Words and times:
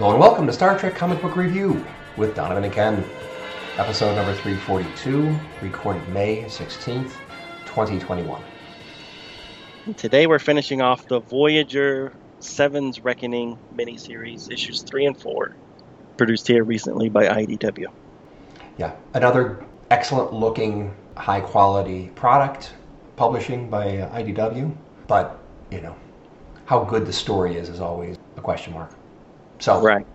Hello 0.00 0.12
and 0.12 0.18
welcome 0.18 0.46
to 0.46 0.52
Star 0.54 0.78
Trek 0.78 0.94
Comic 0.94 1.20
Book 1.20 1.36
Review 1.36 1.84
with 2.16 2.34
Donovan 2.34 2.64
and 2.64 2.72
Ken. 2.72 3.04
Episode 3.76 4.14
number 4.14 4.32
342, 4.32 5.38
recorded 5.60 6.08
May 6.08 6.44
16th, 6.44 7.12
2021. 7.66 8.42
Today 9.98 10.26
we're 10.26 10.38
finishing 10.38 10.80
off 10.80 11.06
the 11.06 11.20
Voyager 11.20 12.14
Seven's 12.38 13.04
Reckoning 13.04 13.58
miniseries, 13.76 14.50
issues 14.50 14.80
3 14.84 15.04
and 15.04 15.20
4, 15.20 15.54
produced 16.16 16.48
here 16.48 16.64
recently 16.64 17.10
by 17.10 17.26
IDW. 17.26 17.88
Yeah, 18.78 18.96
another 19.12 19.62
excellent 19.90 20.32
looking, 20.32 20.94
high 21.18 21.42
quality 21.42 22.10
product, 22.14 22.72
publishing 23.16 23.68
by 23.68 24.08
IDW. 24.14 24.74
But, 25.06 25.38
you 25.70 25.82
know, 25.82 25.94
how 26.64 26.84
good 26.84 27.04
the 27.04 27.12
story 27.12 27.56
is 27.56 27.68
is 27.68 27.80
always 27.80 28.16
a 28.38 28.40
question 28.40 28.72
mark. 28.72 28.94
So, 29.60 29.80
Right. 29.80 30.06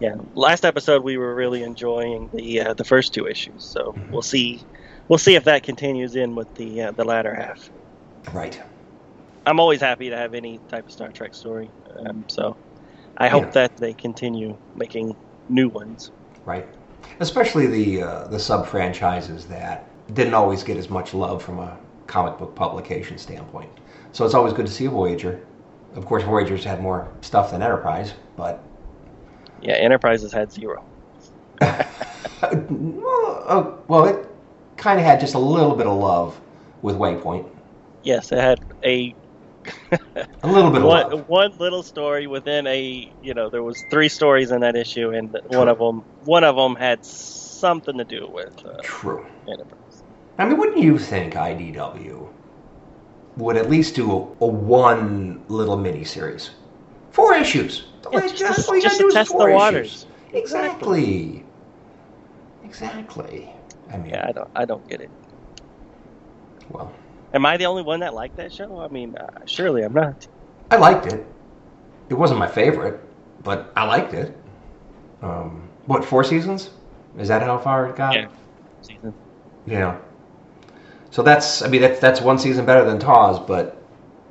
Yeah, 0.00 0.14
last 0.34 0.64
episode 0.64 1.04
we 1.04 1.16
were 1.16 1.34
really 1.34 1.62
enjoying 1.62 2.28
the 2.32 2.60
uh, 2.60 2.74
the 2.74 2.84
first 2.84 3.14
two 3.14 3.26
issues, 3.26 3.64
so 3.64 3.92
Mhm. 3.92 4.10
we'll 4.10 4.22
see 4.22 4.66
we'll 5.08 5.18
see 5.18 5.36
if 5.36 5.44
that 5.44 5.62
continues 5.62 6.16
in 6.16 6.34
with 6.34 6.48
the 6.56 6.82
uh, 6.82 6.92
the 6.92 7.04
latter 7.04 7.34
half. 7.34 7.70
right. 8.32 8.60
I'm 9.46 9.60
always 9.60 9.80
happy 9.80 10.10
to 10.10 10.16
have 10.16 10.34
any 10.34 10.60
type 10.68 10.86
of 10.86 10.92
Star 10.92 11.12
Trek 11.12 11.34
story, 11.34 11.70
um, 12.06 12.24
so 12.28 12.56
I 13.18 13.28
hope 13.28 13.44
Yeah. 13.44 13.50
that 13.52 13.76
they 13.76 13.94
continue 13.94 14.58
making 14.74 15.16
new 15.48 15.68
ones. 15.68 16.10
Right. 16.44 16.66
Especially 17.20 17.66
the 17.66 18.02
uh, 18.02 18.26
the 18.28 18.38
sub 18.38 18.66
franchises 18.66 19.46
that 19.46 19.90
didn't 20.12 20.34
always 20.34 20.62
get 20.64 20.76
as 20.76 20.90
much 20.90 21.14
love 21.14 21.42
from 21.42 21.58
a 21.58 21.78
comic 22.06 22.38
book 22.38 22.54
publication 22.56 23.18
standpoint. 23.18 23.70
So 24.12 24.24
it's 24.24 24.34
always 24.34 24.52
good 24.52 24.66
to 24.66 24.72
see 24.72 24.86
a 24.86 24.90
Voyager. 24.90 25.46
Of 25.94 26.06
course, 26.06 26.22
Voyager's 26.24 26.64
had 26.64 26.80
more 26.82 27.08
stuff 27.20 27.50
than 27.52 27.62
Enterprise, 27.62 28.14
but 28.36 28.62
Yeah, 29.62 29.74
Enterprise 29.74 30.22
has 30.22 30.32
had 30.32 30.52
zero. 30.52 30.84
well, 31.60 33.44
uh, 33.46 33.70
well, 33.88 34.04
it 34.06 34.26
kind 34.76 34.98
of 34.98 35.06
had 35.06 35.20
just 35.20 35.34
a 35.34 35.38
little 35.38 35.76
bit 35.76 35.86
of 35.86 35.96
love 35.98 36.38
with 36.82 36.96
Waypoint. 36.96 37.48
Yes, 38.02 38.32
it 38.32 38.38
had 38.38 38.58
a 38.84 39.14
A 40.42 40.46
little 40.48 40.70
bit 40.70 40.82
of 40.82 40.86
one, 40.88 41.10
love. 41.10 41.28
one 41.28 41.52
little 41.58 41.82
story 41.82 42.26
within 42.26 42.66
a 42.66 43.10
you 43.22 43.32
know 43.32 43.48
there 43.48 43.62
was 43.62 43.82
three 43.90 44.10
stories 44.10 44.50
in 44.50 44.60
that 44.60 44.76
issue 44.76 45.10
and 45.10 45.34
one 45.46 45.68
of 45.68 45.78
them 45.78 46.04
one 46.24 46.44
of 46.44 46.54
them 46.56 46.74
had 46.76 47.02
something 47.02 47.96
to 47.96 48.04
do 48.04 48.28
with 48.30 48.52
uh, 48.66 48.76
True. 48.82 49.24
Enterprise. 49.48 50.02
I 50.38 50.44
mean, 50.44 50.58
wouldn't 50.58 50.78
you 50.78 50.98
think 50.98 51.32
IDW 51.34 52.28
would 53.36 53.56
at 53.56 53.68
least 53.70 53.94
do 53.94 54.10
a, 54.12 54.44
a 54.44 54.46
one 54.46 55.42
little 55.48 55.76
mini 55.76 56.04
series? 56.04 56.50
Four 57.10 57.34
issues. 57.34 57.86
Yeah, 58.12 58.20
just 58.20 58.38
gotta- 58.40 58.68
all 58.68 58.76
you 58.76 58.82
just 58.82 58.98
gotta 58.98 58.98
do 58.98 59.02
to 59.04 59.08
is 59.08 59.14
test 59.14 59.30
four 59.30 59.40
the 59.42 59.46
issues. 59.48 59.56
waters. 59.58 60.06
Exactly. 60.32 61.44
Exactly. 62.64 63.50
I 63.92 63.96
mean, 63.98 64.10
Yeah, 64.10 64.26
I 64.28 64.32
don't 64.32 64.50
I 64.56 64.64
don't 64.64 64.86
get 64.88 65.00
it. 65.00 65.10
well, 66.70 66.92
Am 67.32 67.44
I 67.46 67.56
the 67.56 67.66
only 67.66 67.82
one 67.82 68.00
that 68.00 68.14
liked 68.14 68.36
that 68.36 68.52
show? 68.52 68.80
I 68.80 68.88
mean, 68.88 69.16
uh, 69.16 69.26
surely 69.46 69.82
I'm 69.82 69.92
not. 69.92 70.26
I 70.70 70.76
liked 70.76 71.06
it. 71.12 71.26
It 72.08 72.14
wasn't 72.14 72.38
my 72.38 72.46
favorite, 72.46 73.00
but 73.42 73.72
I 73.76 73.84
liked 73.84 74.14
it. 74.14 74.36
Um, 75.22 75.68
what, 75.86 76.04
four 76.04 76.22
seasons? 76.22 76.70
Is 77.18 77.28
that 77.28 77.42
how 77.42 77.58
far 77.58 77.88
it 77.88 77.96
got? 77.96 78.14
Yeah. 78.14 78.28
Season. 78.82 79.12
Yeah. 79.66 79.98
So 81.14 81.22
that's, 81.22 81.62
I 81.62 81.68
mean, 81.68 81.80
that's, 81.80 82.00
that's 82.00 82.20
one 82.20 82.40
season 82.40 82.66
better 82.66 82.84
than 82.84 82.98
TAS, 82.98 83.38
but 83.38 83.80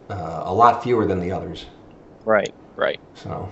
uh, 0.09 0.41
a 0.43 0.53
lot 0.53 0.83
fewer 0.83 1.05
than 1.05 1.21
the 1.21 1.31
others. 1.31 1.65
Right, 2.25 2.53
right. 2.75 2.99
So, 3.13 3.49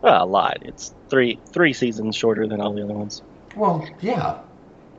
Well, 0.00 0.22
a 0.22 0.24
lot. 0.24 0.58
It's 0.62 0.94
three 1.10 1.40
three 1.52 1.72
seasons 1.72 2.14
shorter 2.14 2.46
than 2.46 2.60
all 2.60 2.72
the 2.72 2.84
other 2.84 2.94
ones. 2.94 3.20
well, 3.56 3.84
yeah. 4.00 4.38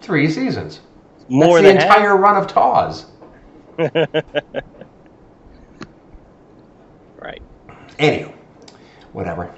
Three 0.02 0.30
seasons. 0.30 0.82
More 1.30 1.62
that's 1.62 1.68
than 1.70 1.78
the 1.78 1.84
entire 1.84 2.18
run 2.18 2.36
of 2.36 2.48
TAS. 2.48 3.06
right. 7.16 7.42
Anywho, 7.98 8.34
whatever. 9.14 9.56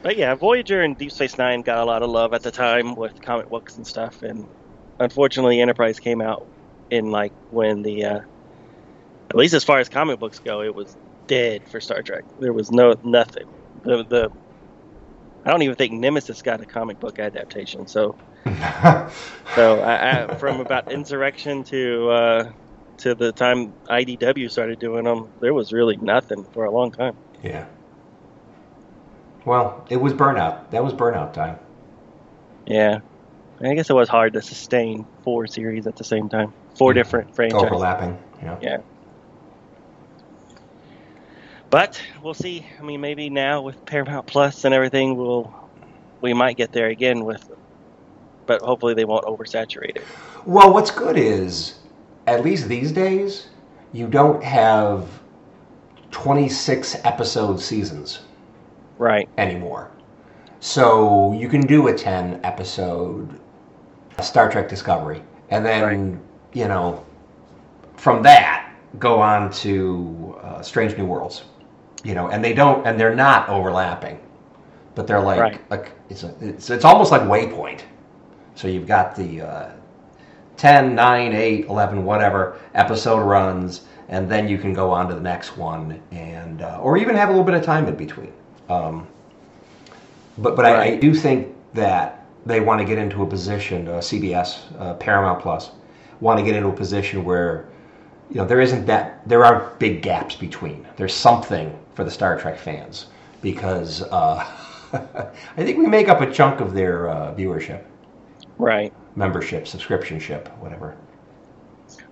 But 0.00 0.16
yeah, 0.16 0.34
Voyager 0.34 0.80
and 0.80 0.96
Deep 0.96 1.12
Space 1.12 1.36
Nine 1.36 1.60
got 1.60 1.76
a 1.76 1.84
lot 1.84 2.02
of 2.02 2.08
love 2.08 2.32
at 2.32 2.42
the 2.42 2.50
time 2.50 2.94
with 2.94 3.20
comic 3.20 3.50
books 3.50 3.76
and 3.76 3.86
stuff, 3.86 4.22
and 4.22 4.48
unfortunately, 4.98 5.60
Enterprise 5.60 5.98
came 5.98 6.20
out 6.20 6.46
in 6.90 7.10
like 7.10 7.32
when 7.50 7.82
the, 7.82 8.04
uh, 8.04 8.20
at 9.30 9.36
least 9.36 9.54
as 9.54 9.64
far 9.64 9.78
as 9.78 9.88
comic 9.88 10.18
books 10.18 10.38
go, 10.38 10.62
it 10.62 10.74
was 10.74 10.96
dead 11.26 11.68
for 11.68 11.80
Star 11.80 12.02
Trek. 12.02 12.24
There 12.38 12.52
was 12.52 12.70
no 12.70 12.94
nothing. 13.02 13.44
The 13.82 14.04
the, 14.04 14.30
I 15.44 15.50
don't 15.50 15.62
even 15.62 15.76
think 15.76 15.92
Nemesis 15.92 16.42
got 16.42 16.60
a 16.60 16.66
comic 16.66 17.00
book 17.00 17.18
adaptation. 17.18 17.86
So 17.86 18.16
so 19.54 19.80
I, 19.80 20.24
I, 20.24 20.34
from 20.38 20.60
about 20.60 20.90
Insurrection 20.90 21.64
to 21.64 22.10
uh, 22.10 22.52
to 22.98 23.14
the 23.14 23.32
time 23.32 23.74
IDW 23.88 24.50
started 24.50 24.78
doing 24.78 25.04
them, 25.04 25.30
there 25.40 25.54
was 25.54 25.72
really 25.72 25.96
nothing 25.96 26.44
for 26.52 26.64
a 26.64 26.70
long 26.70 26.92
time. 26.92 27.16
yeah. 27.42 27.66
Well, 29.44 29.86
it 29.88 29.98
was 29.98 30.12
burnout. 30.12 30.70
That 30.70 30.82
was 30.82 30.92
burnout 30.92 31.32
time. 31.32 31.58
Yeah. 32.66 32.98
I 33.62 33.74
guess 33.74 33.88
it 33.88 33.94
was 33.94 34.08
hard 34.08 34.34
to 34.34 34.42
sustain 34.42 35.06
four 35.24 35.46
series 35.46 35.86
at 35.86 35.96
the 35.96 36.04
same 36.04 36.28
time. 36.28 36.52
Four 36.76 36.92
different 36.92 37.34
franchises. 37.34 37.66
Overlapping. 37.66 38.18
Yeah. 38.42 38.58
Yeah. 38.60 38.76
But 41.70 42.00
we'll 42.22 42.34
see. 42.34 42.66
I 42.78 42.82
mean, 42.82 43.00
maybe 43.00 43.30
now 43.30 43.62
with 43.62 43.82
Paramount 43.86 44.26
Plus 44.26 44.64
and 44.64 44.74
everything, 44.74 45.16
we'll 45.16 45.52
we 46.20 46.32
might 46.32 46.56
get 46.56 46.72
there 46.72 46.88
again 46.88 47.24
with. 47.24 47.42
But 48.46 48.62
hopefully 48.62 48.94
they 48.94 49.04
won't 49.04 49.24
oversaturate 49.24 49.96
it. 49.96 50.04
Well, 50.44 50.72
what's 50.72 50.90
good 50.92 51.16
is, 51.16 51.78
at 52.28 52.44
least 52.44 52.68
these 52.68 52.92
days, 52.92 53.48
you 53.92 54.06
don't 54.06 54.42
have 54.44 55.08
26 56.12 56.96
episode 57.04 57.60
seasons 57.60 58.20
Right. 58.98 59.28
anymore. 59.36 59.90
So 60.60 61.32
you 61.32 61.48
can 61.48 61.60
do 61.62 61.88
a 61.88 61.94
10 61.94 62.40
episode 62.44 63.38
Star 64.22 64.50
Trek 64.50 64.68
Discovery. 64.68 65.22
And 65.50 65.64
then, 65.64 66.20
you 66.52 66.68
know, 66.68 67.04
from 67.96 68.22
that, 68.22 68.72
go 68.98 69.20
on 69.20 69.50
to 69.52 70.38
uh, 70.42 70.62
Strange 70.62 70.96
New 70.96 71.06
Worlds. 71.06 71.44
You 72.04 72.14
know, 72.14 72.28
and 72.28 72.42
they 72.44 72.52
don't, 72.54 72.86
and 72.86 72.98
they're 73.00 73.14
not 73.14 73.48
overlapping. 73.48 74.18
But 74.94 75.06
they're 75.06 75.20
like, 75.20 75.40
Right. 75.40 75.70
like 75.70 75.92
it's, 76.08 76.22
a, 76.22 76.34
it's, 76.40 76.70
it's 76.70 76.84
almost 76.84 77.10
like 77.12 77.22
Waypoint. 77.22 77.82
So 78.54 78.68
you've 78.68 78.86
got 78.86 79.14
the 79.16 79.42
uh, 79.42 79.70
10, 80.56 80.94
9, 80.94 81.32
8, 81.32 81.66
11, 81.66 82.04
whatever 82.04 82.58
episode 82.74 83.20
runs, 83.20 83.82
and 84.08 84.30
then 84.30 84.48
you 84.48 84.56
can 84.56 84.72
go 84.72 84.90
on 84.90 85.08
to 85.08 85.14
the 85.14 85.20
next 85.20 85.56
one, 85.58 86.00
and 86.12 86.62
uh, 86.62 86.78
or 86.80 86.96
even 86.96 87.14
have 87.16 87.28
a 87.28 87.32
little 87.32 87.44
bit 87.44 87.54
of 87.54 87.62
time 87.62 87.86
in 87.86 87.96
between. 87.96 88.32
Um, 88.70 89.06
but 90.38 90.56
but 90.56 90.64
I, 90.64 90.84
I 90.84 90.96
do 90.96 91.12
think 91.14 91.54
that 91.74 92.25
they 92.46 92.60
want 92.60 92.80
to 92.80 92.86
get 92.86 92.98
into 92.98 93.22
a 93.22 93.26
position, 93.26 93.88
uh, 93.88 93.94
CBS, 93.98 94.60
uh, 94.80 94.94
Paramount 94.94 95.40
Plus, 95.42 95.70
want 96.20 96.38
to 96.40 96.44
get 96.44 96.56
into 96.56 96.68
a 96.68 96.72
position 96.72 97.24
where 97.24 97.68
you 98.30 98.36
know 98.36 98.46
there 98.46 98.60
isn't 98.60 98.86
that 98.86 99.28
there 99.28 99.44
aren't 99.44 99.78
big 99.78 100.02
gaps 100.02 100.36
between. 100.36 100.86
There's 100.96 101.14
something 101.14 101.78
for 101.94 102.04
the 102.04 102.10
Star 102.10 102.38
Trek 102.40 102.58
fans 102.58 103.06
because 103.42 104.02
uh, 104.02 104.44
I 105.56 105.64
think 105.64 105.78
we 105.78 105.86
make 105.86 106.08
up 106.08 106.20
a 106.22 106.32
chunk 106.32 106.60
of 106.60 106.74
their 106.74 107.08
uh, 107.10 107.34
viewership, 107.34 107.84
Right. 108.58 108.94
membership, 109.16 109.64
subscriptionship, 109.64 110.48
whatever. 110.58 110.96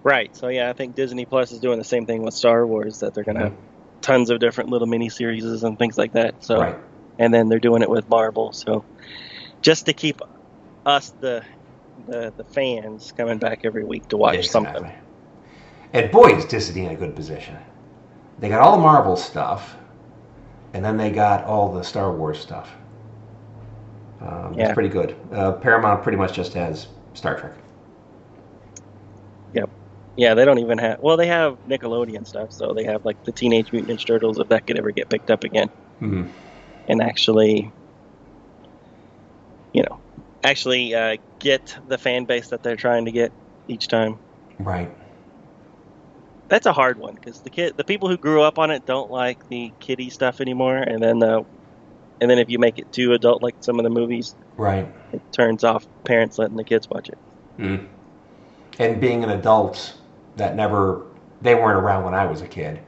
Right. 0.04 0.34
So 0.36 0.48
yeah, 0.48 0.70
I 0.70 0.72
think 0.74 0.94
Disney 0.94 1.26
Plus 1.26 1.52
is 1.52 1.60
doing 1.60 1.78
the 1.78 1.84
same 1.84 2.06
thing 2.06 2.22
with 2.22 2.34
Star 2.34 2.66
Wars 2.66 2.98
that 3.00 3.14
they're 3.14 3.24
going 3.24 3.36
to 3.36 3.42
have 3.44 3.54
tons 4.02 4.30
of 4.30 4.40
different 4.40 4.70
little 4.70 4.86
mini 4.86 5.08
series 5.08 5.44
and 5.62 5.78
things 5.78 5.98
like 5.98 6.12
that. 6.12 6.34
So 6.44 6.58
Right. 6.58 6.76
and 7.18 7.32
then 7.32 7.48
they're 7.48 7.60
doing 7.60 7.82
it 7.82 7.90
with 7.90 8.08
Marvel. 8.08 8.52
So 8.52 8.84
just 9.64 9.86
to 9.86 9.92
keep 9.92 10.20
us 10.86 11.10
the 11.20 11.42
the, 12.06 12.32
the 12.36 12.44
fans 12.44 13.12
coming 13.16 13.38
back 13.38 13.60
every 13.64 13.84
week 13.84 14.06
to 14.08 14.16
watch 14.16 14.36
Exactly. 14.36 14.72
something. 14.72 14.92
And 15.92 16.10
boy, 16.10 16.36
is 16.36 16.44
Disney 16.44 16.84
in 16.84 16.90
a 16.90 16.96
good 16.96 17.16
position. 17.16 17.56
They 18.40 18.48
got 18.48 18.60
all 18.60 18.72
the 18.72 18.82
Marvel 18.82 19.16
stuff, 19.16 19.76
and 20.74 20.84
then 20.84 20.96
they 20.96 21.10
got 21.10 21.44
all 21.44 21.72
the 21.72 21.82
Star 21.82 22.12
Wars 22.12 22.38
stuff. 22.38 22.68
Um, 24.20 24.54
Yeah. 24.54 24.64
It's 24.64 24.74
pretty 24.74 24.88
good. 24.88 25.16
Uh, 25.32 25.52
Paramount 25.52 26.02
pretty 26.02 26.18
much 26.18 26.32
just 26.34 26.52
has 26.54 26.88
Star 27.14 27.38
Trek. 27.38 27.52
Yep. 29.54 29.70
Yeah, 30.16 30.34
they 30.34 30.44
don't 30.44 30.58
even 30.58 30.78
have. 30.78 30.98
Well, 31.00 31.16
they 31.16 31.28
have 31.28 31.58
Nickelodeon 31.68 32.26
stuff, 32.26 32.52
so 32.52 32.74
they 32.74 32.84
have 32.84 33.04
like 33.04 33.22
the 33.24 33.32
Teenage 33.32 33.72
Mutant 33.72 33.98
Ninja 33.98 34.06
Turtles 34.06 34.38
if 34.38 34.48
that 34.48 34.66
could 34.66 34.78
ever 34.78 34.90
get 34.90 35.08
picked 35.08 35.30
up 35.30 35.44
again, 35.44 35.68
hmm 36.00 36.24
and 36.88 37.00
actually, 37.00 37.72
you 39.74 39.82
know, 39.82 40.00
actually 40.42 40.94
uh, 40.94 41.16
get 41.40 41.76
the 41.88 41.98
fan 41.98 42.24
base 42.24 42.48
that 42.48 42.62
they're 42.62 42.76
trying 42.76 43.04
to 43.04 43.12
get 43.12 43.32
each 43.68 43.88
time. 43.88 44.18
Right. 44.58 44.90
That's 46.48 46.66
a 46.66 46.72
hard 46.72 46.98
one 46.98 47.14
because 47.14 47.40
the 47.40 47.50
kid, 47.50 47.74
the 47.76 47.84
people 47.84 48.08
who 48.08 48.16
grew 48.16 48.42
up 48.42 48.58
on 48.58 48.70
it, 48.70 48.86
don't 48.86 49.10
like 49.10 49.46
the 49.48 49.72
kiddie 49.80 50.10
stuff 50.10 50.40
anymore, 50.40 50.76
and 50.76 51.02
then 51.02 51.18
the, 51.18 51.44
and 52.20 52.30
then 52.30 52.38
if 52.38 52.48
you 52.48 52.58
make 52.58 52.78
it 52.78 52.90
too 52.92 53.12
adult, 53.12 53.42
like 53.42 53.56
some 53.60 53.78
of 53.78 53.82
the 53.82 53.90
movies, 53.90 54.34
Right. 54.56 54.86
it 55.12 55.22
turns 55.32 55.64
off 55.64 55.86
parents 56.04 56.38
letting 56.38 56.56
the 56.56 56.64
kids 56.64 56.88
watch 56.88 57.08
it. 57.08 57.18
Mm. 57.58 57.88
And 58.78 59.00
being 59.00 59.24
an 59.24 59.30
adult 59.30 59.94
that 60.36 60.54
never, 60.54 61.06
they 61.42 61.54
weren't 61.54 61.78
around 61.78 62.04
when 62.04 62.14
I 62.14 62.26
was 62.26 62.42
a 62.42 62.46
kid, 62.46 62.78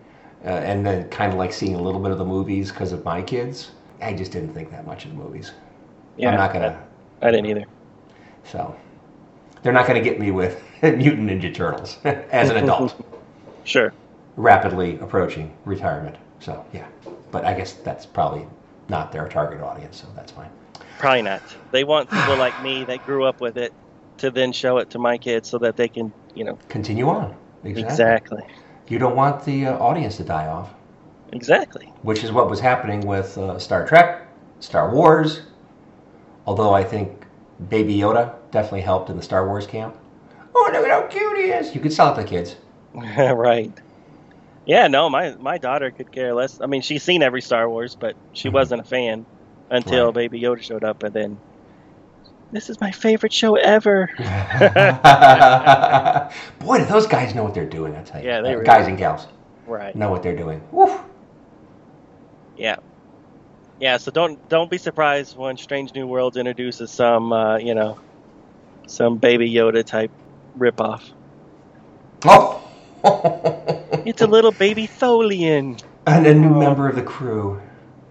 uh, 0.44 0.48
and 0.48 0.86
then 0.86 1.08
kind 1.08 1.32
of 1.32 1.38
like 1.38 1.52
seeing 1.52 1.74
a 1.74 1.82
little 1.82 2.00
bit 2.00 2.12
of 2.12 2.18
the 2.18 2.24
movies 2.24 2.70
because 2.70 2.92
of 2.92 3.04
my 3.04 3.22
kids, 3.22 3.72
I 4.00 4.12
just 4.12 4.30
didn't 4.30 4.52
think 4.52 4.70
that 4.70 4.86
much 4.86 5.04
of 5.04 5.10
the 5.10 5.16
movies. 5.16 5.52
Yeah, 6.16 6.30
I'm 6.30 6.36
not 6.36 6.52
gonna. 6.52 6.80
I 7.22 7.30
didn't 7.30 7.46
either. 7.46 7.64
So 8.44 8.74
they're 9.62 9.72
not 9.72 9.86
gonna 9.86 10.00
get 10.02 10.18
me 10.20 10.30
with 10.30 10.62
Mutant 10.82 11.28
Ninja 11.30 11.54
Turtles 11.54 11.98
as 12.04 12.50
an 12.50 12.56
adult, 12.58 12.94
Sure. 13.64 13.92
rapidly 14.36 14.98
approaching 15.00 15.52
retirement. 15.64 16.16
So 16.40 16.64
yeah, 16.72 16.86
but 17.30 17.44
I 17.44 17.54
guess 17.54 17.72
that's 17.74 18.06
probably 18.06 18.46
not 18.88 19.10
their 19.12 19.28
target 19.28 19.60
audience, 19.60 20.00
so 20.00 20.06
that's 20.14 20.32
fine. 20.32 20.50
Probably 20.98 21.22
not. 21.22 21.42
They 21.72 21.84
want 21.84 22.08
people 22.16 22.36
like 22.36 22.62
me 22.62 22.84
that 22.84 23.04
grew 23.04 23.24
up 23.24 23.40
with 23.40 23.56
it 23.56 23.72
to 24.18 24.30
then 24.30 24.52
show 24.52 24.78
it 24.78 24.90
to 24.90 24.98
my 24.98 25.18
kids 25.18 25.48
so 25.48 25.58
that 25.58 25.76
they 25.76 25.88
can, 25.88 26.12
you 26.34 26.44
know, 26.44 26.58
Continue 26.68 27.08
on. 27.08 27.34
Exactly. 27.64 27.82
exactly, 27.82 28.42
You 28.88 28.98
don't 28.98 29.16
want 29.16 29.44
the 29.44 29.66
uh, 29.66 29.78
audience 29.78 30.16
to 30.18 30.24
die 30.24 30.46
off. 30.46 30.70
exactly. 31.32 31.86
which 32.02 32.22
is 32.22 32.30
what 32.32 32.48
was 32.48 32.60
happening 32.60 33.00
with 33.00 33.36
uh, 33.36 33.58
Star 33.58 33.86
Trek, 33.86 34.26
Star 34.60 34.90
Wars. 34.94 35.40
Although 36.46 36.72
I 36.72 36.84
think 36.84 37.26
Baby 37.68 37.96
Yoda 37.96 38.34
definitely 38.52 38.82
helped 38.82 39.10
in 39.10 39.16
the 39.16 39.22
Star 39.22 39.46
Wars 39.46 39.66
camp. 39.66 39.96
Oh, 40.54 40.70
look 40.72 40.84
at 40.84 40.90
how 40.90 41.02
cute 41.08 41.36
he 41.38 41.44
is! 41.50 41.74
You 41.74 41.80
could 41.80 41.92
sell 41.92 42.12
it 42.16 42.22
to 42.22 42.28
kids. 42.28 42.56
right. 42.94 43.72
Yeah, 44.64 44.86
no, 44.88 45.10
my 45.10 45.34
my 45.38 45.58
daughter 45.58 45.90
could 45.90 46.10
care 46.10 46.32
less. 46.34 46.60
I 46.60 46.66
mean, 46.66 46.82
she's 46.82 47.02
seen 47.02 47.22
every 47.22 47.42
Star 47.42 47.68
Wars, 47.68 47.96
but 47.98 48.16
she 48.32 48.48
Mhm. 48.48 48.52
wasn't 48.52 48.80
a 48.80 48.84
fan 48.84 49.26
until 49.70 50.06
Right. 50.06 50.14
Baby 50.14 50.40
Yoda 50.40 50.62
showed 50.62 50.84
up, 50.84 51.02
and 51.02 51.12
then 51.12 51.38
this 52.52 52.70
is 52.70 52.80
my 52.80 52.90
favorite 52.92 53.32
show 53.32 53.56
ever. 53.56 54.08
Boy, 56.60 56.78
do 56.78 56.84
those 56.86 57.06
guys 57.06 57.34
know 57.34 57.44
what 57.44 57.54
they're 57.54 57.64
doing! 57.68 57.94
I 57.96 58.02
tell 58.02 58.20
you, 58.22 58.28
Yeah, 58.28 58.40
they 58.40 58.48
Uh, 58.50 58.52
really 58.52 58.64
guys 58.64 58.86
and 58.86 58.96
gals 58.96 59.26
Right. 59.66 59.94
know 59.94 60.10
what 60.10 60.22
they're 60.22 60.36
doing. 60.36 60.60
Woof. 60.72 61.00
Yeah. 62.56 62.76
Yeah. 63.78 63.96
So 63.98 64.10
don't 64.10 64.38
don't 64.48 64.70
be 64.70 64.78
surprised 64.78 65.36
when 65.36 65.56
Strange 65.56 65.92
New 65.94 66.06
Worlds 66.06 66.36
introduces 66.36 66.92
some, 66.92 67.32
uh, 67.32 67.58
you 67.58 67.74
know, 67.74 67.98
some 68.88 69.18
Baby 69.18 69.50
Yoda 69.52 69.84
type 69.84 70.12
ripoff. 70.58 71.02
Oh, 72.24 72.62
It's 74.04 74.22
a 74.22 74.26
little 74.26 74.52
baby 74.52 74.86
Tholian. 74.86 75.80
and 76.06 76.26
a 76.26 76.34
new 76.34 76.54
Oh. 76.54 76.60
member 76.60 76.88
of 76.88 76.94
the 76.96 77.02
crew, 77.02 77.60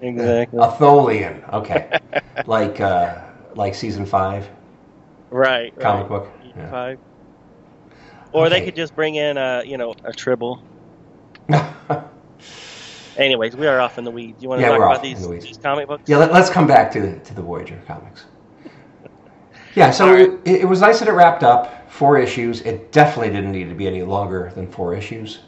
Exactly. 0.02 0.60
a 0.60 0.68
Tholian. 0.72 1.42
Okay, 1.54 1.90
like 2.46 2.80
uh, 2.82 3.16
like 3.56 3.76
season 3.76 4.06
five 4.06 4.48
Right. 5.32 5.74
right. 5.76 5.82
comic 5.84 6.08
book. 6.08 6.30
Yeah. 6.56 6.70
Five. 6.70 7.00
Or 8.34 8.50
they 8.50 8.62
could 8.62 8.76
just 8.76 8.96
bring 8.96 9.16
in 9.16 9.38
a, 9.38 9.64
you 9.66 9.78
know, 9.78 9.94
a 10.04 10.12
tribble. 10.14 10.62
Anyways, 13.18 13.56
we 13.56 13.68
are 13.68 13.80
off 13.80 13.98
in 13.98 14.04
the 14.04 14.12
weeds. 14.12 14.42
You 14.42 14.50
want 14.50 14.62
to 14.62 14.64
Yeah, 14.64 14.72
talk 14.72 14.84
about 14.84 15.02
these, 15.02 15.22
the 15.22 15.28
these 15.42 15.58
comic 15.58 15.88
books? 15.88 16.04
Yeah, 16.08 16.18
let, 16.18 16.32
us 16.32 16.50
come 16.50 16.68
back 16.68 16.92
to 16.94 17.20
to 17.20 17.34
the 17.34 17.42
Voyager 17.42 17.82
comics. 17.88 18.26
Yeah, 19.76 19.92
so 19.92 20.14
right. 20.14 20.16
it, 20.16 20.40
it 20.46 20.66
was 20.70 20.82
nice 20.82 21.00
that 21.00 21.08
it 21.08 21.12
wrapped 21.14 21.44
up 21.44 21.92
four 21.92 22.18
issues. 22.18 22.62
It 22.62 22.92
definitely 22.92 23.34
didn't 23.34 23.52
need 23.52 23.70
to 23.70 23.76
be 23.76 23.88
any 23.88 24.04
longer 24.04 24.52
than 24.56 24.68
four 24.72 24.96
issues. 24.96 25.40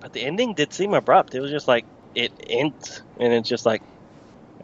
But 0.00 0.12
the 0.12 0.22
ending 0.22 0.54
did 0.54 0.72
seem 0.72 0.94
abrupt. 0.94 1.34
It 1.34 1.40
was 1.40 1.50
just 1.50 1.68
like 1.68 1.86
it 2.14 2.32
ends, 2.48 3.02
and 3.18 3.32
it's 3.32 3.48
just 3.48 3.66
like, 3.66 3.82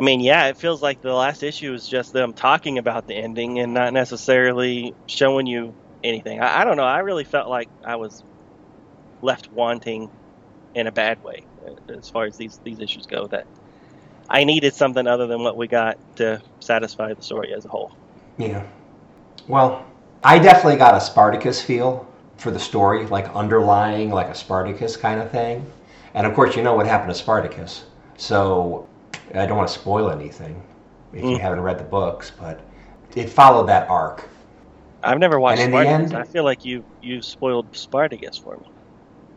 I 0.00 0.04
mean, 0.04 0.20
yeah, 0.20 0.48
it 0.48 0.58
feels 0.58 0.82
like 0.82 1.00
the 1.00 1.14
last 1.14 1.42
issue 1.42 1.74
is 1.74 1.86
just 1.86 2.12
them 2.12 2.34
talking 2.34 2.78
about 2.78 3.06
the 3.06 3.16
ending 3.16 3.58
and 3.60 3.74
not 3.74 3.92
necessarily 3.94 4.94
showing 5.06 5.46
you 5.46 5.76
anything. 6.02 6.40
I, 6.40 6.60
I 6.62 6.64
don't 6.64 6.76
know. 6.76 6.84
I 6.84 7.00
really 7.00 7.24
felt 7.24 7.48
like 7.48 7.70
I 7.84 7.96
was 7.96 8.24
left 9.22 9.50
wanting 9.50 10.10
in 10.74 10.86
a 10.86 10.92
bad 10.92 11.18
way 11.22 11.46
as 11.88 12.08
far 12.08 12.24
as 12.24 12.36
these 12.36 12.58
these 12.64 12.80
issues 12.80 13.06
go. 13.06 13.26
That 13.28 13.46
I 14.28 14.44
needed 14.44 14.74
something 14.74 15.06
other 15.06 15.26
than 15.26 15.42
what 15.42 15.56
we 15.56 15.66
got 15.68 15.98
to 16.16 16.40
satisfy 16.60 17.12
the 17.14 17.22
story 17.22 17.52
as 17.54 17.64
a 17.64 17.68
whole. 17.68 17.92
Yeah. 18.38 18.64
Well, 19.48 19.84
I 20.24 20.38
definitely 20.38 20.76
got 20.76 20.94
a 20.94 21.00
Spartacus 21.00 21.62
feel 21.62 22.06
for 22.36 22.50
the 22.50 22.58
story, 22.58 23.06
like 23.06 23.28
underlying, 23.34 24.10
like 24.10 24.28
a 24.28 24.34
Spartacus 24.34 24.96
kind 24.96 25.20
of 25.20 25.30
thing. 25.30 25.64
And 26.14 26.26
of 26.26 26.34
course, 26.34 26.56
you 26.56 26.62
know 26.62 26.74
what 26.74 26.86
happened 26.86 27.10
to 27.10 27.14
Spartacus. 27.14 27.84
So 28.16 28.88
I 29.34 29.46
don't 29.46 29.56
want 29.56 29.68
to 29.68 29.74
spoil 29.74 30.10
anything 30.10 30.60
if 31.12 31.22
you 31.22 31.36
Mm. 31.36 31.40
haven't 31.40 31.60
read 31.60 31.78
the 31.78 31.84
books, 31.84 32.32
but 32.38 32.60
it 33.14 33.28
followed 33.30 33.68
that 33.68 33.88
arc. 33.88 34.28
I've 35.02 35.18
never 35.18 35.38
watched 35.38 35.60
And 35.60 35.72
in 35.72 35.80
the 35.80 35.84
Spartacus. 35.84 36.12
end- 36.12 36.22
I 36.22 36.24
feel 36.24 36.44
like 36.44 36.64
you 36.64 36.84
you 37.00 37.22
spoiled 37.22 37.66
Spartacus 37.76 38.36
for 38.36 38.56
me. 38.56 38.66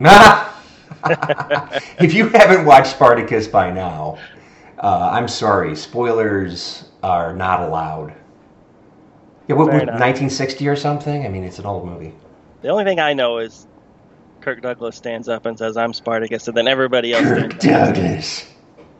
if 1.98 2.14
you 2.14 2.28
haven't 2.28 2.64
watched 2.64 2.90
Spartacus 2.92 3.48
by 3.48 3.70
now, 3.70 4.18
uh, 4.78 5.10
I'm 5.12 5.28
sorry. 5.28 5.76
Spoilers 5.76 6.84
are 7.02 7.34
not 7.34 7.60
allowed. 7.60 8.14
Yeah, 9.48 9.56
what, 9.56 9.66
Fair 9.66 9.74
what, 9.74 9.82
enough. 9.84 10.00
1960 10.00 10.68
or 10.68 10.76
something? 10.76 11.24
I 11.26 11.28
mean, 11.28 11.44
it's 11.44 11.58
an 11.58 11.66
old 11.66 11.84
movie. 11.86 12.12
The 12.62 12.68
only 12.68 12.84
thing 12.84 13.00
I 13.00 13.14
know 13.14 13.38
is 13.38 13.66
Kirk 14.40 14.60
Douglas 14.62 14.96
stands 14.96 15.28
up 15.28 15.46
and 15.46 15.58
says, 15.58 15.76
"I'm 15.76 15.92
Spartacus," 15.92 16.46
and 16.48 16.56
then 16.56 16.68
everybody 16.68 17.12
else 17.14 17.24
Kirk 17.24 17.52
stands 17.60 17.64
up 17.66 17.72
and 17.88 17.94
Douglas. 17.96 18.46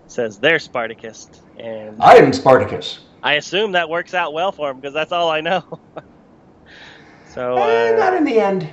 says 0.07 0.39
they're 0.39 0.59
Spartacus, 0.59 1.31
and 1.59 1.97
I 2.03 2.17
am 2.17 2.33
Spartacus. 2.33 3.01
I 3.23 3.35
assume 3.35 3.73
that 3.73 3.89
works 3.91 4.15
out 4.15 4.33
well 4.33 4.51
for 4.51 4.71
him 4.71 4.81
because 4.81 4.95
that's 4.95 5.13
all 5.13 5.31
I 5.31 5.41
know. 5.43 5.63
so, 7.25 7.57
Eh, 7.57 7.93
uh, 7.95 7.97
not 7.99 8.15
in 8.15 8.25
the 8.25 8.41
end. 8.41 8.69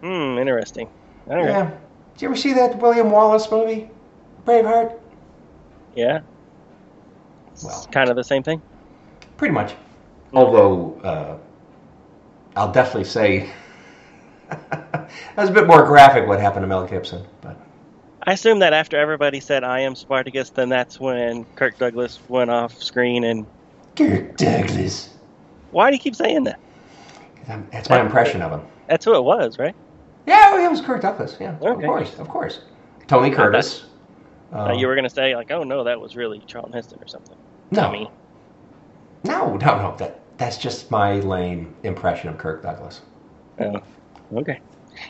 hmm, 0.00 0.38
interesting. 0.38 0.88
All 1.28 1.36
right. 1.36 1.46
Yeah. 1.46 1.70
Did 2.14 2.22
you 2.22 2.28
ever 2.28 2.36
see 2.36 2.52
that 2.52 2.78
William 2.78 3.10
Wallace 3.10 3.50
movie, 3.50 3.90
Braveheart? 4.44 4.98
Yeah. 5.94 6.20
Well. 7.62 7.78
It's 7.78 7.86
kind 7.86 8.10
of 8.10 8.16
the 8.16 8.24
same 8.24 8.42
thing. 8.42 8.62
Pretty 9.36 9.54
much. 9.54 9.74
Although, 10.32 11.00
uh, 11.02 11.36
I'll 12.56 12.72
definitely 12.72 13.04
say 13.04 13.50
that 14.70 15.10
was 15.36 15.50
a 15.50 15.52
bit 15.52 15.66
more 15.66 15.84
graphic 15.84 16.26
what 16.26 16.40
happened 16.40 16.62
to 16.62 16.66
Mel 16.66 16.86
Gibson. 16.86 17.26
But 17.40 17.56
I 18.24 18.32
assume 18.32 18.58
that 18.60 18.72
after 18.72 18.98
everybody 18.98 19.40
said 19.40 19.64
"I 19.64 19.80
am 19.80 19.94
Spartacus," 19.94 20.50
then 20.50 20.68
that's 20.68 21.00
when 21.00 21.44
Kirk 21.56 21.78
Douglas 21.78 22.18
went 22.28 22.50
off 22.50 22.80
screen. 22.82 23.24
And 23.24 23.46
Kirk 23.96 24.36
Douglas. 24.36 25.10
why 25.70 25.90
do 25.90 25.96
you 25.96 26.02
keep 26.02 26.16
saying 26.16 26.44
that? 26.44 26.60
That's 27.70 27.90
my 27.90 28.00
impression 28.00 28.42
of 28.42 28.52
him. 28.52 28.66
That's 28.88 29.04
who 29.04 29.14
it 29.16 29.24
was, 29.24 29.58
right? 29.58 29.74
Yeah, 30.26 30.64
it 30.64 30.70
was 30.70 30.80
Kirk 30.80 31.02
Douglas. 31.02 31.36
Yeah, 31.40 31.56
of 31.60 31.80
course, 31.80 32.18
of 32.18 32.28
course. 32.28 32.60
Tony 33.06 33.30
Curtis. 33.30 33.86
Uh, 34.52 34.74
you 34.76 34.86
were 34.86 34.94
gonna 34.94 35.10
say 35.10 35.34
like, 35.34 35.50
"Oh 35.50 35.64
no, 35.64 35.82
that 35.84 36.00
was 36.00 36.14
really 36.14 36.38
Charlton 36.46 36.72
Heston 36.72 36.98
or 37.02 37.08
something." 37.08 37.36
no, 37.70 38.10
no, 39.24 39.56
no, 39.56 39.56
no. 39.56 39.94
That 39.98 40.20
that's 40.38 40.58
just 40.58 40.90
my 40.90 41.20
lame 41.20 41.74
impression 41.82 42.28
of 42.28 42.38
Kirk 42.38 42.62
Douglas. 42.62 43.00
Oh, 43.58 43.80
okay. 44.34 44.60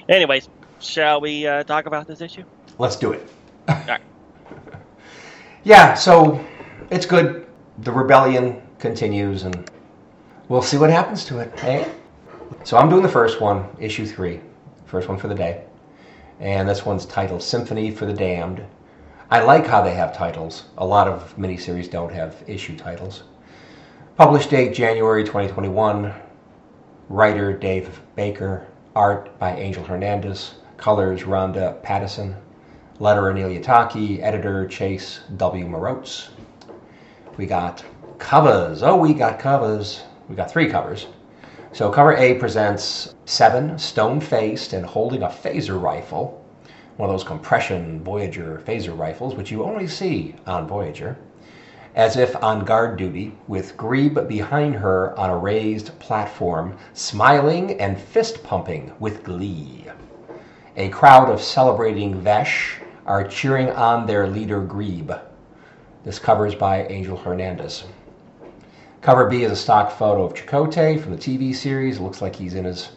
Anyways, 0.08 0.48
shall 0.80 1.20
we 1.20 1.46
uh, 1.46 1.64
talk 1.64 1.86
about 1.86 2.06
this 2.06 2.20
issue? 2.20 2.44
Let's 2.78 2.96
do 2.96 3.12
it. 3.12 3.28
right. 3.68 4.00
Yeah, 5.64 5.94
so 5.94 6.44
it's 6.90 7.06
good. 7.06 7.46
The 7.78 7.92
rebellion 7.92 8.60
continues, 8.80 9.44
and 9.44 9.70
we'll 10.48 10.60
see 10.60 10.76
what 10.76 10.90
happens 10.90 11.24
to 11.26 11.38
it. 11.38 11.56
Hey, 11.56 11.88
so 12.64 12.76
I'm 12.76 12.88
doing 12.90 13.02
the 13.02 13.08
first 13.08 13.40
one, 13.40 13.68
issue 13.78 14.04
three, 14.04 14.40
first 14.92 15.08
one 15.08 15.16
for 15.16 15.28
the 15.28 15.34
day, 15.34 15.64
and 16.38 16.68
this 16.68 16.84
one's 16.84 17.06
titled 17.06 17.42
"Symphony 17.42 17.90
for 17.90 18.04
the 18.04 18.12
Damned." 18.12 18.62
I 19.30 19.40
like 19.42 19.66
how 19.66 19.80
they 19.80 19.94
have 19.94 20.14
titles. 20.14 20.64
A 20.76 20.84
lot 20.84 21.08
of 21.08 21.34
miniseries 21.38 21.90
don't 21.90 22.12
have 22.12 22.44
issue 22.46 22.76
titles. 22.76 23.22
Published 24.18 24.50
date 24.50 24.74
January 24.74 25.24
2021. 25.24 26.12
Writer 27.08 27.54
Dave 27.54 28.02
Baker. 28.16 28.66
Art 28.94 29.38
by 29.38 29.56
Angel 29.56 29.82
Hernandez. 29.82 30.56
Colors 30.76 31.22
Rhonda 31.22 31.82
Pattison. 31.82 32.36
Letterer 33.00 33.34
Neil 33.34 33.48
Uyetake, 33.48 34.20
editor 34.20 34.66
Chase 34.66 35.20
W. 35.38 35.66
Marotz. 35.66 36.28
We 37.38 37.46
got 37.46 37.82
covers. 38.18 38.82
Oh, 38.82 38.96
we 38.96 39.14
got 39.14 39.38
covers. 39.38 40.02
We 40.28 40.36
got 40.36 40.50
three 40.50 40.68
covers. 40.68 41.06
So 41.74 41.90
cover 41.90 42.14
A 42.14 42.34
presents 42.34 43.14
Seven, 43.24 43.78
stone-faced 43.78 44.74
and 44.74 44.84
holding 44.84 45.22
a 45.22 45.28
phaser 45.28 45.80
rifle, 45.80 46.44
one 46.98 47.08
of 47.08 47.14
those 47.14 47.26
compression 47.26 48.04
Voyager 48.04 48.62
phaser 48.66 48.96
rifles, 48.96 49.34
which 49.34 49.50
you 49.50 49.64
only 49.64 49.86
see 49.86 50.34
on 50.46 50.68
Voyager, 50.68 51.16
as 51.94 52.18
if 52.18 52.36
on 52.44 52.66
guard 52.66 52.98
duty, 52.98 53.32
with 53.48 53.74
Grebe 53.78 54.28
behind 54.28 54.74
her 54.74 55.18
on 55.18 55.30
a 55.30 55.36
raised 55.38 55.98
platform, 55.98 56.76
smiling 56.92 57.80
and 57.80 57.98
fist-pumping 57.98 58.92
with 58.98 59.24
glee. 59.24 59.86
A 60.76 60.90
crowd 60.90 61.30
of 61.30 61.40
celebrating 61.40 62.20
Vesh 62.20 62.80
are 63.06 63.26
cheering 63.26 63.70
on 63.70 64.06
their 64.06 64.26
leader 64.26 64.60
Grebe. 64.60 65.12
This 66.04 66.18
cover 66.18 66.46
is 66.46 66.54
by 66.54 66.86
Angel 66.88 67.16
Hernandez. 67.16 67.84
Cover 69.02 69.26
B 69.26 69.42
is 69.42 69.50
a 69.50 69.56
stock 69.56 69.90
photo 69.90 70.22
of 70.22 70.32
Chakotay 70.32 71.02
from 71.02 71.10
the 71.10 71.18
TV 71.18 71.52
series. 71.52 71.96
It 71.96 72.02
looks 72.02 72.22
like 72.22 72.36
he's 72.36 72.54
in 72.54 72.64
his 72.64 72.90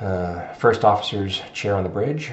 uh, 0.00 0.54
first 0.54 0.86
officer's 0.86 1.42
chair 1.52 1.76
on 1.76 1.82
the 1.82 1.90
bridge. 1.90 2.32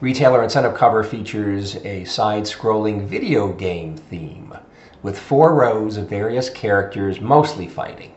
Retailer 0.00 0.42
incentive 0.42 0.74
cover 0.74 1.04
features 1.04 1.76
a 1.84 2.02
side 2.02 2.42
scrolling 2.42 3.06
video 3.06 3.52
game 3.52 3.96
theme 3.96 4.58
with 5.04 5.16
four 5.16 5.54
rows 5.54 5.98
of 5.98 6.08
various 6.08 6.50
characters 6.50 7.20
mostly 7.20 7.68
fighting. 7.68 8.12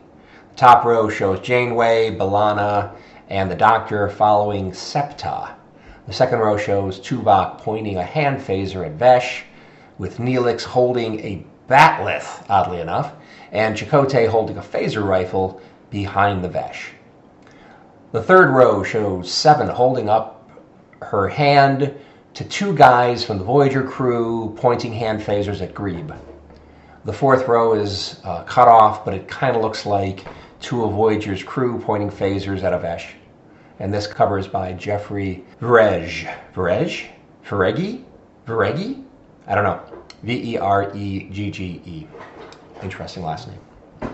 The 0.50 0.56
top 0.56 0.84
row 0.84 1.08
shows 1.08 1.38
Janeway, 1.38 2.16
B'Elanna, 2.16 2.96
and 3.28 3.48
the 3.48 3.54
Doctor 3.54 4.08
following 4.08 4.72
Septa. 4.72 5.54
The 6.08 6.12
second 6.12 6.40
row 6.40 6.56
shows 6.56 6.98
Tuvok 6.98 7.58
pointing 7.58 7.98
a 7.98 8.02
hand 8.02 8.40
phaser 8.40 8.84
at 8.84 8.94
Vesh, 8.94 9.44
with 9.98 10.18
Neelix 10.18 10.64
holding 10.64 11.20
a 11.20 11.46
bat'leth, 11.68 12.44
oddly 12.48 12.80
enough, 12.80 13.12
and 13.52 13.76
Chakotay 13.76 14.28
holding 14.28 14.58
a 14.58 14.62
phaser 14.62 15.06
rifle 15.06 15.60
behind 15.90 16.42
the 16.42 16.48
Vesh. 16.48 16.90
The 18.12 18.22
third 18.22 18.50
row 18.50 18.82
shows 18.82 19.30
Seven 19.30 19.68
holding 19.68 20.08
up 20.08 20.50
her 21.02 21.28
hand 21.28 21.94
to 22.34 22.44
two 22.44 22.74
guys 22.74 23.24
from 23.24 23.38
the 23.38 23.44
Voyager 23.44 23.82
crew 23.82 24.54
pointing 24.58 24.92
hand 24.92 25.20
phasers 25.20 25.60
at 25.60 25.74
Grebe. 25.74 26.12
The 27.04 27.12
fourth 27.12 27.46
row 27.48 27.74
is 27.74 28.20
uh, 28.24 28.44
cut 28.44 28.68
off, 28.68 29.04
but 29.04 29.14
it 29.14 29.28
kind 29.28 29.56
of 29.56 29.62
looks 29.62 29.86
like 29.86 30.26
two 30.60 30.84
of 30.84 30.92
Voyager's 30.92 31.42
crew 31.42 31.80
pointing 31.80 32.10
phasers 32.10 32.62
at 32.62 32.72
a 32.72 32.78
Vesh. 32.78 33.14
And 33.78 33.92
this 33.92 34.06
cover 34.06 34.38
is 34.38 34.48
by 34.48 34.72
Jeffrey 34.72 35.44
Verej. 35.60 36.28
Verej? 36.54 37.08
Veregi? 37.46 38.04
Veregi? 38.46 39.04
I 39.46 39.54
don't 39.54 39.64
know. 39.64 39.97
V 40.22 40.54
E 40.54 40.58
R 40.58 40.94
E 40.96 41.28
G 41.30 41.50
G 41.50 41.80
E. 41.84 42.06
Interesting 42.82 43.22
last 43.22 43.48
name. 43.48 44.10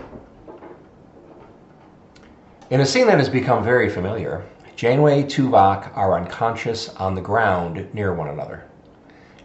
In 2.69 2.81
a 2.81 2.85
scene 2.85 3.07
that 3.07 3.19
has 3.19 3.29
become 3.29 3.63
very 3.63 3.89
familiar, 3.89 4.45
Janeway 4.75 5.23
Tuvok 5.23 5.95
are 5.95 6.19
unconscious 6.19 6.89
on 6.89 7.15
the 7.15 7.21
ground 7.21 7.87
near 7.93 8.13
one 8.13 8.29
another. 8.29 8.65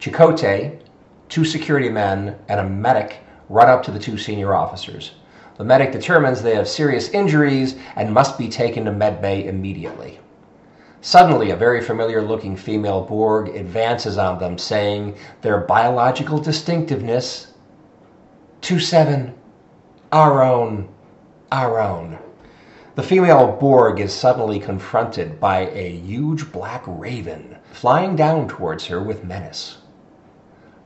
Chakotay, 0.00 0.80
two 1.28 1.44
security 1.44 1.88
men, 1.88 2.36
and 2.48 2.60
a 2.60 2.68
medic 2.68 3.18
run 3.48 3.68
up 3.68 3.82
to 3.84 3.90
the 3.90 3.98
two 3.98 4.18
senior 4.18 4.54
officers. 4.54 5.12
The 5.56 5.64
medic 5.64 5.92
determines 5.92 6.42
they 6.42 6.54
have 6.54 6.66
serious 6.66 7.10
injuries 7.10 7.76
and 7.96 8.12
must 8.12 8.38
be 8.38 8.48
taken 8.48 8.84
to 8.86 8.90
medbay 8.90 9.46
immediately. 9.46 10.18
Suddenly, 11.02 11.50
a 11.50 11.56
very 11.56 11.80
familiar 11.80 12.20
looking 12.20 12.56
female 12.56 13.00
Borg 13.00 13.48
advances 13.56 14.18
on 14.18 14.38
them, 14.38 14.58
saying 14.58 15.16
their 15.40 15.58
biological 15.58 16.38
distinctiveness 16.38 17.54
2 18.60 18.78
7, 18.78 19.32
our 20.12 20.42
own, 20.42 20.90
our 21.50 21.80
own. 21.80 22.18
The 22.96 23.02
female 23.02 23.52
Borg 23.52 23.98
is 23.98 24.12
suddenly 24.12 24.60
confronted 24.60 25.40
by 25.40 25.70
a 25.70 25.90
huge 25.90 26.52
black 26.52 26.82
raven 26.86 27.56
flying 27.72 28.14
down 28.14 28.46
towards 28.46 28.86
her 28.88 29.02
with 29.02 29.24
menace. 29.24 29.78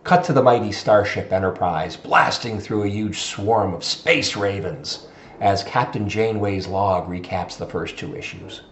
Cut 0.04 0.22
to 0.24 0.32
the 0.32 0.42
mighty 0.42 0.70
starship 0.70 1.32
Enterprise 1.32 1.96
blasting 1.96 2.60
through 2.60 2.84
a 2.84 2.88
huge 2.88 3.22
swarm 3.22 3.74
of 3.74 3.82
space 3.82 4.36
ravens 4.36 5.08
as 5.40 5.64
Captain 5.64 6.08
Janeway's 6.08 6.68
log 6.68 7.08
recaps 7.08 7.58
the 7.58 7.66
first 7.66 7.98
two 7.98 8.14
issues. 8.14 8.62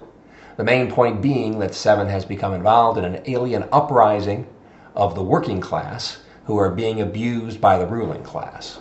The 0.57 0.65
main 0.65 0.91
point 0.91 1.23
being 1.23 1.59
that 1.61 1.75
Seven 1.75 2.09
has 2.09 2.25
become 2.25 2.53
involved 2.53 2.99
in 2.99 3.05
an 3.05 3.23
alien 3.27 3.65
uprising 3.73 4.47
of 4.95 5.15
the 5.15 5.23
working 5.23 5.61
class 5.61 6.19
who 6.45 6.59
are 6.59 6.71
being 6.71 7.01
abused 7.01 7.61
by 7.61 7.79
the 7.79 7.87
ruling 7.87 8.23
class. 8.23 8.79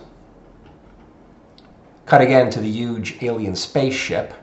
Cut 2.06 2.20
again 2.20 2.50
to 2.50 2.60
the 2.60 2.70
huge 2.70 3.18
alien 3.22 3.56
spaceship 3.56 4.34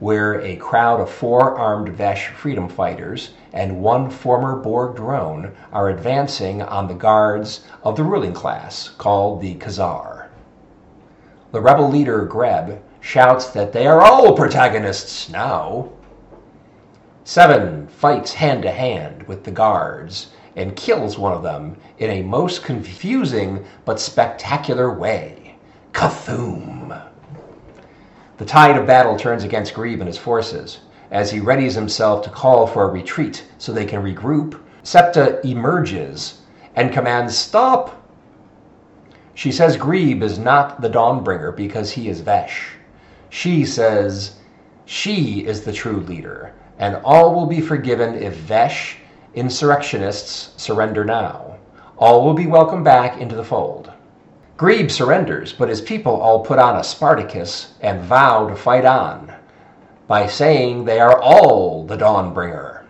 where 0.00 0.40
a 0.40 0.56
crowd 0.56 1.00
of 1.00 1.10
four 1.10 1.58
armed 1.58 1.90
Vesh 1.90 2.28
freedom 2.28 2.68
fighters 2.68 3.30
and 3.52 3.82
one 3.82 4.08
former 4.08 4.56
Borg 4.56 4.96
drone 4.96 5.52
are 5.72 5.90
advancing 5.90 6.62
on 6.62 6.88
the 6.88 6.94
guards 6.94 7.64
of 7.82 7.96
the 7.96 8.04
ruling 8.04 8.32
class 8.32 8.90
called 8.96 9.42
the 9.42 9.56
Khazar. 9.56 10.28
The 11.52 11.60
rebel 11.60 11.90
leader 11.90 12.24
Greb 12.24 12.80
shouts 13.00 13.48
that 13.48 13.72
they 13.72 13.86
are 13.86 14.00
all 14.00 14.36
protagonists 14.36 15.28
now 15.28 15.90
Seven 17.28 17.88
fights 17.88 18.32
hand 18.32 18.62
to 18.62 18.70
hand 18.70 19.24
with 19.24 19.44
the 19.44 19.50
guards 19.50 20.28
and 20.56 20.74
kills 20.74 21.18
one 21.18 21.34
of 21.34 21.42
them 21.42 21.76
in 21.98 22.08
a 22.08 22.22
most 22.22 22.64
confusing 22.64 23.66
but 23.84 24.00
spectacular 24.00 24.94
way. 24.94 25.56
Cthulhu. 25.92 27.02
The 28.38 28.44
tide 28.46 28.78
of 28.78 28.86
battle 28.86 29.18
turns 29.18 29.44
against 29.44 29.74
Grebe 29.74 30.00
and 30.00 30.06
his 30.06 30.16
forces. 30.16 30.80
As 31.10 31.30
he 31.30 31.38
readies 31.38 31.74
himself 31.74 32.24
to 32.24 32.30
call 32.30 32.66
for 32.66 32.84
a 32.84 32.90
retreat 32.90 33.44
so 33.58 33.72
they 33.72 33.84
can 33.84 34.02
regroup, 34.02 34.58
Septa 34.82 35.46
emerges 35.46 36.40
and 36.76 36.94
commands, 36.94 37.36
Stop! 37.36 38.10
She 39.34 39.52
says 39.52 39.76
Grebe 39.76 40.22
is 40.22 40.38
not 40.38 40.80
the 40.80 40.88
Dawnbringer 40.88 41.54
because 41.54 41.90
he 41.90 42.08
is 42.08 42.22
Vesh. 42.22 42.70
She 43.28 43.66
says 43.66 44.36
she 44.86 45.44
is 45.44 45.64
the 45.64 45.74
true 45.74 46.00
leader 46.00 46.54
and 46.78 46.96
all 47.04 47.34
will 47.34 47.46
be 47.46 47.60
forgiven 47.60 48.14
if 48.14 48.34
Vesh 48.34 48.98
insurrectionists 49.34 50.50
surrender 50.62 51.04
now. 51.04 51.56
All 51.98 52.24
will 52.24 52.34
be 52.34 52.46
welcomed 52.46 52.84
back 52.84 53.20
into 53.20 53.36
the 53.36 53.44
fold. 53.44 53.92
Grebe 54.56 54.90
surrenders, 54.90 55.52
but 55.52 55.68
his 55.68 55.80
people 55.80 56.20
all 56.20 56.44
put 56.44 56.58
on 56.58 56.76
a 56.76 56.84
Spartacus 56.84 57.74
and 57.80 58.02
vow 58.02 58.48
to 58.48 58.56
fight 58.56 58.84
on 58.84 59.32
by 60.08 60.26
saying 60.26 60.84
they 60.84 61.00
are 61.00 61.20
all 61.20 61.84
the 61.84 61.96
Dawnbringer. 61.96 62.82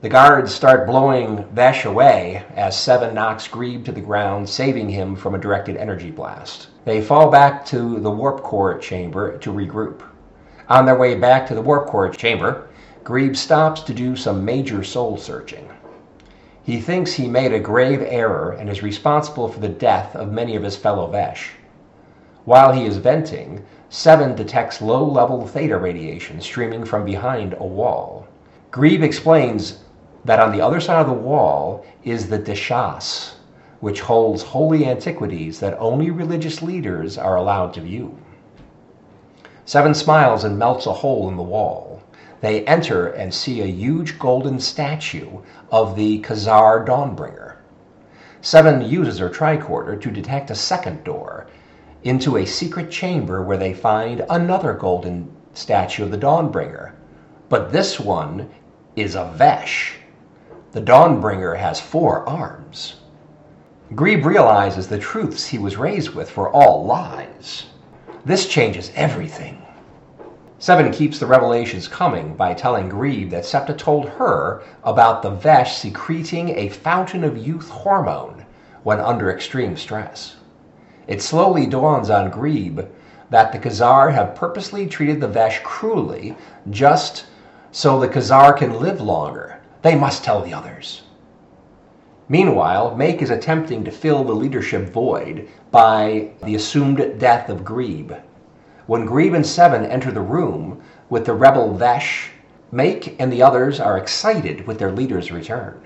The 0.00 0.08
guards 0.08 0.54
start 0.54 0.86
blowing 0.86 1.44
Vesh 1.52 1.84
away 1.84 2.42
as 2.56 2.76
Seven 2.76 3.14
knocks 3.14 3.46
Grebe 3.46 3.84
to 3.84 3.92
the 3.92 4.00
ground, 4.00 4.48
saving 4.48 4.88
him 4.88 5.14
from 5.14 5.34
a 5.34 5.38
directed 5.38 5.76
energy 5.76 6.10
blast. 6.10 6.68
They 6.86 7.02
fall 7.02 7.30
back 7.30 7.66
to 7.66 8.00
the 8.00 8.10
warp 8.10 8.42
core 8.42 8.78
chamber 8.78 9.36
to 9.38 9.52
regroup. 9.52 10.02
On 10.70 10.86
their 10.86 10.96
way 10.96 11.16
back 11.16 11.46
to 11.48 11.54
the 11.54 11.60
warp 11.60 11.88
core 11.88 12.08
chamber, 12.10 12.68
Grebe 13.04 13.34
stops 13.34 13.82
to 13.82 13.92
do 13.92 14.14
some 14.14 14.44
major 14.44 14.84
soul 14.84 15.16
searching. 15.16 15.68
He 16.62 16.80
thinks 16.80 17.12
he 17.12 17.26
made 17.26 17.52
a 17.52 17.58
grave 17.58 18.00
error 18.00 18.52
and 18.52 18.70
is 18.70 18.80
responsible 18.80 19.48
for 19.48 19.58
the 19.58 19.68
death 19.68 20.14
of 20.14 20.30
many 20.30 20.54
of 20.54 20.62
his 20.62 20.76
fellow 20.76 21.08
Vesh. 21.08 21.50
While 22.44 22.72
he 22.72 22.86
is 22.86 22.98
venting, 22.98 23.64
Seven 23.92 24.36
detects 24.36 24.80
low 24.80 25.04
level 25.04 25.44
theta 25.44 25.76
radiation 25.76 26.40
streaming 26.40 26.84
from 26.84 27.04
behind 27.04 27.56
a 27.58 27.66
wall. 27.66 28.28
Grebe 28.70 29.02
explains 29.02 29.80
that 30.24 30.38
on 30.38 30.52
the 30.52 30.60
other 30.60 30.78
side 30.78 31.00
of 31.00 31.08
the 31.08 31.12
wall 31.12 31.84
is 32.04 32.28
the 32.28 32.38
Deshas, 32.38 33.32
which 33.80 34.02
holds 34.02 34.44
holy 34.44 34.86
antiquities 34.86 35.58
that 35.58 35.76
only 35.80 36.12
religious 36.12 36.62
leaders 36.62 37.18
are 37.18 37.34
allowed 37.34 37.74
to 37.74 37.80
view. 37.80 38.16
Seven 39.70 39.94
smiles 39.94 40.42
and 40.42 40.58
melts 40.58 40.86
a 40.86 40.92
hole 40.92 41.28
in 41.28 41.36
the 41.36 41.44
wall. 41.44 42.02
They 42.40 42.64
enter 42.64 43.06
and 43.06 43.32
see 43.32 43.60
a 43.60 43.66
huge 43.66 44.18
golden 44.18 44.58
statue 44.58 45.42
of 45.70 45.94
the 45.94 46.20
Khazar 46.22 46.84
Dawnbringer. 46.84 47.54
Seven 48.40 48.82
uses 48.82 49.18
her 49.18 49.30
tricorder 49.30 50.00
to 50.00 50.10
detect 50.10 50.50
a 50.50 50.56
second 50.56 51.04
door 51.04 51.46
into 52.02 52.36
a 52.36 52.44
secret 52.44 52.90
chamber 52.90 53.44
where 53.44 53.56
they 53.56 53.72
find 53.72 54.26
another 54.28 54.72
golden 54.72 55.30
statue 55.54 56.02
of 56.02 56.10
the 56.10 56.18
Dawnbringer. 56.18 56.90
But 57.48 57.70
this 57.70 58.00
one 58.00 58.50
is 58.96 59.14
a 59.14 59.30
Vesh. 59.36 59.98
The 60.72 60.82
Dawnbringer 60.82 61.56
has 61.56 61.78
four 61.78 62.28
arms. 62.28 62.96
Grebe 63.94 64.26
realizes 64.26 64.88
the 64.88 64.98
truths 64.98 65.46
he 65.46 65.58
was 65.58 65.76
raised 65.76 66.10
with 66.10 66.36
were 66.36 66.50
all 66.50 66.84
lies. 66.84 67.66
This 68.24 68.48
changes 68.48 68.90
everything. 68.96 69.59
Seven 70.60 70.92
keeps 70.92 71.18
the 71.18 71.24
revelations 71.24 71.88
coming 71.88 72.34
by 72.34 72.52
telling 72.52 72.90
Grebe 72.90 73.30
that 73.30 73.46
Septa 73.46 73.72
told 73.72 74.10
her 74.10 74.62
about 74.84 75.22
the 75.22 75.30
Vesh 75.30 75.78
secreting 75.78 76.50
a 76.50 76.68
fountain 76.68 77.24
of 77.24 77.38
youth 77.38 77.70
hormone 77.70 78.44
when 78.82 79.00
under 79.00 79.30
extreme 79.30 79.74
stress. 79.74 80.36
It 81.06 81.22
slowly 81.22 81.64
dawns 81.64 82.10
on 82.10 82.28
Grebe 82.28 82.80
that 83.30 83.52
the 83.52 83.58
Khazar 83.58 84.12
have 84.12 84.34
purposely 84.34 84.86
treated 84.86 85.18
the 85.18 85.28
Vesh 85.28 85.60
cruelly 85.64 86.36
just 86.68 87.24
so 87.72 87.98
the 87.98 88.06
Khazar 88.06 88.54
can 88.54 88.80
live 88.80 89.00
longer. 89.00 89.62
They 89.80 89.94
must 89.94 90.24
tell 90.24 90.42
the 90.42 90.52
others. 90.52 91.04
Meanwhile, 92.28 92.96
Make 92.96 93.22
is 93.22 93.30
attempting 93.30 93.82
to 93.84 93.90
fill 93.90 94.24
the 94.24 94.34
leadership 94.34 94.90
void 94.90 95.48
by 95.70 96.32
the 96.44 96.54
assumed 96.54 97.18
death 97.18 97.48
of 97.48 97.64
Grebe. 97.64 98.12
When 98.90 99.06
Grebe 99.06 99.34
and 99.34 99.46
Seven 99.46 99.86
enter 99.86 100.10
the 100.10 100.20
room 100.20 100.82
with 101.08 101.24
the 101.24 101.32
rebel 101.32 101.74
Vesh, 101.74 102.30
Make 102.72 103.14
and 103.20 103.32
the 103.32 103.40
others 103.40 103.78
are 103.78 103.96
excited 103.96 104.66
with 104.66 104.80
their 104.80 104.90
leader's 104.90 105.30
return. 105.30 105.80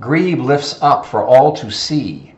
Grebe 0.00 0.40
lifts 0.40 0.82
up 0.82 1.06
for 1.06 1.24
all 1.24 1.52
to 1.52 1.70
see 1.70 2.34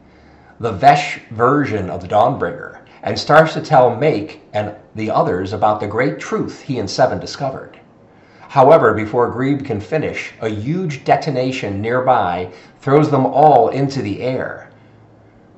the 0.60 0.72
Vesh 0.72 1.18
version 1.30 1.88
of 1.88 2.02
the 2.02 2.08
Dawnbringer 2.08 2.80
and 3.02 3.18
starts 3.18 3.54
to 3.54 3.62
tell 3.62 3.96
Make 3.96 4.42
and 4.52 4.74
the 4.94 5.10
others 5.10 5.54
about 5.54 5.80
the 5.80 5.86
great 5.86 6.18
truth 6.18 6.60
he 6.60 6.78
and 6.78 6.90
Seven 6.90 7.18
discovered. 7.18 7.80
However, 8.48 8.92
before 8.92 9.30
Grebe 9.30 9.64
can 9.64 9.80
finish, 9.80 10.34
a 10.42 10.48
huge 10.50 11.04
detonation 11.04 11.80
nearby 11.80 12.52
throws 12.82 13.10
them 13.10 13.24
all 13.24 13.70
into 13.70 14.02
the 14.02 14.20
air. 14.20 14.68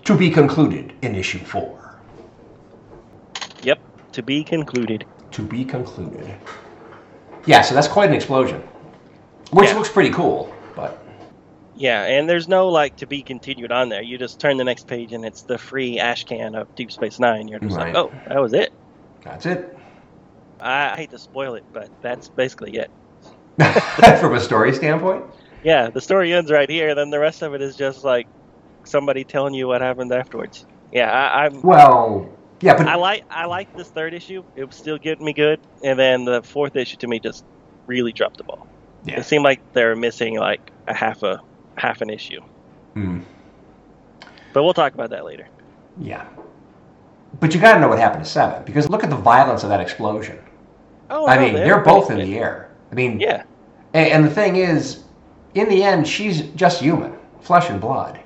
To 0.04 0.16
be 0.16 0.30
concluded 0.30 0.92
in 1.02 1.16
issue 1.16 1.40
4. 1.40 1.85
To 4.16 4.22
be 4.22 4.42
concluded. 4.42 5.04
To 5.32 5.42
be 5.42 5.62
concluded. 5.62 6.34
Yeah, 7.44 7.60
so 7.60 7.74
that's 7.74 7.86
quite 7.86 8.08
an 8.08 8.14
explosion. 8.16 8.62
Which 9.50 9.68
Yeah. 9.68 9.74
looks 9.74 9.90
pretty 9.90 10.08
cool, 10.08 10.50
but 10.74 11.02
Yeah, 11.74 12.04
and 12.04 12.26
there's 12.26 12.48
no 12.48 12.70
like 12.70 12.96
to 12.96 13.06
be 13.06 13.20
continued 13.20 13.70
on 13.72 13.90
there. 13.90 14.00
You 14.00 14.16
just 14.16 14.40
turn 14.40 14.56
the 14.56 14.64
next 14.64 14.86
page 14.86 15.12
and 15.12 15.22
it's 15.22 15.42
the 15.42 15.58
free 15.58 15.98
ash 16.00 16.24
can 16.24 16.54
of 16.54 16.74
Deep 16.74 16.90
Space 16.90 17.18
Nine. 17.20 17.46
You're 17.46 17.60
just 17.60 17.76
Right. 17.76 17.94
like, 17.94 17.94
oh, 17.94 18.10
that 18.26 18.40
was 18.40 18.54
it. 18.54 18.72
that's 19.22 19.44
it. 19.44 19.76
I 20.62 20.96
hate 20.96 21.10
to 21.10 21.18
spoil 21.18 21.54
it, 21.56 21.64
but 21.74 21.90
that's 22.00 22.30
basically 22.30 22.78
it. 22.78 22.90
From 24.20 24.34
a 24.34 24.40
story 24.40 24.72
standpoint? 24.72 25.26
Yeah, 25.62 25.90
the 25.90 26.00
story 26.00 26.32
ends 26.32 26.50
right 26.50 26.70
here. 26.70 26.94
Then 26.94 27.10
the 27.10 27.18
rest 27.18 27.42
of 27.42 27.52
it 27.52 27.60
is 27.60 27.76
just 27.76 28.02
like 28.02 28.26
somebody 28.84 29.24
telling 29.24 29.52
you 29.52 29.68
what 29.68 29.82
happened 29.82 30.10
afterwards. 30.10 30.64
Yeah, 30.90 31.10
I, 31.12 31.44
I'm. 31.44 31.60
Well, 31.60 32.30
yeah, 32.60 32.76
but 32.76 32.86
I 32.88 32.94
like 32.96 33.24
I 33.30 33.46
like 33.46 33.74
this 33.76 33.88
third 33.88 34.14
issue. 34.14 34.42
It 34.56 34.64
was 34.64 34.76
still 34.76 34.98
getting 34.98 35.24
me 35.24 35.32
good, 35.32 35.60
and 35.84 35.98
then 35.98 36.24
the 36.24 36.42
fourth 36.42 36.76
issue 36.76 36.96
to 36.98 37.06
me 37.06 37.18
just 37.20 37.44
really 37.86 38.12
dropped 38.12 38.38
the 38.38 38.44
ball. 38.44 38.66
Yeah. 39.04 39.20
It 39.20 39.24
seemed 39.24 39.44
like 39.44 39.60
they 39.72 39.84
were 39.84 39.94
missing 39.96 40.38
like 40.38 40.72
a 40.88 40.94
half 40.94 41.22
a 41.22 41.40
half 41.76 42.00
an 42.00 42.10
issue. 42.10 42.40
Hmm, 42.94 43.20
But 44.52 44.62
we'll 44.64 44.74
talk 44.74 44.94
about 44.94 45.10
that 45.10 45.24
later. 45.24 45.48
yeah. 46.00 46.26
But 47.38 47.54
you 47.54 47.60
got 47.60 47.74
to 47.74 47.80
know 47.80 47.88
what 47.88 47.98
happened 47.98 48.24
to 48.24 48.30
Seven 48.30 48.62
because 48.64 48.88
look 48.88 49.04
at 49.04 49.10
the 49.10 49.16
violence 49.16 49.62
of 49.62 49.68
that 49.68 49.80
explosion. 49.80 50.38
Oh, 51.10 51.26
I 51.26 51.36
no, 51.36 51.42
mean, 51.42 51.54
they- 51.54 51.60
they're 51.64 51.80
both 51.82 52.10
in 52.10 52.18
the 52.18 52.38
air. 52.38 52.70
I 52.90 52.94
mean, 52.94 53.20
Yeah, 53.20 53.42
And, 53.92 54.10
and 54.10 54.24
the 54.24 54.30
thing 54.30 54.56
is, 54.56 55.04
in 55.54 55.68
the 55.68 55.82
end, 55.82 56.08
she's 56.08 56.42
just 56.54 56.80
human, 56.80 57.12
flesh 57.40 57.68
and 57.68 57.78
blood. 57.80 58.18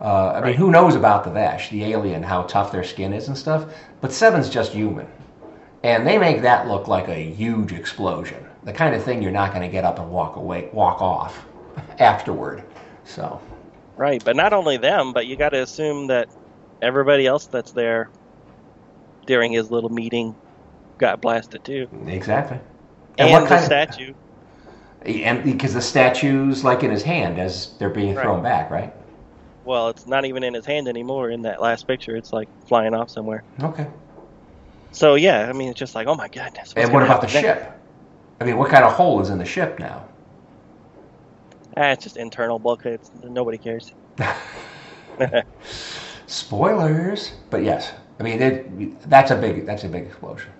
Uh, 0.00 0.32
I 0.32 0.44
mean, 0.44 0.54
who 0.54 0.70
knows 0.70 0.94
about 0.94 1.24
the 1.24 1.30
Vesh, 1.30 1.68
the 1.70 1.84
alien, 1.84 2.22
how 2.22 2.42
tough 2.44 2.72
their 2.72 2.84
skin 2.84 3.12
is 3.12 3.28
and 3.28 3.36
stuff? 3.36 3.66
But 4.00 4.12
Seven's 4.12 4.48
just 4.48 4.72
human. 4.72 5.06
And 5.82 6.06
they 6.06 6.16
make 6.18 6.42
that 6.42 6.68
look 6.68 6.88
like 6.88 7.08
a 7.08 7.30
huge 7.30 7.72
explosion. 7.72 8.44
The 8.64 8.72
kind 8.72 8.94
of 8.94 9.02
thing 9.02 9.22
you're 9.22 9.30
not 9.32 9.50
going 9.50 9.62
to 9.62 9.68
get 9.72 9.84
up 9.84 9.98
and 9.98 10.10
walk 10.10 10.36
away, 10.36 10.68
walk 10.72 11.00
off 11.02 11.44
afterward. 11.98 12.62
So, 13.04 13.40
right. 13.96 14.22
But 14.24 14.36
not 14.36 14.52
only 14.52 14.76
them, 14.78 15.12
but 15.12 15.26
you 15.26 15.36
got 15.36 15.50
to 15.50 15.62
assume 15.62 16.06
that 16.08 16.28
everybody 16.82 17.26
else 17.26 17.46
that's 17.46 17.72
there 17.72 18.10
during 19.26 19.52
his 19.52 19.70
little 19.70 19.90
meeting 19.90 20.34
got 20.98 21.20
blasted 21.20 21.64
too, 21.64 21.88
exactly. 22.06 22.58
and, 23.18 23.30
what 23.32 23.42
the 23.42 23.48
kind 23.48 23.60
of- 23.60 23.64
statue. 23.64 24.14
And 25.02 25.42
because 25.44 25.72
the 25.72 25.80
statue's 25.80 26.62
like 26.62 26.82
in 26.82 26.90
his 26.90 27.02
hand 27.02 27.38
as 27.38 27.70
they're 27.78 27.88
being 27.88 28.14
Right. 28.14 28.22
thrown 28.22 28.42
back, 28.42 28.70
right? 28.70 28.92
Well, 29.70 29.88
it's 29.90 30.04
not 30.04 30.24
even 30.24 30.42
in 30.42 30.52
his 30.52 30.66
hand 30.66 30.88
anymore. 30.88 31.30
In 31.30 31.42
that 31.42 31.62
last 31.62 31.86
picture, 31.86 32.16
it's 32.16 32.32
like 32.32 32.48
flying 32.66 32.92
off 32.92 33.08
somewhere. 33.08 33.44
Okay. 33.62 33.86
So 34.90 35.14
yeah, 35.14 35.48
I 35.48 35.52
mean, 35.52 35.68
it's 35.68 35.78
just 35.78 35.94
like, 35.94 36.08
oh 36.08 36.16
my 36.16 36.26
goodness. 36.26 36.72
and 36.74 36.92
what 36.92 37.04
about 37.04 37.20
the 37.20 37.28
next? 37.28 37.38
ship? 37.38 37.80
I 38.40 38.44
mean, 38.46 38.58
what 38.58 38.68
kind 38.68 38.84
of 38.84 38.94
hole 38.94 39.20
is 39.20 39.30
in 39.30 39.38
the 39.38 39.44
ship 39.44 39.78
now? 39.78 40.08
Ah, 41.76 41.92
it's 41.92 42.02
just 42.02 42.16
internal 42.16 42.58
bulkheads. 42.58 43.12
Nobody 43.22 43.58
cares. 43.58 43.92
Spoilers, 46.26 47.30
but 47.50 47.62
yes, 47.62 47.92
I 48.18 48.24
mean 48.24 48.42
it, 48.42 49.08
that's 49.08 49.30
a 49.30 49.36
big 49.36 49.66
that's 49.66 49.84
a 49.84 49.88
big 49.88 50.06
explosion. 50.06 50.50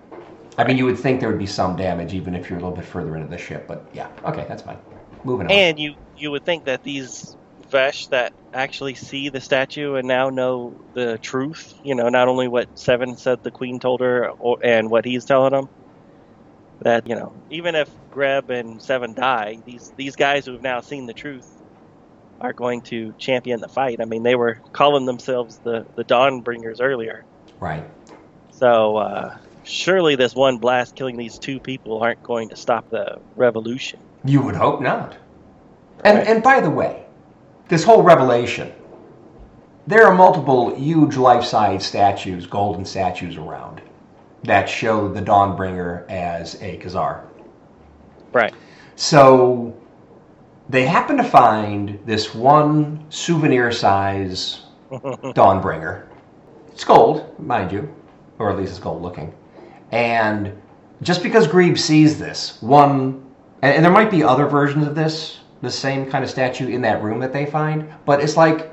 I 0.57 0.63
mean, 0.63 0.77
you 0.77 0.85
would 0.85 0.97
think 0.97 1.19
there 1.19 1.27
would 1.27 1.37
be 1.37 1.45
some 1.45 1.75
damage 1.75 2.13
even 2.13 2.33
if 2.33 2.49
you're 2.49 2.59
a 2.59 2.61
little 2.61 2.77
bit 2.77 2.85
further 2.85 3.17
into 3.17 3.27
the 3.27 3.37
ship, 3.37 3.67
but 3.67 3.89
yeah, 3.91 4.07
okay, 4.23 4.45
that's 4.47 4.61
fine. 4.61 4.77
Moving 5.25 5.47
on. 5.47 5.51
And 5.51 5.77
you 5.77 5.95
you 6.15 6.31
would 6.31 6.45
think 6.45 6.63
that 6.63 6.81
these 6.83 7.35
Vesh 7.71 8.07
that 8.09 8.33
actually 8.53 8.95
see 8.95 9.29
the 9.29 9.41
statue 9.41 9.95
and 9.95 10.07
now 10.07 10.29
know 10.29 10.77
the 10.93 11.19
truth, 11.19 11.73
you 11.83 11.95
know, 11.95 12.09
not 12.09 12.29
only 12.29 12.47
what 12.49 12.69
Seven 12.75 13.17
said 13.17 13.39
the 13.43 13.51
Queen 13.51 13.79
told 13.79 14.01
her 14.01 14.29
or, 14.39 14.57
and 14.63 14.91
what 14.91 15.05
he's 15.05 15.25
telling 15.25 15.53
them, 15.53 15.67
that 16.81 17.07
you 17.07 17.15
know, 17.15 17.43
even 17.49 17.75
if 17.75 17.89
Greb 18.11 18.49
and 18.51 18.81
Seven 18.81 19.13
die, 19.15 19.57
these 19.65 19.93
these 19.97 20.15
guys 20.17 20.45
who 20.45 20.53
have 20.53 20.63
now 20.63 20.81
seen 20.81 21.07
the 21.07 21.13
truth 21.15 21.47
are 22.41 22.53
going 22.53 22.81
to 22.83 23.13
champion 23.19 23.61
the 23.61 23.69
fight. 23.69 23.99
I 24.01 24.05
mean, 24.05 24.23
they 24.23 24.35
were 24.35 24.59
calling 24.73 25.05
themselves 25.05 25.59
the 25.63 25.85
the 25.95 26.05
Dawnbringers 26.05 26.81
earlier, 26.81 27.25
right. 27.59 27.85
so 28.51 28.97
uh, 28.97 29.31
surely 29.63 30.15
this 30.15 30.35
one 30.35 30.59
blast 30.59 30.95
killing 30.95 31.17
these 31.17 31.39
two 31.39 31.59
people 31.61 32.01
aren't 32.03 32.23
going 32.23 32.49
to 32.49 32.57
stop 32.57 32.85
the 32.91 33.17
revolution. 33.35 33.99
You 34.25 34.41
would 34.43 34.55
hope 34.55 34.81
not. 34.81 35.17
And 36.05 36.19
Right. 36.19 36.27
and 36.27 36.43
by 36.43 36.61
the 36.61 36.71
way, 36.71 37.07
this 37.71 37.85
whole 37.85 38.03
revelation, 38.03 38.69
there 39.87 40.05
are 40.05 40.13
multiple 40.13 40.75
huge 40.75 41.15
life-size 41.15 41.85
statues, 41.85 42.45
golden 42.45 42.83
statues 42.83 43.37
around 43.37 43.81
that 44.43 44.67
show 44.67 45.07
the 45.07 45.21
Dawnbringer 45.21 46.05
as 46.09 46.55
a 46.55 46.77
Khazar. 46.79 47.23
Right. 48.33 48.53
So 48.97 49.73
they 50.67 50.85
happen 50.85 51.15
to 51.15 51.23
find 51.23 51.97
this 52.05 52.35
one 52.35 53.05
souvenir 53.07 53.71
size 53.71 54.65
Dawnbringer. 54.91 56.07
It's 56.73 56.83
gold, 56.83 57.39
mind 57.39 57.71
you, 57.71 57.89
or 58.37 58.51
at 58.51 58.57
least 58.57 58.71
it's 58.71 58.79
gold 58.79 59.01
looking. 59.01 59.33
And 59.91 60.61
just 61.01 61.23
because 61.23 61.47
Grebe 61.47 61.77
sees 61.77 62.19
this 62.19 62.61
one, 62.61 63.25
and, 63.61 63.75
and 63.75 63.85
there 63.85 63.93
might 63.93 64.11
be 64.11 64.23
other 64.23 64.45
versions 64.45 64.85
of 64.85 64.93
this, 64.93 65.39
the 65.61 65.71
same 65.71 66.09
kind 66.09 66.23
of 66.23 66.29
statue 66.29 66.67
in 66.67 66.81
that 66.81 67.01
room 67.01 67.19
that 67.19 67.33
they 67.33 67.45
find, 67.45 67.87
but 68.05 68.21
it's 68.21 68.35
like 68.37 68.71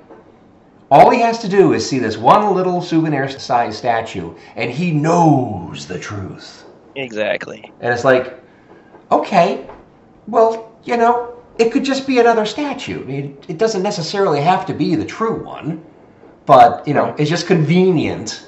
all 0.90 1.11
he 1.11 1.20
has 1.20 1.38
to 1.40 1.48
do 1.48 1.74
is 1.74 1.88
see 1.88 1.98
this 1.98 2.16
one 2.16 2.55
little 2.55 2.81
souvenir 2.81 3.29
sized 3.29 3.79
statue, 3.79 4.35
and 4.57 4.70
he 4.70 4.90
knows 4.90 5.87
the 5.87 5.98
truth. 5.98 6.64
Exactly. 6.96 7.70
And 7.81 7.92
it's 7.92 8.05
like, 8.05 8.40
okay, 9.12 9.68
well, 10.27 10.72
you 10.85 10.96
know, 10.96 11.35
it 11.59 11.72
could 11.72 11.85
just 11.85 12.07
be 12.07 12.18
another 12.20 12.46
statue. 12.46 13.03
I 13.03 13.05
mean, 13.05 13.38
it 13.48 13.59
doesn't 13.59 13.83
necessarily 13.83 14.40
have 14.40 14.64
to 14.66 14.74
be 14.74 14.94
the 14.94 15.05
true 15.05 15.42
one, 15.42 15.85
but, 16.46 16.87
you 16.88 16.94
know, 16.94 17.14
it's 17.18 17.29
just 17.29 17.46
convenient 17.46 18.46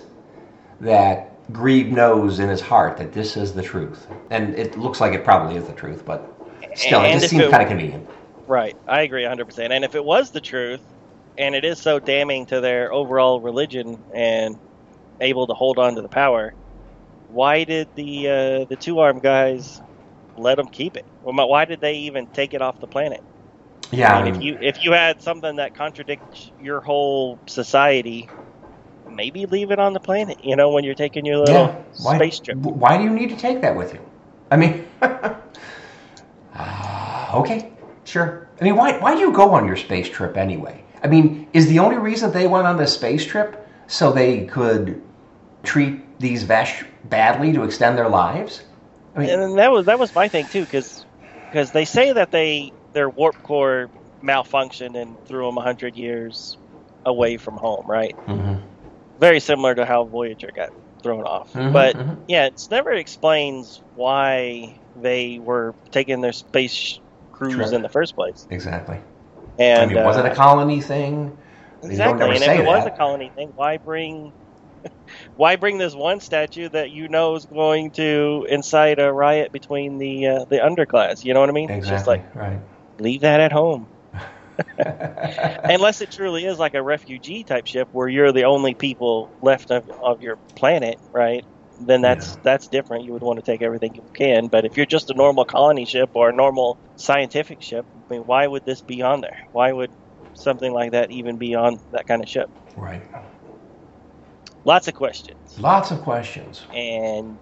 that 0.81 1.27
Grebe 1.53 1.93
knows 1.93 2.39
in 2.39 2.49
his 2.49 2.61
heart 2.61 2.97
that 2.97 3.13
this 3.13 3.37
is 3.37 3.53
the 3.53 3.63
truth. 3.63 4.07
And 4.31 4.55
it 4.55 4.79
looks 4.79 5.01
like 5.01 5.13
it 5.13 5.25
probably 5.25 5.57
is 5.57 5.67
the 5.67 5.73
truth, 5.75 6.05
but 6.07 6.33
still, 6.75 7.03
it 7.03 7.13
just 7.13 7.29
seems 7.29 7.45
it- 7.45 7.51
kind 7.51 7.63
of 7.63 7.69
convenient. 7.69 8.09
Right. 8.51 8.75
I 8.85 9.03
agree 9.03 9.23
100%. 9.23 9.73
And 9.73 9.85
if 9.85 9.95
it 9.95 10.05
was 10.05 10.33
the 10.33 10.41
truth, 10.41 10.83
and 11.39 11.55
it 11.55 11.65
is 11.65 11.81
so 11.81 12.01
damning 12.01 12.47
to 12.47 12.61
their 12.61 12.93
overall 12.93 13.41
religion 13.41 14.05
and 14.13 14.57
able 15.21 15.47
to 15.47 15.55
hold 15.55 15.79
on 15.79 15.95
to 15.95 16.03
the 16.03 16.09
power, 16.09 16.53
why 17.29 17.63
did 17.63 17.87
the 17.95 18.27
uh, 18.27 18.65
the 18.69 18.77
two 18.77 18.99
armed 18.99 19.23
guys 19.23 19.81
let 20.37 20.57
them 20.57 20.67
keep 20.67 20.97
it? 20.97 21.05
Well, 21.23 21.49
why 21.49 21.65
did 21.65 21.81
they 21.81 21.95
even 21.99 22.27
take 22.35 22.53
it 22.53 22.61
off 22.61 22.81
the 22.81 22.89
planet? 22.89 23.21
Yeah, 23.93 24.17
I 24.17 24.25
mean, 24.25 24.35
if 24.35 24.43
you 24.43 24.57
if 24.61 24.85
you 24.85 24.91
had 24.91 25.23
something 25.23 25.55
that 25.57 25.77
contradicts 25.77 26.51
your 26.59 26.81
whole 26.81 27.39
society, 27.47 28.29
maybe 29.09 29.47
leave 29.47 29.71
it 29.71 29.79
on 29.79 29.93
the 29.93 30.01
planet. 30.01 30.39
You 30.43 30.57
know, 30.57 30.71
when 30.71 30.83
you're 30.83 30.97
taking 30.97 31.25
your 31.25 31.39
little 31.39 31.69
yeah. 31.69 31.85
Why, 32.03 32.17
space 32.17 32.41
trip. 32.41 32.57
Why 32.57 32.99
do 32.99 33.05
you 33.05 33.11
need 33.11 33.31
to 33.31 33.37
take 33.37 33.61
that 33.61 33.77
with 33.77 33.95
you? 33.95 34.01
I 34.51 34.57
mean, 34.57 34.85
ah, 36.53 37.35
okay, 37.37 37.71
sure. 38.11 38.49
I 38.61 38.65
mean, 38.65 38.77
why, 38.77 38.99
why 38.99 39.15
do 39.15 39.21
you 39.21 39.33
go 39.33 39.53
on 39.53 39.67
your 39.67 39.77
space 39.77 40.09
trip 40.09 40.37
anyway? 40.37 40.85
I 41.03 41.09
mean, 41.09 41.49
is 41.53 41.69
the 41.69 41.79
only 41.79 41.99
reason 41.99 42.33
they 42.33 42.47
went 42.47 42.67
on 42.67 42.77
this 42.77 42.95
space 42.95 43.25
trip 43.25 43.69
so 43.89 44.13
they 44.13 44.47
could 44.47 45.03
treat 45.63 46.19
these 46.21 46.45
Vesh 46.45 46.85
badly 47.05 47.53
to 47.53 47.65
extend 47.65 47.99
their 47.99 48.09
lives? 48.09 48.63
I 49.15 49.21
mean, 49.21 49.41
and 49.41 49.59
that 49.59 49.71
was 49.71 49.87
that 49.87 49.99
was 49.99 50.15
my 50.15 50.29
thing 50.29 50.49
too, 50.49 50.63
because 50.63 51.07
they 51.73 51.85
say 51.85 52.13
that 52.13 52.31
they 52.31 52.73
their 52.93 53.11
warp 53.11 53.37
core 53.43 53.91
malfunctioned 54.25 55.01
and 55.01 55.19
threw 55.27 55.47
them 55.47 55.57
hundred 55.63 55.97
years 55.97 56.59
away 57.05 57.37
from 57.37 57.57
home, 57.57 57.85
right? 57.89 58.17
mhm, 58.27 58.63
Very 59.19 59.41
similar 59.41 59.75
to 59.77 59.87
how 59.87 60.05
Voyager 60.07 60.51
got 60.55 60.71
thrown 61.03 61.25
off. 61.25 61.51
mhm, 61.55 61.71
But 61.71 61.97
mhm. 61.97 62.27
yeah, 62.27 62.47
it's 62.47 62.71
never 62.71 62.93
explains 62.93 63.83
why 63.95 64.81
they 64.95 65.39
were 65.39 65.75
taking 65.93 66.21
their 66.21 66.33
space 66.33 67.00
cruise 67.41 67.73
in 67.73 67.83
the 67.83 67.89
first 67.89 68.15
place. 68.15 68.49
exactly. 68.51 68.99
And 69.59 69.83
I 69.83 69.87
mean, 69.95 70.03
was 70.03 70.17
it 70.17 70.27
uh, 70.27 70.31
a 70.33 70.35
colony 70.35 70.81
thing? 70.81 71.39
Exactly, 71.83 72.35
and 72.35 72.45
if 72.45 72.55
it 72.55 72.65
was 72.65 72.85
a 72.87 72.91
colony 72.91 73.33
thing, 73.35 73.53
why 73.55 73.79
bring, 73.79 74.33
why 75.37 75.57
bring 75.57 75.79
this 75.79 75.95
one 75.95 76.21
statue 76.21 76.69
that 76.71 76.91
you 76.91 77.09
know 77.09 77.37
is 77.37 77.47
going 77.47 77.91
to 77.93 78.47
incite 78.49 78.99
a 78.99 79.13
riot 79.13 79.53
between 79.53 79.99
the 79.99 80.27
uh, 80.27 80.45
the 80.51 80.57
underclass? 80.57 81.25
You 81.25 81.35
know 81.35 81.41
what 81.41 81.49
I 81.49 81.53
mean? 81.53 81.73
It's 81.79 81.89
just 81.89 82.07
Exactly. 82.07 82.07
like 82.07 82.35
right. 82.35 82.61
leave 82.99 83.23
that 83.23 83.41
at 83.41 83.53
home, 83.53 83.89
unless 85.69 86.01
it 86.01 86.11
truly 86.11 86.45
is 86.45 86.59
like 86.59 86.75
a 86.75 86.83
refugee 86.83 87.45
type 87.45 87.67
ship 87.67 87.89
where 87.93 88.09
you're 88.09 88.33
the 88.33 88.45
only 88.45 88.75
people 88.75 89.31
left 89.43 89.71
of, 89.71 89.85
of 90.03 90.21
your 90.21 90.39
planet, 90.57 90.99
right? 91.13 91.45
Then 91.81 92.03
that's 92.03 92.37
Yeah. 92.37 92.43
that's 92.45 92.69
different. 92.69 93.05
You 93.05 93.13
would 93.13 93.23
want 93.23 93.39
to 93.39 93.51
take 93.51 93.63
everything 93.63 93.95
you 93.95 94.03
can, 94.15 94.49
but 94.49 94.65
if 94.65 94.77
you're 94.77 94.87
just 94.87 95.11
a 95.11 95.15
normal 95.15 95.45
colony 95.45 95.87
ship 95.87 96.11
or 96.15 96.31
a 96.31 96.35
normal 96.35 96.79
scientific 96.97 97.63
ship, 97.63 97.87
I 97.95 98.15
mean, 98.15 98.23
why 98.23 98.47
would 98.47 98.65
this 98.65 98.83
be 98.83 99.03
on 99.03 99.21
there? 99.21 99.39
Why 99.53 99.73
would 99.73 99.93
something 100.35 100.73
like 100.73 100.93
that 100.93 101.11
even 101.11 101.39
be 101.39 101.55
on 101.55 101.79
that 101.93 102.07
kind 102.07 102.23
of 102.23 102.29
ship? 102.29 102.51
right. 102.77 103.03
Lots 104.65 104.89
of 104.89 104.95
questions, 104.95 105.59
Lots 105.59 105.91
of 105.91 106.01
questions. 106.03 106.63
and 106.73 107.39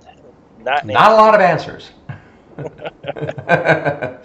not 0.57 0.85
Not 0.85 1.12
a 1.12 1.14
lot 1.16 1.35
of 1.35 1.40
answers. 1.40 1.90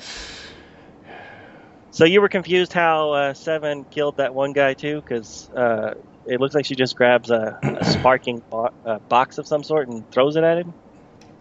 So 1.91 2.05
you 2.05 2.21
were 2.21 2.29
confused 2.29 2.73
how 2.73 3.11
uh, 3.11 3.33
Seven 3.33 3.85
killed 3.91 4.15
that 4.17 4.33
one 4.33 4.53
guy 4.53 4.73
too, 4.73 4.97
because 4.97 5.49
uh, 5.55 5.91
it 6.25 6.39
looks 6.41 6.55
like 6.55 6.65
she 6.65 6.75
just 6.75 6.95
grabs 6.95 7.29
a, 7.31 7.59
a 7.75 7.85
sparking 7.85 8.43
bo- 8.51 8.69
uh, 8.85 8.99
box 9.09 9.37
of 9.39 9.47
some 9.47 9.63
sort 9.63 9.89
and 9.89 10.09
throws 10.11 10.35
it 10.37 10.43
at 10.43 10.57
him. 10.59 10.75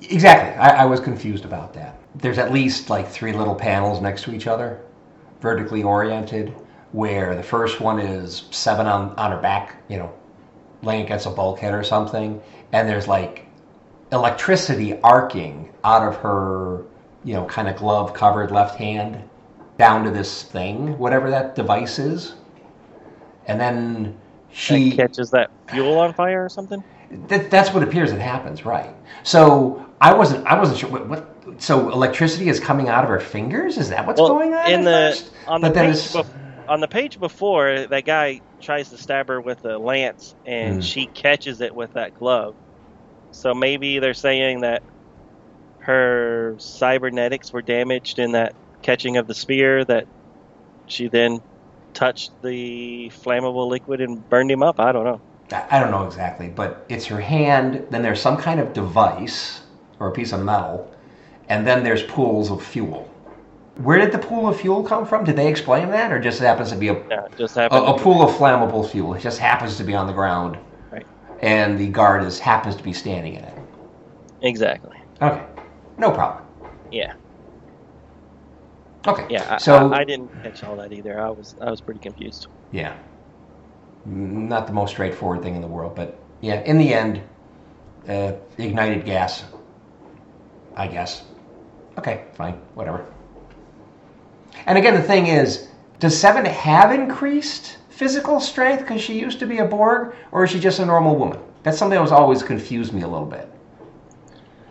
exactly. 0.03 0.59
I, 0.61 0.85
I 0.85 0.87
was 0.87 1.01
confused 1.01 1.45
about 1.45 1.75
that. 1.75 2.01
There's 2.15 2.39
at 2.39 2.53
least 2.53 2.91
like 2.91 3.09
three 3.09 3.33
little 3.33 3.57
panels 3.57 4.01
next 4.03 4.25
to 4.25 4.35
each 4.35 4.47
other, 4.49 4.83
vertically 5.41 5.83
oriented, 5.83 6.57
where 6.93 7.35
the 7.37 7.43
first 7.43 7.81
one 7.81 8.01
is 8.01 8.49
Seven 8.53 8.87
on, 8.87 9.15
on 9.19 9.33
her 9.33 9.39
back, 9.39 9.83
you 9.89 9.99
know, 9.99 10.13
laying 10.83 11.05
against 11.05 11.27
a 11.27 11.31
bulkhead 11.31 11.75
or 11.75 11.85
something, 11.85 12.43
and 12.73 12.89
there's 12.89 13.09
like 13.09 13.47
electricity 14.13 15.01
arcing 15.03 15.71
out 15.85 16.07
of 16.07 16.17
her, 16.19 16.85
you 17.25 17.35
know, 17.35 17.47
kind 17.47 17.69
of 17.69 17.77
glove 17.77 18.15
covered 18.15 18.51
left 18.53 18.79
hand 18.79 19.23
down 19.79 20.05
to 20.05 20.11
this 20.11 20.45
thing, 20.45 20.99
whatever 20.99 21.31
that 21.31 21.55
device 21.57 21.99
is. 21.99 22.35
And 23.47 23.61
then 23.61 24.19
she 24.53 24.91
That 24.91 24.97
catches 24.97 25.31
that 25.31 25.51
fuel 25.69 25.99
on 25.99 26.15
fire 26.15 26.45
or 26.45 26.49
something. 26.49 26.83
that, 27.29 27.51
that's 27.51 27.73
what 27.75 27.83
appears 27.83 28.11
that 28.13 28.21
happens, 28.21 28.65
right? 28.65 28.95
So 29.23 29.87
I 30.01 30.15
wasn't 30.15 30.47
I 30.47 30.59
wasn't 30.59 30.79
sure 30.79 30.91
what, 30.91 31.09
what 31.09 31.29
so 31.59 31.91
electricity 31.91 32.49
is 32.49 32.61
coming 32.61 32.89
out 32.89 33.05
of 33.05 33.11
her 33.11 33.21
fingers. 33.21 33.79
Is 33.79 33.91
that 33.91 34.07
what's 34.07 34.21
Well, 34.21 34.29
going 34.29 34.55
on? 34.55 34.71
in 34.71 34.85
the 34.85 35.11
first? 35.11 35.33
on 35.49 35.61
the 35.61 35.69
But 35.69 35.75
page 35.77 35.91
it's- 35.91 36.15
bef- 36.15 36.35
on 36.69 36.81
the 36.81 36.89
page 36.89 37.19
before, 37.19 37.87
that 37.89 38.05
guy 38.05 38.41
tries 38.63 38.89
to 38.91 38.97
stab 38.99 39.29
her 39.29 39.41
with 39.41 39.65
a 39.65 39.79
lance, 39.79 40.35
and 40.47 40.79
Mm. 40.79 40.83
she 40.83 41.09
catches 41.09 41.61
it 41.61 41.75
with 41.75 41.93
that 41.95 42.15
glove. 42.15 42.55
So 43.33 43.53
maybe 43.55 43.99
they're 43.99 44.15
saying 44.15 44.61
that 44.61 44.83
her 45.81 46.57
cybernetics 46.59 47.53
were 47.53 47.63
damaged 47.63 48.19
in 48.21 48.33
that 48.33 48.55
catching 48.83 49.17
of 49.17 49.27
the 49.27 49.35
spear. 49.35 49.85
That 49.85 50.07
she 50.87 51.09
then 51.09 51.41
touched 51.95 52.33
the 52.43 53.11
flammable 53.25 53.69
liquid 53.69 54.01
and 54.01 54.29
burned 54.29 54.51
him 54.51 54.63
up. 54.63 54.81
I 54.81 54.93
don't 54.93 55.05
know. 55.05 55.21
I 55.71 55.79
don't 55.81 55.91
know 55.91 56.07
exactly, 56.07 56.49
but 56.49 56.87
it's 56.89 57.05
her 57.07 57.21
hand. 57.21 57.87
Then 57.91 58.03
there's 58.03 58.21
some 58.21 58.37
kind 58.37 58.59
of 58.59 58.73
device 58.73 59.61
or 60.01 60.09
a 60.09 60.13
piece 60.13 60.33
of 60.33 60.43
metal, 60.43 60.91
and 61.49 61.67
then 61.67 61.85
there's 61.85 62.03
pools 62.05 62.51
of 62.51 62.65
fuel. 62.65 63.09
Where 63.77 63.99
did 63.99 64.13
the 64.13 64.19
pool 64.19 64.49
of 64.49 64.61
fuel 64.61 64.83
come 64.83 65.07
from? 65.07 65.25
Did 65.25 65.37
they 65.37 65.49
explain 65.49 65.91
that, 65.91 66.13
or 66.13 66.21
just 66.21 66.41
happens 66.41 66.71
to 66.71 66.77
be 66.77 66.89
a 66.89 66.95
Yeah, 67.09 67.27
just 67.37 67.57
a, 67.57 67.73
a 67.75 67.99
pool 67.99 68.23
of 68.23 68.31
flammable 68.35 68.89
fuel? 68.89 69.15
It 69.15 69.21
just 69.21 69.39
happens 69.39 69.77
to 69.79 69.85
be 69.85 69.95
on 69.95 70.07
the 70.07 70.13
ground, 70.13 70.59
Right. 70.91 71.07
and 71.41 71.79
the 71.79 71.89
guard 71.89 72.23
is 72.23 72.39
happens 72.39 72.77
to 72.77 72.83
be 72.83 72.93
standing 72.93 73.35
in 73.35 73.45
it. 73.45 73.59
Exactly. 74.43 74.97
Okay, 75.21 75.45
no 75.99 76.11
problem. 76.11 76.45
Yeah. 76.91 77.15
Okay, 79.07 79.27
Yeah. 79.31 79.55
I, 79.55 79.59
so 79.59 79.93
I, 79.93 79.99
I 80.01 80.05
didn't 80.05 80.31
catch 80.43 80.63
all 80.65 80.77
that 80.77 80.93
either. 80.93 81.21
I 81.21 81.31
was 81.31 81.57
I 81.61 81.71
was 81.71 81.81
pretty 81.81 82.01
confused. 82.01 82.47
Yeah. 82.71 82.97
Not 84.05 84.67
the 84.67 84.73
most 84.73 84.91
straightforward 84.93 85.43
thing 85.43 85.55
in 85.55 85.61
the 85.63 85.69
world, 85.69 85.95
but 85.95 86.19
yeah, 86.41 86.61
in 86.63 86.79
the 86.79 86.93
end, 86.93 87.23
uh, 88.09 88.33
ignited 88.59 89.05
gas, 89.05 89.45
I 90.77 90.89
guess. 90.89 91.23
Okay, 91.99 92.25
fine, 92.35 92.55
whatever. 92.75 93.07
And 94.67 94.77
again, 94.77 94.95
the 94.95 95.03
thing 95.03 95.27
is, 95.27 95.69
does 96.01 96.19
Seven 96.19 96.45
have 96.45 96.93
increased 96.93 97.79
physical 97.91 98.41
strength 98.41 98.81
because 98.81 99.01
she 99.01 99.19
used 99.21 99.39
to 99.39 99.47
be 99.47 99.59
a 99.59 99.65
Borg, 99.65 100.15
or 100.33 100.45
is 100.45 100.51
she 100.51 100.59
just 100.59 100.81
a 100.81 100.87
normal 100.87 101.15
woman? 101.17 101.39
That's 101.63 101.79
something 101.79 101.95
that 101.97 102.03
was 102.03 102.11
always 102.13 102.43
confused 102.43 102.93
me 102.93 103.03
a 103.03 103.09
little 103.09 103.27
bit. 103.27 103.49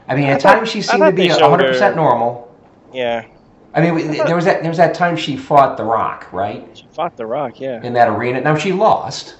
I 0.10 0.16
mean, 0.16 0.26
I 0.26 0.32
at 0.32 0.42
thought- 0.42 0.56
times 0.56 0.70
she 0.70 0.82
seemed 0.82 1.04
to 1.04 1.12
be 1.14 1.30
100% 1.30 1.80
her- 1.80 1.96
normal. 1.96 2.54
Yeah. 2.94 3.26
I 3.74 3.82
mean, 3.82 4.12
there 4.12 4.36
was 4.36 4.46
that 4.46 4.62
there 4.62 4.70
was 4.70 4.78
that 4.78 4.94
time 4.96 5.16
she 5.16 5.38
fought 5.38 5.78
the 5.78 5.84
Rock, 5.86 6.32
right? 6.34 6.68
She 6.78 6.88
fought 6.90 7.16
the 7.18 7.26
Rock. 7.26 7.60
Yeah. 7.60 7.82
in 7.84 7.94
that 7.94 8.10
arena. 8.10 8.42
Now 8.42 8.56
she 8.56 8.74
lost, 8.74 9.38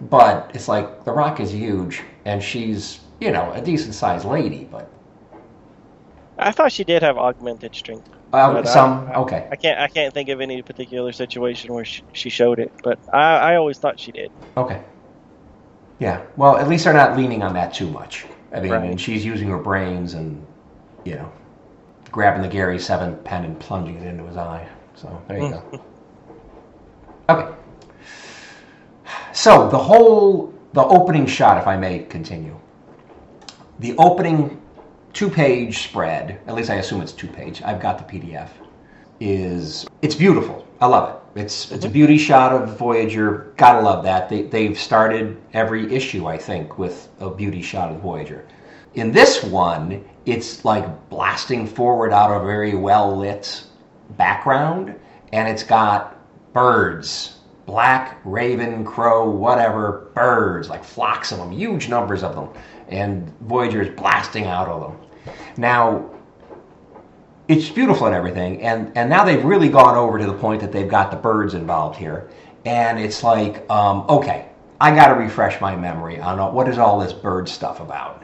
but 0.00 0.50
it's 0.54 0.68
like 0.68 1.04
The 1.04 1.12
Rock 1.12 1.40
is 1.40 1.52
huge, 1.52 2.02
and 2.24 2.42
she's 2.42 3.00
you 3.20 3.32
know 3.32 3.52
a 3.52 3.60
decent 3.60 3.94
sized 3.94 4.24
lady, 4.24 4.64
but 4.70 4.88
I 6.38 6.52
thought 6.52 6.72
she 6.72 6.84
did 6.84 7.02
have 7.02 7.16
augmented 7.16 7.74
strength. 7.74 8.08
uh, 8.32 8.52
But 8.52 8.66
I- 8.68 8.70
some 8.72 9.10
okay, 9.16 9.48
I 9.50 9.56
can't 9.56 9.80
I 9.80 9.88
can't 9.88 10.14
think 10.14 10.28
of 10.28 10.40
any 10.40 10.62
particular 10.62 11.12
situation 11.12 11.72
where 11.74 11.84
she, 11.84 12.02
she 12.12 12.30
showed 12.30 12.58
it, 12.60 12.72
but 12.84 12.98
I, 13.12 13.36
I 13.52 13.56
always 13.56 13.78
thought 13.78 13.98
she 13.98 14.12
did. 14.12 14.30
okay, 14.56 14.82
yeah. 15.98 16.22
Well, 16.36 16.56
at 16.56 16.68
least 16.68 16.84
they're 16.84 16.92
not 16.94 17.16
leaning 17.16 17.42
on 17.42 17.54
that 17.54 17.74
too 17.74 17.88
much. 17.90 18.26
I 18.52 18.60
mean, 18.60 18.70
Right. 18.72 18.90
and 18.90 19.00
she's 19.00 19.24
using 19.24 19.48
her 19.48 19.58
brains 19.58 20.14
and 20.14 20.46
you 21.04 21.16
know 21.16 21.32
grabbing 22.14 22.42
the 22.42 22.48
Gary 22.48 22.78
Seven 22.78 23.16
pen 23.24 23.44
and 23.44 23.58
plunging 23.58 23.96
it 23.96 24.06
into 24.06 24.22
his 24.22 24.36
eye. 24.36 24.68
So 24.94 25.20
there 25.26 25.42
you 25.42 25.50
go. 25.50 25.84
Okay. 27.26 27.56
So 29.32 29.70
the 29.70 29.78
whole 29.78 30.52
the 30.74 30.84
opening 30.84 31.24
shot, 31.26 31.56
if 31.56 31.66
I 31.66 31.74
may 31.74 32.00
continue, 32.00 32.54
the 33.78 33.96
opening 33.96 34.60
two-page 35.14 35.84
spread. 35.84 36.38
At 36.46 36.54
least 36.54 36.68
I 36.68 36.74
assume 36.74 37.00
it's 37.00 37.12
two-page. 37.12 37.62
I've 37.62 37.80
got 37.80 37.96
the 37.96 38.04
PDF. 38.04 38.50
Is 39.20 39.86
it's 40.02 40.14
beautiful. 40.14 40.68
I 40.82 40.86
love 40.86 41.08
it. 41.08 41.40
It's 41.40 41.72
it's 41.72 41.84
a 41.84 41.88
mm-hmm. 41.88 41.94
beauty 41.94 42.18
shot 42.18 42.52
of 42.52 42.78
Voyager. 42.78 43.54
Gotta 43.56 43.80
love 43.80 44.04
that. 44.04 44.28
They 44.28 44.42
they've 44.42 44.78
started 44.78 45.40
every 45.54 45.92
issue 45.92 46.26
I 46.26 46.36
think 46.36 46.78
with 46.78 47.08
a 47.20 47.30
beauty 47.30 47.62
shot 47.62 47.90
of 47.90 48.00
Voyager. 48.00 48.44
In 48.94 49.10
this 49.10 49.42
one, 49.42 50.04
it's 50.24 50.64
like 50.64 51.08
blasting 51.08 51.66
forward 51.66 52.12
out 52.12 52.30
of 52.30 52.42
a 52.42 52.46
very 52.46 52.74
well 52.74 53.16
lit 53.16 53.64
background, 54.10 54.94
and 55.32 55.48
it's 55.48 55.64
got 55.64 56.16
birds, 56.52 57.38
black, 57.66 58.20
raven, 58.24 58.84
crow, 58.84 59.28
whatever, 59.28 60.10
birds, 60.14 60.68
like 60.68 60.84
flocks 60.84 61.32
of 61.32 61.38
them, 61.38 61.50
huge 61.50 61.88
numbers 61.88 62.22
of 62.22 62.36
them, 62.36 62.48
and 62.88 63.32
Voyager 63.40 63.82
is 63.82 63.88
blasting 63.96 64.44
out 64.44 64.68
of 64.68 64.82
them. 64.82 65.34
Now, 65.56 66.10
it's 67.48 67.68
beautiful 67.68 68.06
and 68.06 68.14
everything, 68.14 68.62
and, 68.62 68.96
and 68.96 69.10
now 69.10 69.24
they've 69.24 69.44
really 69.44 69.68
gone 69.68 69.96
over 69.96 70.18
to 70.18 70.26
the 70.26 70.34
point 70.34 70.60
that 70.60 70.70
they've 70.70 70.88
got 70.88 71.10
the 71.10 71.16
birds 71.16 71.54
involved 71.54 71.98
here, 71.98 72.30
and 72.64 72.98
it's 72.98 73.24
like, 73.24 73.68
um, 73.68 74.06
okay, 74.08 74.46
I 74.80 74.94
got 74.94 75.08
to 75.08 75.14
refresh 75.14 75.60
my 75.60 75.74
memory 75.74 76.20
on 76.20 76.54
what 76.54 76.68
is 76.68 76.78
all 76.78 77.00
this 77.00 77.12
bird 77.12 77.48
stuff 77.48 77.80
about. 77.80 78.22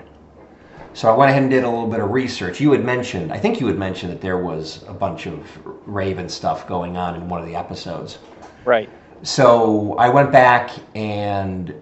So 0.92 1.10
I 1.12 1.16
went 1.16 1.30
ahead 1.30 1.42
and 1.42 1.50
did 1.50 1.64
a 1.64 1.68
little 1.68 1.86
bit 1.86 2.00
of 2.00 2.10
research. 2.10 2.60
You 2.60 2.72
had 2.72 2.84
mentioned, 2.84 3.32
I 3.32 3.38
think 3.38 3.60
you 3.60 3.66
had 3.66 3.78
mentioned 3.78 4.12
that 4.12 4.20
there 4.20 4.38
was 4.38 4.84
a 4.88 4.92
bunch 4.92 5.26
of 5.26 5.46
Raven 5.86 6.28
stuff 6.28 6.66
going 6.66 6.96
on 6.96 7.14
in 7.14 7.28
one 7.28 7.40
of 7.40 7.46
the 7.46 7.54
episodes. 7.54 8.18
Right. 8.64 8.88
So 9.22 9.94
I 9.98 10.08
went 10.08 10.32
back 10.32 10.70
and 10.94 11.74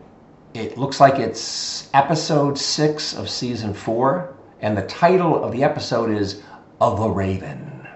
it 0.54 0.76
looks 0.76 1.00
like 1.00 1.18
it's 1.18 1.88
episode 1.94 2.58
six 2.58 3.14
of 3.16 3.30
season 3.30 3.72
four, 3.72 4.34
and 4.60 4.76
the 4.76 4.82
title 4.82 5.42
of 5.42 5.52
the 5.52 5.62
episode 5.62 6.10
is 6.10 6.42
Of 6.80 7.00
a 7.00 7.08
Raven. 7.08 7.86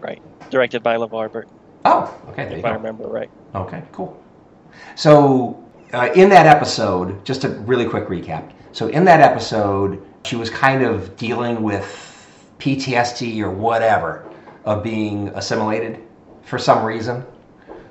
Right. 0.00 0.22
Directed 0.50 0.82
by 0.82 0.96
LeVar 0.96 1.30
Burton, 1.30 1.58
Oh, 1.84 2.14
okay, 2.28 2.58
if 2.58 2.64
I 2.64 2.70
remember 2.70 3.06
right. 3.06 3.30
Okay, 3.54 3.82
cool. 3.92 4.22
So, 4.96 5.64
uh, 5.92 6.10
in 6.14 6.28
that 6.30 6.46
episode, 6.46 7.24
just 7.24 7.44
a 7.44 7.50
really 7.50 7.86
quick 7.86 8.08
recap. 8.08 8.52
So, 8.72 8.88
in 8.88 9.04
that 9.04 9.20
episode, 9.20 10.04
She 10.24 10.36
was 10.36 10.50
kind 10.50 10.82
of 10.82 11.16
dealing 11.16 11.62
with 11.62 12.04
PTSD 12.58 13.40
or 13.40 13.50
whatever 13.50 14.28
of 14.64 14.82
being 14.82 15.28
assimilated 15.28 16.00
for 16.42 16.58
some 16.58 16.84
reason. 16.84 17.24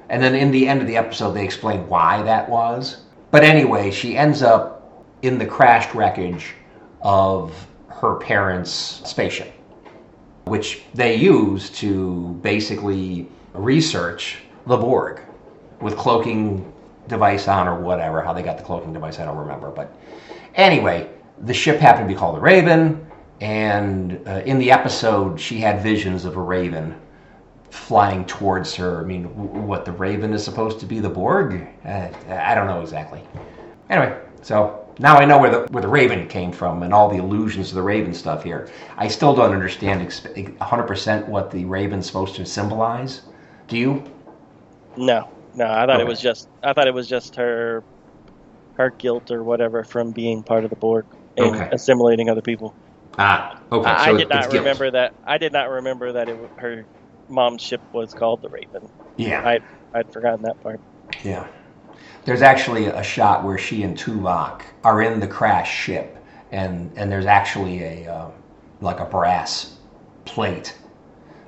And 0.09 0.21
then 0.21 0.35
in 0.35 0.51
the 0.51 0.67
end 0.67 0.81
of 0.81 0.87
the 0.87 0.97
episode, 0.97 1.31
they 1.31 1.43
explain 1.43 1.87
why 1.87 2.21
that 2.23 2.49
was. 2.49 2.97
But 3.31 3.43
anyway, 3.43 3.91
she 3.91 4.15
ends 4.15 4.41
up 4.41 5.05
in 5.21 5.37
the 5.37 5.45
crashed 5.45 5.93
wreckage 5.93 6.53
of 7.01 7.67
her 7.89 8.15
parents' 8.15 9.01
spaceship, 9.05 9.53
which 10.45 10.83
they 10.93 11.15
use 11.15 11.69
to 11.71 12.39
basically 12.41 13.27
research 13.53 14.37
the 14.65 14.77
Borg 14.77 15.21
with 15.81 15.97
cloaking 15.97 16.71
device 17.07 17.47
on 17.47 17.67
or 17.67 17.79
whatever. 17.79 18.21
How 18.21 18.33
they 18.33 18.43
got 18.43 18.57
the 18.57 18.63
cloaking 18.63 18.93
device, 18.93 19.19
I 19.19 19.25
don't 19.25 19.37
remember. 19.37 19.71
But 19.71 19.93
anyway, 20.55 21.09
the 21.41 21.53
ship 21.53 21.79
happened 21.79 22.07
to 22.07 22.13
be 22.13 22.17
called 22.17 22.35
the 22.37 22.41
Raven, 22.41 23.05
and 23.41 24.21
uh, 24.27 24.41
in 24.45 24.59
the 24.59 24.71
episode, 24.71 25.39
she 25.39 25.59
had 25.59 25.81
visions 25.81 26.25
of 26.25 26.37
a 26.37 26.41
raven 26.41 26.99
flying 27.69 28.25
towards 28.25 28.73
her. 28.75 29.01
I 29.01 29.05
mean, 29.05 29.23
w- 29.23 29.49
what 29.61 29.85
the 29.85 29.91
raven 29.91 30.33
is 30.33 30.43
supposed 30.43 30.79
to 30.79 30.85
be 30.85 30.99
the 30.99 31.09
Borg? 31.09 31.67
Uh, 31.85 32.09
I 32.29 32.55
don't 32.55 32.67
know 32.67 32.81
exactly. 32.81 33.21
Anyway, 33.89 34.19
so 34.41 34.85
now 34.99 35.17
I 35.17 35.25
know 35.25 35.37
where 35.37 35.51
the 35.51 35.67
where 35.71 35.81
the 35.81 35.87
raven 35.87 36.27
came 36.27 36.51
from 36.51 36.83
and 36.83 36.93
all 36.93 37.09
the 37.09 37.19
allusions 37.19 37.69
to 37.69 37.75
the 37.75 37.81
raven 37.83 38.13
stuff 38.13 38.43
here. 38.43 38.69
I 38.97 39.07
still 39.07 39.35
don't 39.35 39.53
understand 39.53 40.01
ex- 40.01 40.21
100% 40.21 41.27
what 41.27 41.51
the 41.51 41.65
raven's 41.65 42.07
supposed 42.07 42.35
to 42.37 42.45
symbolize. 42.45 43.21
Do 43.67 43.77
you? 43.77 44.03
No, 44.97 45.29
no, 45.53 45.65
I 45.67 45.85
thought 45.85 45.99
Okay. 45.99 46.01
it 46.01 46.07
was 46.07 46.19
just 46.21 46.49
I 46.63 46.73
thought 46.73 46.87
it 46.87 46.93
was 46.93 47.07
just 47.07 47.35
her 47.37 47.85
her 48.73 48.91
guilt 48.91 49.31
or 49.31 49.43
whatever 49.43 49.83
from 49.83 50.11
being 50.13 50.43
part 50.43 50.63
of 50.63 50.69
the 50.69 50.75
Borg 50.77 51.05
and 51.37 51.63
Okay. 51.63 51.71
assimilating 51.71 52.29
other 52.29 52.43
people. 52.43 52.77
Ah, 53.17 53.63
okay. 53.71 53.97
I, 53.97 53.97
so 53.97 54.11
I 54.11 54.13
did 54.13 54.29
not 54.29 54.49
guilt. 54.49 54.51
remember 54.51 54.91
that. 54.91 55.13
I 55.25 55.37
did 55.39 55.53
not 55.53 55.69
remember 55.69 56.13
that 56.13 56.29
it, 56.29 56.37
her 56.57 56.87
mom's 57.29 57.61
ship 57.63 57.83
was 57.93 58.13
called 58.13 58.41
the 58.41 58.49
Raven. 58.49 58.89
Yeah. 59.17 59.43
I 59.43 59.61
I'd 59.93 60.11
forgotten 60.11 60.43
that 60.43 60.59
part. 60.61 60.81
Yeah. 61.23 61.47
There's 62.25 62.41
actually 62.43 62.87
a 62.87 63.03
shot 63.03 63.43
where 63.43 63.57
she 63.57 63.83
and 63.83 63.97
Tuvok 63.97 64.63
are 64.83 65.01
in 65.01 65.19
the 65.19 65.27
crash 65.27 65.73
ship, 65.75 66.17
and, 66.51 66.91
and 66.97 67.11
there's 67.11 67.25
actually 67.25 67.83
a 67.83 68.13
uh, 68.13 68.31
like 68.81 68.99
a 68.99 69.05
brass 69.05 69.77
plate 70.25 70.77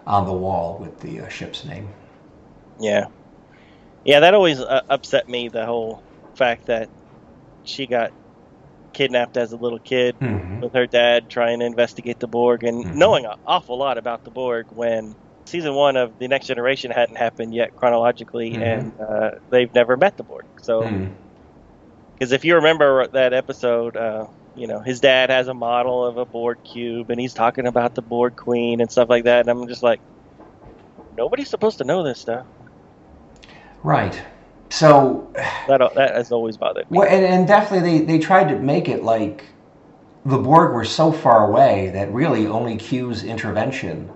on 0.07 0.25
the 0.25 0.33
wall 0.33 0.77
with 0.79 0.99
the 1.01 1.21
uh, 1.21 1.29
ship's 1.29 1.65
name. 1.65 1.89
Yeah, 2.79 3.05
yeah, 4.05 4.21
that 4.21 4.33
always 4.35 4.59
uh, 4.61 4.81
upset 4.89 5.27
me. 5.29 5.49
The 5.49 5.65
whole 5.65 6.03
fact 6.35 6.67
that 6.67 6.89
she 7.63 7.87
got 7.87 8.11
kidnapped 8.93 9.37
as 9.37 9.51
a 9.51 9.57
little 9.57 9.79
kid 9.79 10.15
Mm-hmm. 10.21 10.61
with 10.61 10.73
her 10.73 10.87
dad 10.87 11.29
trying 11.29 11.59
to 11.59 11.65
investigate 11.65 12.19
the 12.19 12.27
Borg 12.27 12.63
and 12.63 12.85
Mhm. 12.85 12.95
knowing 12.95 13.25
an 13.25 13.33
awful 13.45 13.77
lot 13.77 13.97
about 13.97 14.23
the 14.23 14.31
Borg 14.31 14.67
when 14.71 15.15
season 15.45 15.73
one 15.75 15.95
of 15.97 16.17
the 16.19 16.27
Next 16.27 16.47
Generation 16.47 16.91
hadn't 16.91 17.15
happened 17.17 17.53
yet 17.53 17.75
chronologically, 17.75 18.51
Mhm. 18.51 18.61
and 18.61 18.93
uh, 18.99 19.31
they've 19.49 19.73
never 19.73 19.97
met 19.97 20.15
the 20.17 20.23
Borg. 20.23 20.45
So, 20.61 20.87
because 22.13 22.31
if 22.31 22.43
you 22.45 22.55
remember 22.55 23.07
that 23.13 23.33
episode, 23.33 23.95
uh, 23.97 24.25
you 24.53 24.67
know 24.67 24.79
his 24.81 24.99
dad 24.99 25.29
has 25.29 25.47
a 25.47 25.53
model 25.53 26.05
of 26.05 26.17
a 26.17 26.25
Borg 26.25 26.57
cube, 26.63 27.09
and 27.09 27.19
he's 27.19 27.33
talking 27.33 27.67
about 27.67 27.95
the 27.95 28.01
Borg 28.01 28.35
Queen 28.35 28.81
and 28.81 28.91
stuff 28.91 29.09
like 29.09 29.23
that, 29.25 29.41
and 29.41 29.49
I'm 29.49 29.67
just 29.67 29.83
like, 29.83 30.01
nobody's 31.11 31.49
supposed 31.49 31.77
to 31.79 31.83
know 31.83 32.03
this 32.03 32.19
stuff. 32.19 32.45
Right. 33.83 34.21
So, 34.69 35.31
That 35.67 35.79
that 35.95 36.15
has 36.15 36.31
always 36.31 36.57
bothered 36.57 36.89
me. 36.89 36.99
well, 36.99 37.07
and, 37.07 37.25
and 37.25 37.47
definitely 37.47 37.99
they, 37.99 38.05
they 38.05 38.19
tried 38.19 38.49
to 38.49 38.59
make 38.59 38.87
it 38.87 39.03
like 39.03 39.45
the 40.25 40.37
Borg 40.37 40.73
were 40.73 40.85
so 40.85 41.11
far 41.11 41.49
away 41.49 41.89
that 41.93 42.11
really 42.13 42.47
only 42.47 42.77
Q's 42.77 43.23
intervention 43.23 44.09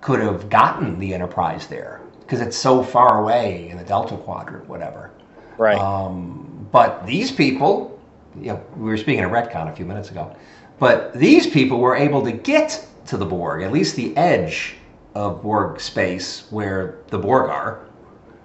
could 0.00 0.20
have 0.20 0.48
gotten 0.48 0.98
the 0.98 1.12
Enterprise 1.12 1.66
there 1.66 2.00
because 2.20 2.40
it's 2.40 2.56
so 2.56 2.82
far 2.82 3.22
away 3.22 3.68
in 3.70 3.76
the 3.76 3.84
Delta 3.84 4.16
Quadrant, 4.16 4.68
whatever. 4.68 5.10
Right. 5.56 5.78
Um, 5.78 6.66
but 6.70 7.06
these 7.06 7.32
people, 7.32 7.98
you 8.38 8.48
know, 8.48 8.64
we 8.76 8.90
were 8.90 8.96
speaking 8.96 9.24
of 9.24 9.30
retcon 9.30 9.70
a 9.70 9.74
few 9.74 9.86
minutes 9.86 10.10
ago, 10.10 10.34
but 10.78 11.12
these 11.14 11.46
people 11.46 11.78
were 11.80 11.96
able 11.96 12.22
to 12.22 12.32
get 12.32 12.86
to 13.06 13.16
the 13.16 13.26
Borg, 13.26 13.62
at 13.62 13.72
least 13.72 13.96
the 13.96 14.16
edge 14.16 14.74
of 15.14 15.42
Borg 15.42 15.80
space 15.80 16.44
where 16.50 16.98
the 17.08 17.18
Borg 17.18 17.50
are, 17.50 17.87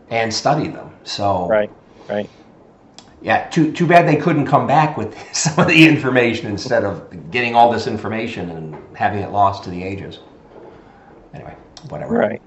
and 0.10 0.34
study 0.34 0.68
them. 0.70 0.92
So, 1.04 1.48
right. 1.48 1.72
Right. 2.10 2.30
yeah, 3.22 3.50
too, 3.50 3.72
too 3.74 3.88
bad 3.88 4.08
they 4.08 4.18
couldn't 4.18 4.48
come 4.48 4.68
back 4.68 4.98
with 4.98 5.18
some 5.36 5.60
of 5.60 5.68
the 5.68 5.88
information 5.88 6.48
instead 6.48 6.84
of 6.86 7.32
getting 7.32 7.56
all 7.56 7.72
this 7.72 7.88
information 7.88 8.50
and 8.52 8.98
having 8.98 9.22
it 9.22 9.32
lost 9.32 9.63
to 9.66 9.70
the 9.72 9.84
ages. 9.84 10.20
Anyway, 11.34 11.56
whatever. 11.89 12.13
Right. 12.13 12.42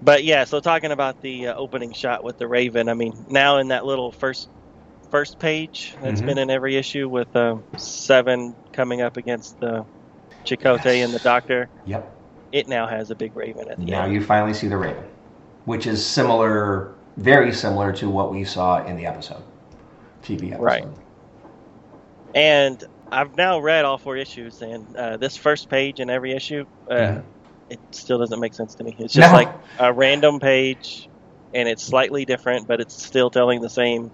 But 0.00 0.24
yeah, 0.24 0.44
so 0.44 0.60
talking 0.60 0.92
about 0.92 1.20
the 1.22 1.48
uh, 1.48 1.54
opening 1.56 1.92
shot 1.94 2.24
with 2.24 2.38
the 2.38 2.48
Raven, 2.48 2.88
I 2.88 2.94
mean, 2.94 3.24
now 3.28 3.58
in 3.58 3.68
that 3.68 3.84
little 3.86 4.12
first 4.12 4.50
first 5.10 5.38
page 5.38 5.96
that's 6.00 6.22
Mhm. 6.22 6.26
been 6.26 6.38
in 6.38 6.50
every 6.50 6.76
issue 6.76 7.08
with 7.08 7.34
uh, 7.36 7.56
Seven 7.76 8.56
coming 8.72 9.02
up 9.02 9.16
against 9.16 9.58
the 9.60 9.84
Chakotay 10.46 10.98
Yes. 10.98 11.04
and 11.06 11.14
the 11.14 11.20
Doctor, 11.20 11.70
Yep. 11.84 12.18
it 12.52 12.68
now 12.68 12.86
has 12.88 13.10
a 13.10 13.16
big 13.16 13.36
Raven 13.36 13.68
at 13.70 13.80
the 13.84 13.92
Now 13.92 14.02
end. 14.02 14.12
Now 14.12 14.14
you 14.14 14.22
finally 14.22 14.54
see 14.54 14.68
the 14.68 14.76
Raven, 14.78 15.04
which 15.64 15.86
is 15.86 16.04
similar, 16.04 16.94
very 17.16 17.52
similar 17.52 17.92
to 17.92 18.08
what 18.10 18.32
we 18.32 18.44
saw 18.44 18.84
in 18.84 18.96
the 18.96 19.06
episode, 19.06 19.42
TV 20.22 20.48
episode. 20.52 20.62
Right. 20.62 20.84
And 22.34 22.82
I've 23.12 23.36
now 23.36 23.60
read 23.60 23.84
all 23.84 23.98
four 23.98 24.16
issues, 24.16 24.60
and 24.60 24.94
uh, 24.96 25.16
this 25.16 25.36
first 25.36 25.68
page 25.70 26.00
in 26.00 26.10
every 26.10 26.32
issue, 26.32 26.64
uh, 26.90 26.94
Mhm. 26.94 27.22
it 27.70 27.80
still 27.92 28.18
doesn't 28.18 28.40
make 28.40 28.54
sense 28.54 28.74
to 28.76 28.84
me. 28.84 28.96
It's 28.98 29.14
just 29.14 29.30
No. 29.30 29.36
like 29.36 29.48
a 29.78 29.92
random 29.92 30.40
page, 30.40 31.08
and 31.52 31.68
it's 31.68 31.84
slightly 31.86 32.24
different, 32.24 32.66
but 32.66 32.80
it's 32.80 33.04
still 33.04 33.30
telling 33.30 33.60
the 33.60 33.70
same 33.70 34.10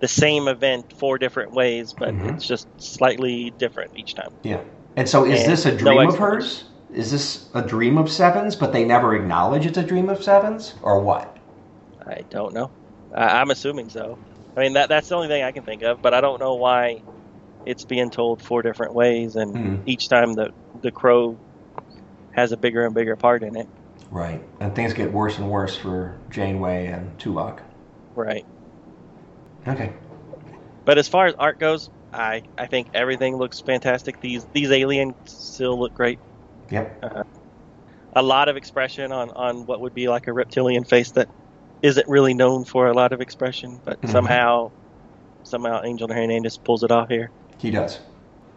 the 0.00 0.08
same 0.08 0.48
event 0.48 0.86
four 0.98 1.18
different 1.18 1.52
ways, 1.52 1.92
but 1.98 2.14
Mhm. 2.14 2.32
it's 2.32 2.46
just 2.46 2.66
slightly 2.78 3.50
different 3.58 3.90
each 3.94 4.14
time. 4.14 4.30
Yeah. 4.42 4.60
And 4.96 5.06
so, 5.06 5.26
is 5.26 5.42
And 5.42 5.52
this 5.52 5.66
a 5.66 5.72
no 5.72 5.76
dream 5.76 5.98
of 5.98 6.04
explanation. 6.06 6.22
hers? 6.40 6.64
Is 6.92 7.10
this 7.10 7.48
a 7.54 7.62
dream 7.62 7.98
of 7.98 8.10
sevens, 8.10 8.54
but 8.54 8.72
they 8.72 8.84
never 8.84 9.14
acknowledge 9.14 9.66
it's 9.66 9.78
a 9.78 9.82
dream 9.82 10.08
of 10.08 10.22
sevens, 10.22 10.74
or 10.82 11.00
what? 11.00 11.38
I 12.06 12.22
don't 12.30 12.54
know. 12.54 12.72
I, 13.14 13.40
I'm 13.40 13.50
assuming 13.50 13.88
so. 13.88 14.18
I 14.56 14.60
mean, 14.60 14.72
that 14.74 14.88
that's 14.88 15.08
the 15.08 15.14
only 15.14 15.28
thing 15.28 15.42
I 15.42 15.52
can 15.52 15.62
think 15.64 15.82
of, 15.82 16.00
but 16.02 16.14
I 16.14 16.20
don't 16.20 16.40
know 16.40 16.56
why 16.56 17.02
it's 17.64 17.84
being 17.84 18.10
told 18.10 18.42
four 18.42 18.62
different 18.62 18.94
ways, 18.94 19.36
and 19.36 19.56
Mhm. 19.56 19.82
each 19.86 20.08
time 20.08 20.34
the 20.34 20.50
the 20.82 20.92
crow 20.92 21.40
has 22.32 22.52
a 22.52 22.58
bigger 22.58 22.84
and 22.86 22.94
bigger 22.94 23.16
part 23.16 23.42
in 23.42 23.56
it. 23.56 23.68
Right. 24.10 24.42
And 24.60 24.74
things 24.74 24.92
get 24.92 25.12
worse 25.12 25.38
and 25.38 25.50
worse 25.50 25.76
for 25.76 26.18
Janeway 26.30 26.86
and 26.86 27.16
Tuvok. 27.18 27.60
Right. 28.14 28.44
Okay. 29.66 29.92
But 30.84 30.98
as 30.98 31.08
far 31.08 31.26
as 31.26 31.34
art 31.38 31.58
goes, 31.58 31.88
I, 32.12 32.42
I 32.58 32.66
think 32.66 32.88
everything 32.92 33.36
looks 33.36 33.60
fantastic. 33.60 34.20
These 34.20 34.46
these 34.52 34.70
aliens 34.70 35.14
still 35.26 35.78
look 35.78 35.94
great. 35.94 36.20
Yep. 36.70 37.00
A 38.14 38.22
lot 38.22 38.48
of 38.48 38.56
expression 38.56 39.10
on, 39.12 39.30
on 39.30 39.66
what 39.66 39.80
would 39.80 39.94
be 39.94 40.08
like 40.08 40.26
a 40.26 40.32
reptilian 40.32 40.84
face 40.84 41.10
that 41.12 41.28
isn't 41.82 42.08
really 42.08 42.34
known 42.34 42.64
for 42.64 42.86
a 42.88 42.94
lot 42.94 43.12
of 43.12 43.20
expression, 43.20 43.80
but 43.84 43.98
Mhm. 44.02 44.10
somehow 44.10 44.70
somehow 45.44 45.82
Angel 45.84 46.08
Hernandez 46.08 46.58
pulls 46.58 46.82
it 46.84 46.90
off 46.92 47.08
here. 47.08 47.32
He 47.58 47.70
does. 47.70 48.00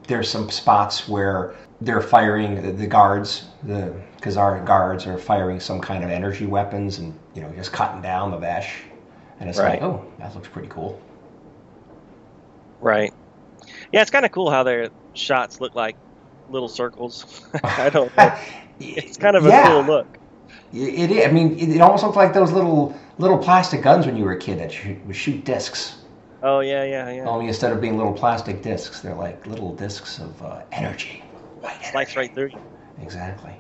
There's 0.08 0.30
some 0.30 0.50
spots 0.50 1.08
where 1.08 1.56
they're 1.82 2.02
firing 2.02 2.62
the, 2.62 2.72
the 2.72 2.88
guards, 2.88 3.46
the 3.64 3.94
our 4.38 4.60
guards 4.64 5.06
are 5.06 5.18
firing 5.18 5.60
some 5.60 5.82
kind 5.82 6.04
of 6.04 6.10
energy 6.10 6.46
weapons 6.46 7.00
and 7.00 7.14
you 7.36 7.42
know 7.42 7.52
just 7.56 7.74
cutting 7.74 8.02
down 8.02 8.32
the 8.32 8.38
Vesh, 8.38 8.84
and 9.40 9.50
it's 9.50 9.60
like, 9.60 9.82
oh, 9.82 10.06
that 10.20 10.34
looks 10.36 10.48
pretty 10.48 10.70
cool. 10.70 11.00
Right. 12.80 13.12
Yeah, 13.94 14.02
it's 14.02 14.12
kind 14.12 14.26
of 14.26 14.32
cool 14.32 14.52
how 14.52 14.64
their 14.64 14.90
shots 15.14 15.62
look 15.62 15.76
like 15.76 15.98
little 16.48 16.70
circles. 16.70 17.26
I 17.78 17.90
don't 17.90 18.14
know. 18.18 18.32
It's 18.80 19.18
kind 19.18 19.36
of 19.36 19.46
a 19.46 19.54
Yeah. 19.54 19.64
cool 19.64 19.86
look. 19.86 20.08
It, 20.74 21.12
it, 21.12 21.28
I 21.30 21.32
mean, 21.32 21.58
it, 21.60 21.70
it 21.78 21.82
almost 21.82 22.04
looked 22.04 22.18
like 22.18 22.34
those 22.34 22.52
little 22.52 22.96
little 23.18 23.38
plastic 23.38 23.82
guns 23.84 24.06
when 24.06 24.18
you 24.18 24.26
were 24.26 24.34
a 24.34 24.40
kid 24.40 24.60
that 24.60 24.72
shoot, 24.72 25.06
would 25.06 25.16
shoot 25.16 25.46
discs. 25.46 25.98
Oh 26.42 26.60
yeah, 26.60 26.84
yeah, 26.84 27.10
yeah. 27.12 27.30
Only 27.30 27.48
instead 27.48 27.72
of 27.74 27.82
being 27.82 27.98
little 27.98 28.14
plastic 28.14 28.62
discs, 28.62 29.02
they're 29.02 29.16
like 29.16 29.46
little 29.48 29.76
discs 29.76 30.20
of 30.20 30.42
uh, 30.42 30.64
energy. 30.72 31.24
White 31.60 31.82
energy. 31.82 31.90
Slice 31.92 32.16
right 32.16 32.34
through. 32.34 32.50
you. 32.50 33.04
Exactly. 33.04 33.54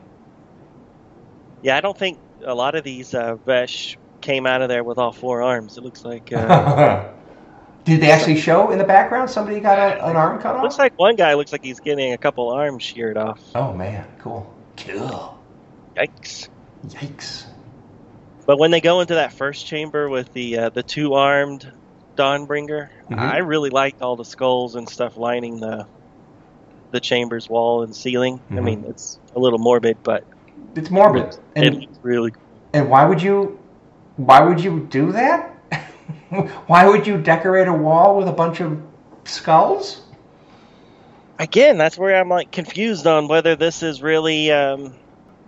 Yeah, 1.62 1.78
I 1.78 1.82
don't 1.82 1.98
think 1.98 2.20
a 2.46 2.54
lot 2.54 2.76
of 2.76 2.84
these 2.84 3.14
uh, 3.14 3.36
Vesh 3.46 3.98
came 4.22 4.46
out 4.46 4.62
of 4.62 4.70
there 4.70 4.84
with 4.84 4.98
all 4.98 5.12
four 5.12 5.42
arms. 5.42 5.78
It 5.78 5.84
looks 5.84 6.04
like 6.06 6.32
uh, 6.32 6.66
Did 7.86 8.00
they 8.02 8.12
actually 8.12 8.40
show 8.40 8.72
in 8.72 8.78
the 8.78 8.84
background 8.86 9.30
somebody 9.30 9.60
got 9.60 9.78
a, 9.78 10.06
an 10.08 10.16
arm 10.16 10.40
cut 10.42 10.56
off? 10.56 10.64
looks 10.64 10.78
like 10.80 10.98
one 10.98 11.16
guy 11.16 11.34
looks 11.34 11.52
like 11.52 11.64
he's 11.64 11.80
getting 11.82 12.14
a 12.14 12.18
couple 12.18 12.50
arms 12.50 12.84
sheared 12.84 13.18
off. 13.18 13.40
oh 13.56 13.74
man, 13.74 14.06
cool. 14.20 14.52
Cool. 14.78 15.38
Yikes! 15.98 16.48
Yikes. 16.88 17.46
But 18.46 18.58
when 18.60 18.72
they 18.72 18.82
go 18.82 19.02
into 19.02 19.16
that 19.16 19.34
first 19.34 19.66
chamber 19.66 20.10
with 20.10 20.32
the 20.34 20.58
uh, 20.60 20.70
the 20.70 20.84
two 20.84 21.14
armed 21.14 21.72
Dawnbringer, 22.16 22.90
Mhm. 23.10 23.18
I 23.20 23.38
really 23.40 23.70
liked 23.70 24.02
all 24.02 24.16
the 24.16 24.26
skulls 24.26 24.76
and 24.76 24.88
stuff 24.90 25.18
lining 25.18 25.60
the 25.60 25.86
the 26.92 27.00
chamber's 27.00 27.50
wall 27.50 27.84
and 27.84 27.96
ceiling. 27.96 28.40
I 28.52 28.56
Mhm. 28.56 28.64
mean, 28.64 28.86
it's 28.88 29.20
a 29.36 29.40
little 29.40 29.60
morbid, 29.60 29.98
but 30.04 30.24
It's 30.76 30.90
morbid. 30.92 31.36
it 31.56 31.68
And, 31.68 31.88
really 32.02 32.32
cool. 32.32 32.42
and 32.74 32.90
why 32.90 33.06
would 33.06 33.22
you 33.22 33.58
why 34.18 34.42
would 34.42 34.64
you 34.64 34.88
do 34.90 35.12
that? 35.14 35.53
why 36.68 36.88
would 36.88 37.06
you 37.08 37.18
decorate 37.22 37.68
a 37.68 37.74
wall 37.74 38.18
with 38.18 38.28
a 38.28 38.32
bunch 38.32 38.62
of 38.62 38.82
skulls? 39.26 40.02
Again, 41.40 41.78
that's 41.78 41.98
where 41.98 42.16
I'm 42.16 42.30
like 42.30 42.52
confused 42.52 43.08
on 43.08 43.28
whether 43.28 43.56
this 43.56 43.84
is 43.84 44.02
really 44.02 44.52
um, 44.52 44.96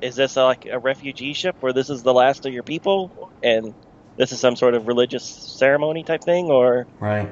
is 0.01 0.15
this 0.15 0.35
like 0.35 0.65
a 0.71 0.79
refugee 0.79 1.33
ship 1.33 1.55
where 1.59 1.73
this 1.73 1.89
is 1.89 2.03
the 2.03 2.13
last 2.13 2.45
of 2.45 2.53
your 2.53 2.63
people 2.63 3.31
and 3.43 3.73
this 4.17 4.31
is 4.31 4.39
some 4.39 4.55
sort 4.55 4.73
of 4.73 4.87
religious 4.87 5.23
ceremony 5.57 6.03
type 6.03 6.23
thing, 6.23 6.45
or 6.45 6.87
Right. 6.99 7.29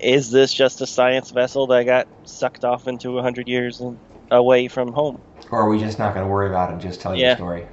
is 0.00 0.30
this 0.30 0.52
just 0.52 0.80
a 0.80 0.86
science 0.86 1.30
vessel 1.30 1.66
that 1.68 1.84
got 1.84 2.06
sucked 2.24 2.64
off 2.64 2.86
into 2.88 3.18
a 3.18 3.22
hundred 3.22 3.48
years 3.48 3.80
and 3.80 4.00
away 4.30 4.68
from 4.68 4.92
home? 4.92 5.22
Or 5.50 5.60
are 5.60 5.68
we 5.68 5.78
just 5.78 5.98
not 5.98 6.14
going 6.14 6.26
to 6.26 6.32
worry 6.32 6.48
about 6.48 6.70
it 6.70 6.74
and 6.74 6.82
just 6.82 7.00
tell 7.00 7.14
you 7.14 7.22
Yeah. 7.22 7.30
the 7.30 7.36
story? 7.36 7.66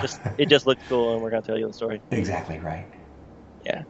Just 0.00 0.20
it 0.38 0.48
just 0.48 0.66
looked 0.66 0.86
cool, 0.88 1.14
and 1.14 1.22
we're 1.22 1.30
gonna 1.30 1.42
tell 1.42 1.58
you 1.58 1.66
the 1.68 1.72
story. 1.72 2.02
Exactly 2.10 2.58
right. 2.58 2.86
Yeah. 3.64 3.82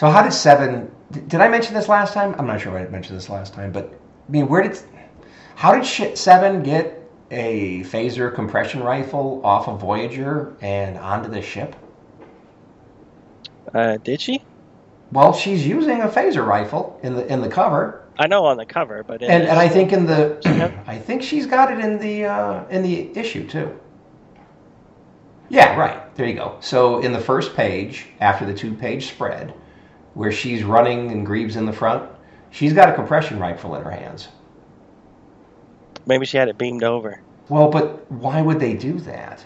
So 0.00 0.08
how 0.08 0.22
did 0.22 0.32
Seven? 0.32 0.90
Did 1.10 1.42
I 1.42 1.48
mention 1.48 1.74
this 1.74 1.86
last 1.86 2.14
time? 2.14 2.34
I'm 2.38 2.46
not 2.46 2.62
sure 2.62 2.74
if 2.74 2.88
I 2.88 2.90
mentioned 2.90 3.18
this 3.18 3.28
last 3.28 3.52
time, 3.52 3.70
but 3.70 3.92
I 4.26 4.32
mean, 4.32 4.48
where 4.48 4.62
did? 4.62 4.80
How 5.56 5.74
did 5.74 5.84
shit 5.84 6.16
Seven 6.16 6.62
get 6.62 7.06
a 7.30 7.80
phaser 7.80 8.34
compression 8.34 8.82
rifle 8.82 9.42
off 9.44 9.68
of 9.68 9.78
Voyager 9.78 10.56
and 10.62 10.96
onto 10.96 11.28
the 11.28 11.42
ship? 11.42 11.76
Uh, 13.74 13.98
did 13.98 14.22
she? 14.22 14.42
Well, 15.12 15.34
she's 15.34 15.66
using 15.66 16.00
a 16.00 16.08
phaser 16.08 16.46
rifle 16.46 16.98
in 17.02 17.14
the 17.14 17.30
in 17.30 17.42
the 17.42 17.50
cover, 17.50 18.02
I 18.18 18.26
know 18.26 18.46
on 18.46 18.56
the 18.56 18.64
cover, 18.64 19.04
but 19.04 19.22
and 19.22 19.42
and 19.42 19.58
I 19.58 19.68
think 19.68 19.92
in 19.92 20.06
the 20.06 20.40
I 20.86 20.96
think 20.96 21.22
she's 21.22 21.44
got 21.44 21.70
it 21.70 21.78
in 21.78 21.98
the 21.98 22.24
uh, 22.24 22.66
in 22.68 22.82
the 22.82 23.14
issue 23.18 23.46
too. 23.46 23.78
Yeah, 25.50 25.76
right. 25.76 26.14
There 26.14 26.26
you 26.26 26.36
go. 26.36 26.56
So 26.60 27.00
in 27.00 27.12
the 27.12 27.20
first 27.20 27.54
page, 27.54 28.06
after 28.20 28.46
the 28.46 28.54
two-page 28.54 29.08
spread, 29.08 29.52
where 30.14 30.32
she's 30.32 30.64
running 30.64 31.10
and 31.12 31.24
Greaves 31.24 31.56
in 31.56 31.66
the 31.66 31.72
front, 31.72 32.08
she's 32.50 32.72
got 32.72 32.88
a 32.88 32.92
compression 32.94 33.38
rifle 33.38 33.74
in 33.76 33.82
her 33.82 33.90
hands. 33.90 34.28
maybe 36.06 36.26
she 36.26 36.36
had 36.36 36.48
it 36.48 36.58
beamed 36.58 36.82
over. 36.82 37.20
Well, 37.48 37.68
but 37.68 38.10
why 38.10 38.42
would 38.42 38.58
they 38.60 38.74
do 38.74 38.98
that? 39.00 39.44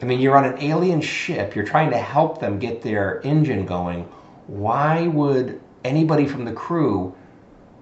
I 0.00 0.04
mean, 0.04 0.20
you're 0.20 0.36
on 0.36 0.44
an 0.44 0.60
alien 0.60 1.00
ship. 1.00 1.54
You're 1.54 1.64
trying 1.64 1.90
to 1.90 1.98
help 1.98 2.40
them 2.40 2.58
get 2.58 2.82
their 2.82 3.20
engine 3.24 3.64
going. 3.66 4.02
Why 4.48 5.06
would 5.08 5.60
anybody 5.84 6.26
from 6.26 6.44
the 6.44 6.52
crew? 6.52 7.14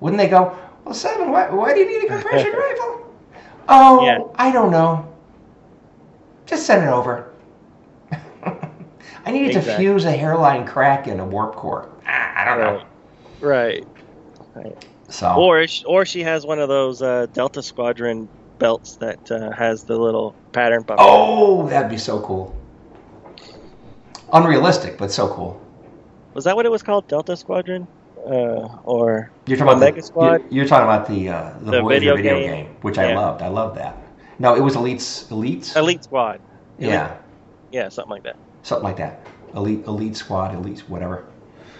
Wouldn't 0.00 0.20
they 0.20 0.28
go? 0.28 0.56
Well, 0.84 0.94
Seven, 0.94 1.30
why, 1.30 1.48
why 1.50 1.72
do 1.72 1.80
you 1.80 1.86
need 1.86 2.04
a 2.10 2.14
compression 2.14 2.52
rifle? 2.58 3.14
Oh, 3.68 4.04
Yeah. 4.04 4.18
I 4.34 4.50
don't 4.52 4.70
know. 4.70 5.06
Just 6.46 6.66
send 6.66 6.84
it 6.84 6.88
over. 6.88 7.30
I 9.24 9.30
needed 9.30 9.52
to 9.52 9.62
fuse 9.76 10.04
a 10.04 10.12
hairline 10.12 10.66
crack 10.66 11.06
in 11.06 11.20
a 11.20 11.24
warp 11.24 11.54
core. 11.54 11.88
Ah, 12.12 12.42
I 12.42 12.44
don't 12.44 12.58
know. 12.58 12.82
Right. 13.40 13.86
Right. 14.54 14.86
So 15.08 15.32
Or 15.34 15.66
sh- 15.66 15.84
or 15.86 16.04
she 16.04 16.22
has 16.22 16.44
one 16.44 16.58
of 16.58 16.68
those 16.68 17.00
uh, 17.02 17.26
Delta 17.32 17.62
Squadron 17.62 18.28
belts 18.58 18.96
that 18.96 19.30
uh, 19.30 19.50
has 19.52 19.84
the 19.84 19.96
little 19.96 20.34
pattern 20.52 20.82
bump. 20.82 21.00
oh, 21.02 21.68
that'd 21.68 21.90
be 21.90 21.96
so 21.98 22.20
cool. 22.20 22.54
Unrealistic, 24.32 24.98
but 24.98 25.10
so 25.10 25.28
cool. 25.28 25.60
Was 26.34 26.44
that 26.44 26.54
what 26.54 26.66
it 26.66 26.70
was 26.70 26.82
called? 26.82 27.08
Delta 27.08 27.36
Squadron? 27.36 27.86
Uh, 28.24 28.68
or 28.84 29.30
You're 29.46 29.56
talking 29.56 29.72
about 29.72 29.76
Omega 29.82 30.00
the, 30.00 30.06
Squad? 30.06 30.40
You're, 30.42 30.50
you're 30.50 30.66
talking 30.66 30.84
about 30.84 31.08
the 31.08 31.28
uh, 31.30 31.58
the, 31.60 31.70
The 31.72 31.80
Voyager 31.80 32.00
video 32.14 32.16
video, 32.16 32.34
game? 32.38 32.66
game. 32.66 32.76
which 32.82 32.98
I 32.98 33.14
loved. 33.14 33.42
I 33.42 33.48
loved 33.48 33.76
that. 33.78 33.96
No, 34.38 34.54
it 34.54 34.60
was 34.60 34.76
Elites. 34.76 35.26
Elites. 35.28 35.74
Elite 35.76 36.04
Squad? 36.04 36.40
Yeah, 36.78 37.16
Yeah, 37.72 37.88
something 37.88 38.10
like 38.10 38.22
that. 38.24 38.36
something 38.62 38.84
like 38.84 38.96
that. 38.98 39.26
Elite, 39.54 39.84
Elite 39.86 40.16
Squad, 40.16 40.54
Elite, 40.54 40.80
whatever. 40.88 41.24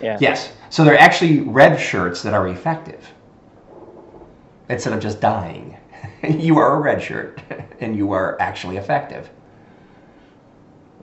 Yeah. 0.01 0.19
Yes. 0.21 0.53
So 0.71 0.85
they're 0.85 0.99
actually 0.99 1.41
red 1.41 1.79
shirts 1.79 2.23
that 2.23 2.35
are 2.35 2.49
effective 2.49 3.13
instead 4.69 4.93
of 4.93 5.01
just 5.01 5.21
dying. 5.21 5.77
you 6.29 6.59
are 6.59 6.77
a 6.77 6.81
red 6.81 7.03
shirt, 7.03 7.41
and 7.81 7.97
you 7.97 8.13
are 8.13 8.41
actually 8.41 8.77
effective 8.77 9.31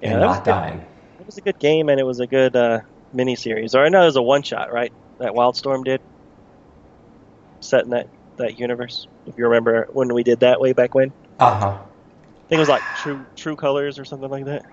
Yeah, 0.02 0.12
and 0.12 0.22
not 0.22 0.46
dying. 0.46 0.84
It 1.20 1.26
was 1.26 1.38
a 1.38 1.42
good 1.42 1.60
game, 1.60 1.90
and 1.90 2.00
it 2.00 2.04
was 2.04 2.20
a 2.20 2.28
good 2.28 2.56
uh, 2.56 2.80
miniseries. 3.14 3.76
Or 3.76 3.86
I 3.86 3.90
know 3.90 4.04
it 4.04 4.06
was 4.06 4.16
a 4.16 4.22
one 4.22 4.44
shot, 4.44 4.72
right? 4.72 4.92
That 5.20 5.34
Wildstorm 5.34 5.84
did, 5.84 6.02
set 7.62 7.84
in 7.84 7.90
that 7.92 8.08
that 8.38 8.58
universe. 8.60 9.08
If 9.26 9.38
you 9.38 9.46
remember 9.46 9.88
when 9.92 10.14
we 10.14 10.24
did 10.24 10.40
that 10.42 10.60
way 10.60 10.74
back 10.74 10.94
when, 10.96 11.14
Uh 11.40 11.60
huh. 11.60 11.68
I 11.68 12.50
think 12.50 12.58
it 12.58 12.60
was 12.60 12.70
like 12.70 12.84
True 13.04 13.26
True 13.36 13.56
Colors 13.56 14.00
or 14.00 14.06
something 14.06 14.30
like 14.30 14.46
that. 14.46 14.64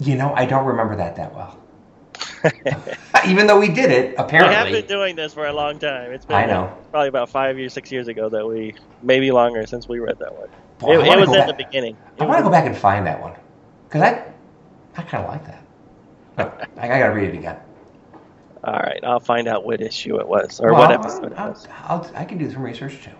You 0.00 0.16
know, 0.16 0.32
I 0.34 0.46
don't 0.46 0.66
remember 0.66 0.96
that 0.96 1.16
that 1.16 1.34
well. 1.34 1.61
Even 3.26 3.46
though 3.46 3.58
we 3.60 3.68
did 3.68 3.90
it, 3.90 4.14
apparently. 4.18 4.50
We 4.50 4.54
have 4.54 4.72
been 4.72 4.86
doing 4.86 5.16
this 5.16 5.32
for 5.34 5.46
a 5.46 5.52
long 5.52 5.78
time. 5.78 6.10
It's 6.12 6.24
been 6.24 6.36
I 6.36 6.46
know. 6.46 6.76
probably 6.90 7.08
about 7.08 7.28
five 7.30 7.58
years, 7.58 7.72
six 7.72 7.90
years 7.92 8.08
ago 8.08 8.28
that 8.28 8.46
we, 8.46 8.74
maybe 9.02 9.30
longer 9.30 9.66
since 9.66 9.88
we 9.88 9.98
read 10.00 10.18
that 10.18 10.34
one. 10.34 10.48
Boy, 10.78 11.00
it, 11.00 11.06
it 11.06 11.18
was 11.20 11.28
at 11.30 11.46
back- 11.46 11.46
the 11.58 11.64
beginning. 11.64 11.96
I 12.18 12.24
want 12.24 12.38
to 12.38 12.42
go 12.42 12.50
back 12.50 12.66
and 12.66 12.76
find 12.76 13.06
that 13.06 13.20
one 13.20 13.34
because 13.88 14.02
I, 14.02 14.24
I 14.96 15.02
kind 15.02 15.24
of 15.24 15.30
like 15.30 15.44
that. 15.46 15.62
But 16.34 16.68
I, 16.78 16.86
I 16.86 16.98
gotta 16.98 17.14
read 17.14 17.28
it 17.34 17.38
again. 17.38 17.58
All 18.64 18.74
right, 18.74 19.00
I'll 19.04 19.20
find 19.20 19.46
out 19.48 19.64
what 19.64 19.80
issue 19.80 20.18
it 20.20 20.26
was 20.26 20.60
or 20.60 20.72
Well, 20.72 20.80
what 20.82 20.90
I'll- 20.92 21.00
episode 21.00 21.32
it 21.32 21.38
I'll. 21.38 21.66
I'll, 21.84 22.10
I 22.16 22.24
can 22.24 22.38
do 22.38 22.50
some 22.50 22.62
research 22.62 23.04
too. 23.04 23.10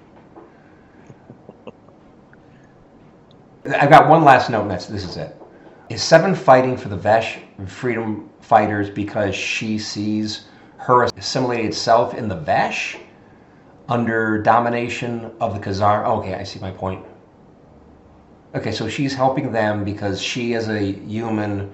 I've 3.79 3.91
got 3.91 4.09
one 4.09 4.25
last 4.25 4.51
note, 4.51 4.63
and 4.63 4.71
that's 4.71 4.87
this 4.87 5.05
is 5.05 5.17
it. 5.17 5.37
Is 5.89 6.03
Seven 6.03 6.35
fighting 6.35 6.77
for 6.77 6.89
the 6.89 6.97
Vesh 6.97 7.39
freedom 7.67 8.31
fighters 8.43 8.91
because 8.91 9.35
she 9.35 9.79
sees 9.79 10.47
her 10.77 11.09
assimilated 11.17 11.73
self 11.75 12.13
in 12.15 12.29
the 12.29 12.37
Vesh 12.37 12.99
under 13.89 14.43
domination 14.43 15.31
of 15.41 15.55
the 15.55 15.61
Khazar? 15.61 16.05
Okay, 16.07 16.35
I 16.35 16.43
see 16.45 16.59
my 16.61 16.71
point. 16.71 17.05
Okay, 18.55 18.73
so 18.73 18.89
she's 18.89 19.15
helping 19.15 19.53
them 19.53 19.85
because 19.85 20.21
she, 20.21 20.55
as 20.55 20.69
a 20.69 20.93
human, 20.93 21.73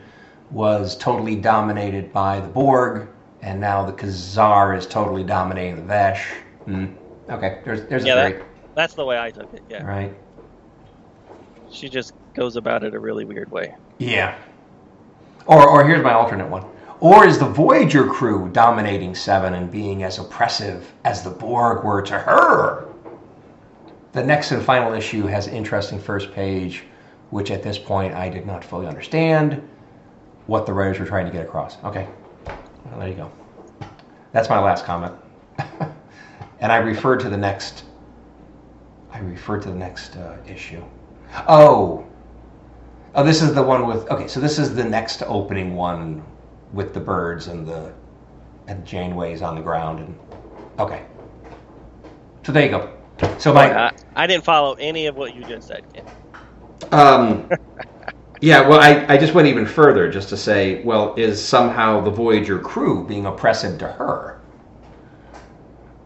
was 0.50 0.96
totally 0.96 1.34
dominated 1.36 2.12
by 2.12 2.40
the 2.40 2.48
Borg, 2.48 3.08
and 3.42 3.60
now 3.60 3.84
the 3.84 3.92
Khazar 3.92 4.76
is 4.76 4.86
totally 4.86 5.24
dominating 5.24 5.76
the 5.76 5.82
Vesh. 5.82 6.32
Hmm. 6.66 6.86
Okay, 7.28 7.60
there's 7.64 7.86
there's 7.88 8.04
Yeah, 8.04 8.14
a 8.26 8.28
theory. 8.28 8.42
That's 8.74 8.94
the 8.94 9.04
way 9.04 9.18
I 9.18 9.30
took 9.30 9.52
it. 9.52 9.64
Yeah, 9.68 9.82
Right. 9.82 10.14
she 11.70 11.88
just 11.88 12.12
goes 12.34 12.56
about 12.56 12.84
it 12.84 12.94
a 12.94 13.00
really 13.00 13.24
weird 13.24 13.50
way. 13.50 13.74
Yeah. 13.98 14.34
Or, 15.48 15.66
or 15.66 15.84
here's 15.84 16.04
my 16.04 16.12
alternate 16.12 16.48
one. 16.48 16.64
Or 17.00 17.26
is 17.26 17.38
the 17.38 17.46
Voyager 17.46 18.06
crew 18.06 18.50
dominating 18.52 19.14
Seven 19.14 19.54
and 19.54 19.70
being 19.70 20.02
as 20.02 20.18
oppressive 20.18 20.92
as 21.04 21.22
the 21.22 21.30
Borg 21.30 21.84
were 21.84 22.02
to 22.02 22.18
her? 22.18 22.86
The 24.12 24.22
next 24.22 24.52
and 24.52 24.62
final 24.62 24.92
issue 24.92 25.24
has 25.26 25.48
interesting 25.48 25.98
first 25.98 26.32
page, 26.32 26.84
which 27.30 27.50
at 27.50 27.62
this 27.62 27.78
point 27.78 28.14
I 28.14 28.28
did 28.28 28.46
not 28.46 28.62
fully 28.62 28.86
understand 28.86 29.66
what 30.46 30.66
the 30.66 30.72
writers 30.72 30.98
were 30.98 31.06
trying 31.06 31.26
to 31.26 31.32
get 31.32 31.44
across. 31.44 31.82
Okay, 31.84 32.08
well, 32.46 32.98
there 32.98 33.08
you 33.08 33.14
go. 33.14 33.32
That's 34.32 34.50
my 34.50 34.58
last 34.58 34.84
comment. 34.84 35.14
and 36.60 36.72
I 36.72 36.76
refer 36.76 37.16
to 37.16 37.28
the 37.28 37.36
next. 37.36 37.84
I 39.12 39.20
refer 39.20 39.58
to 39.60 39.68
the 39.68 39.74
next 39.74 40.16
uh, 40.16 40.36
issue. 40.46 40.82
Oh, 41.46 42.07
Oh, 43.18 43.24
this 43.24 43.42
is 43.42 43.52
the 43.52 43.62
one 43.64 43.84
with. 43.84 44.08
Okay, 44.12 44.28
so 44.28 44.38
this 44.38 44.60
is 44.60 44.76
the 44.76 44.84
next 44.84 45.24
opening 45.26 45.74
one 45.74 46.22
with 46.72 46.94
the 46.94 47.00
birds 47.00 47.48
and 47.48 47.66
the 47.66 47.92
and 48.68 48.86
Janeway's 48.86 49.42
on 49.42 49.56
the 49.56 49.60
ground 49.60 49.98
and. 49.98 50.18
Okay. 50.78 51.04
So 52.46 52.52
there 52.52 52.64
you 52.64 52.70
go. 52.70 52.92
So 53.38 53.52
my 53.52 53.86
I, 53.86 53.90
I 54.14 54.28
didn't 54.28 54.44
follow 54.44 54.74
any 54.74 55.06
of 55.06 55.16
what 55.16 55.34
you 55.34 55.42
just 55.42 55.66
said. 55.66 55.82
Ken. 55.92 56.06
um. 56.92 57.50
Yeah, 58.40 58.68
well, 58.68 58.78
I, 58.78 59.04
I 59.12 59.18
just 59.18 59.34
went 59.34 59.48
even 59.48 59.66
further 59.66 60.08
just 60.08 60.28
to 60.28 60.36
say, 60.36 60.80
well, 60.84 61.12
is 61.16 61.44
somehow 61.44 62.00
the 62.00 62.12
Voyager 62.12 62.60
crew 62.60 63.04
being 63.04 63.26
oppressive 63.26 63.80
to 63.80 63.88
her? 63.88 64.40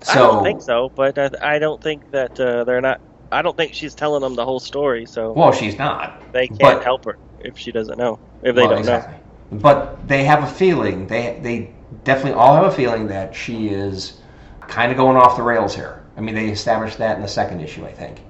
I 0.08 0.14
don't 0.14 0.42
think 0.42 0.62
so, 0.62 0.90
but 0.94 1.18
I, 1.18 1.56
I 1.56 1.58
don't 1.58 1.82
think 1.82 2.10
that 2.10 2.40
uh, 2.40 2.64
they're 2.64 2.80
not. 2.80 3.02
I 3.32 3.42
don't 3.42 3.56
think 3.56 3.72
she's 3.74 3.94
telling 3.94 4.20
them 4.22 4.34
the 4.34 4.44
whole 4.44 4.60
story, 4.60 5.06
so 5.06 5.32
Well, 5.32 5.52
she's 5.52 5.78
not. 5.78 6.20
they 6.32 6.46
can't 6.48 6.60
but- 6.60 6.84
help 6.84 7.04
her 7.06 7.16
if 7.40 7.58
she 7.58 7.72
doesn't 7.72 7.98
know. 7.98 8.18
If 8.42 8.54
they 8.54 8.62
Well, 8.62 8.70
don't 8.70 8.78
exactly. 8.80 9.14
But 9.52 10.06
they 10.08 10.24
have 10.24 10.42
a 10.42 10.46
feeling. 10.46 11.06
They 11.06 11.38
they 11.42 11.70
definitely 12.04 12.38
all 12.40 12.54
have 12.54 12.64
a 12.64 12.70
feeling 12.70 13.06
that 13.08 13.34
she 13.34 13.68
is 13.68 14.20
kind 14.68 14.90
of 14.90 14.96
going 14.96 15.16
off 15.16 15.36
the 15.36 15.42
rails 15.42 15.74
here. 15.74 16.02
I 16.16 16.20
mean, 16.20 16.34
they 16.34 16.48
established 16.48 16.98
that 16.98 17.16
in 17.16 17.22
the 17.22 17.28
second 17.28 17.60
issue, 17.60 17.84
I 17.84 17.92
think. 17.92 18.20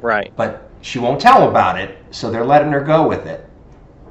right? 0.00 0.32
But 0.36 0.68
she 0.80 0.98
won't 0.98 1.20
tell 1.20 1.48
about 1.48 1.78
it, 1.78 1.96
so 2.10 2.30
they're 2.30 2.44
letting 2.44 2.72
her 2.72 2.80
go 2.80 3.06
with 3.06 3.26
it, 3.26 3.48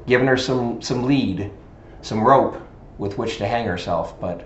giving 0.07 0.27
her 0.27 0.37
some 0.37 0.81
some 0.81 1.03
lead, 1.03 1.51
some 2.01 2.23
rope 2.23 2.57
with 2.97 3.17
which 3.17 3.37
to 3.39 3.47
hang 3.47 3.65
herself. 3.65 4.17
But 4.21 4.43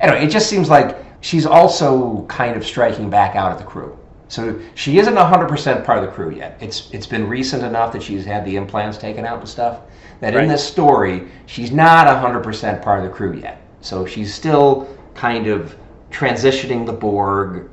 anyway, 0.00 0.24
it 0.24 0.30
just 0.30 0.48
seems 0.48 0.70
like 0.70 0.96
she's 1.20 1.44
also 1.44 2.22
kind 2.28 2.56
of 2.56 2.64
striking 2.64 3.10
back 3.10 3.36
out 3.36 3.52
at 3.52 3.58
the 3.58 3.64
crew. 3.64 3.98
So 4.28 4.60
she 4.74 4.98
isn't 4.98 5.14
100% 5.14 5.84
part 5.84 5.98
of 5.98 6.04
the 6.04 6.10
crew 6.10 6.30
yet. 6.30 6.58
It's 6.60 6.90
it's 6.92 7.06
been 7.06 7.26
recent 7.26 7.62
enough 7.62 7.92
that 7.94 8.02
she's 8.02 8.26
had 8.26 8.44
the 8.44 8.56
implants 8.56 8.98
taken 8.98 9.24
out 9.24 9.40
and 9.40 9.48
stuff 9.48 9.80
that 10.20 10.34
in 10.34 10.48
this 10.48 10.66
story 10.66 11.28
she's 11.46 11.72
not 11.72 12.06
100% 12.06 12.82
part 12.82 13.02
of 13.02 13.10
the 13.10 13.14
crew 13.14 13.34
yet. 13.34 13.62
So 13.80 14.04
she's 14.04 14.34
still 14.34 14.94
kind 15.14 15.46
of 15.46 15.76
transitioning 16.10 16.84
the 16.84 16.92
Borg, 16.92 17.70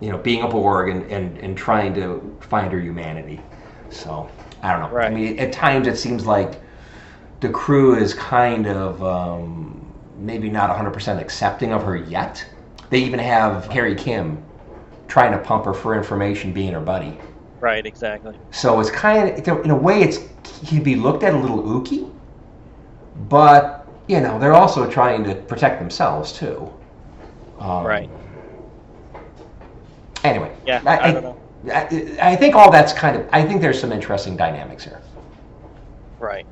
you 0.00 0.10
know, 0.10 0.18
being 0.18 0.42
a 0.42 0.48
Borg 0.48 0.88
and, 0.88 1.10
and, 1.10 1.38
and 1.38 1.56
trying 1.56 1.94
to 1.94 2.36
find 2.40 2.72
her 2.72 2.80
humanity. 2.80 3.40
So 3.90 4.28
I 4.62 4.72
don't 4.72 4.92
know. 4.92 4.98
I 4.98 5.10
mean, 5.10 5.38
at 5.38 5.52
times 5.52 5.86
it 5.86 5.96
seems 5.98 6.26
like 6.26 6.60
the 7.40 7.48
crew 7.48 7.96
is 7.96 8.14
kind 8.14 8.66
of 8.66 9.02
um, 9.04 9.92
maybe 10.18 10.48
not 10.48 10.70
100% 10.76 11.20
accepting 11.20 11.72
of 11.72 11.82
her 11.84 11.96
yet. 11.96 12.44
They 12.90 12.98
even 12.98 13.18
have 13.18 13.66
Harry 13.66 13.94
Kim 13.94 14.42
trying 15.08 15.32
to 15.32 15.38
pump 15.38 15.64
her 15.64 15.74
for 15.74 15.94
information, 15.94 16.52
being 16.52 16.72
her 16.72 16.80
buddy. 16.80 17.18
Right, 17.60 17.84
exactly. 17.86 18.36
So 18.50 18.80
it's 18.80 18.90
kind 18.90 19.28
of, 19.48 19.64
in 19.64 19.70
a 19.70 19.76
way, 19.76 20.02
it's 20.02 20.18
can 20.66 20.82
be 20.82 20.96
looked 20.96 21.22
at 21.22 21.34
a 21.34 21.36
little 21.36 21.62
ooky, 21.62 22.10
but 23.28 23.86
you 24.08 24.20
know 24.20 24.38
they're 24.38 24.54
also 24.54 24.90
trying 24.90 25.24
to 25.24 25.34
protect 25.34 25.78
themselves 25.80 26.32
too. 26.32 26.72
Um, 27.58 27.84
Right. 27.84 28.10
Anyway, 30.24 30.52
Yeah, 30.66 30.82
I 30.86 31.12
don't 31.12 31.22
know. 31.22 31.38
I, 31.72 32.16
I 32.20 32.36
think 32.36 32.54
all 32.54 32.70
that's 32.70 32.92
kind 32.92 33.16
of. 33.16 33.28
I 33.32 33.42
think 33.44 33.60
there's 33.60 33.80
some 33.80 33.92
interesting 33.92 34.36
dynamics 34.36 34.84
here. 34.84 35.00
Right. 36.20 36.46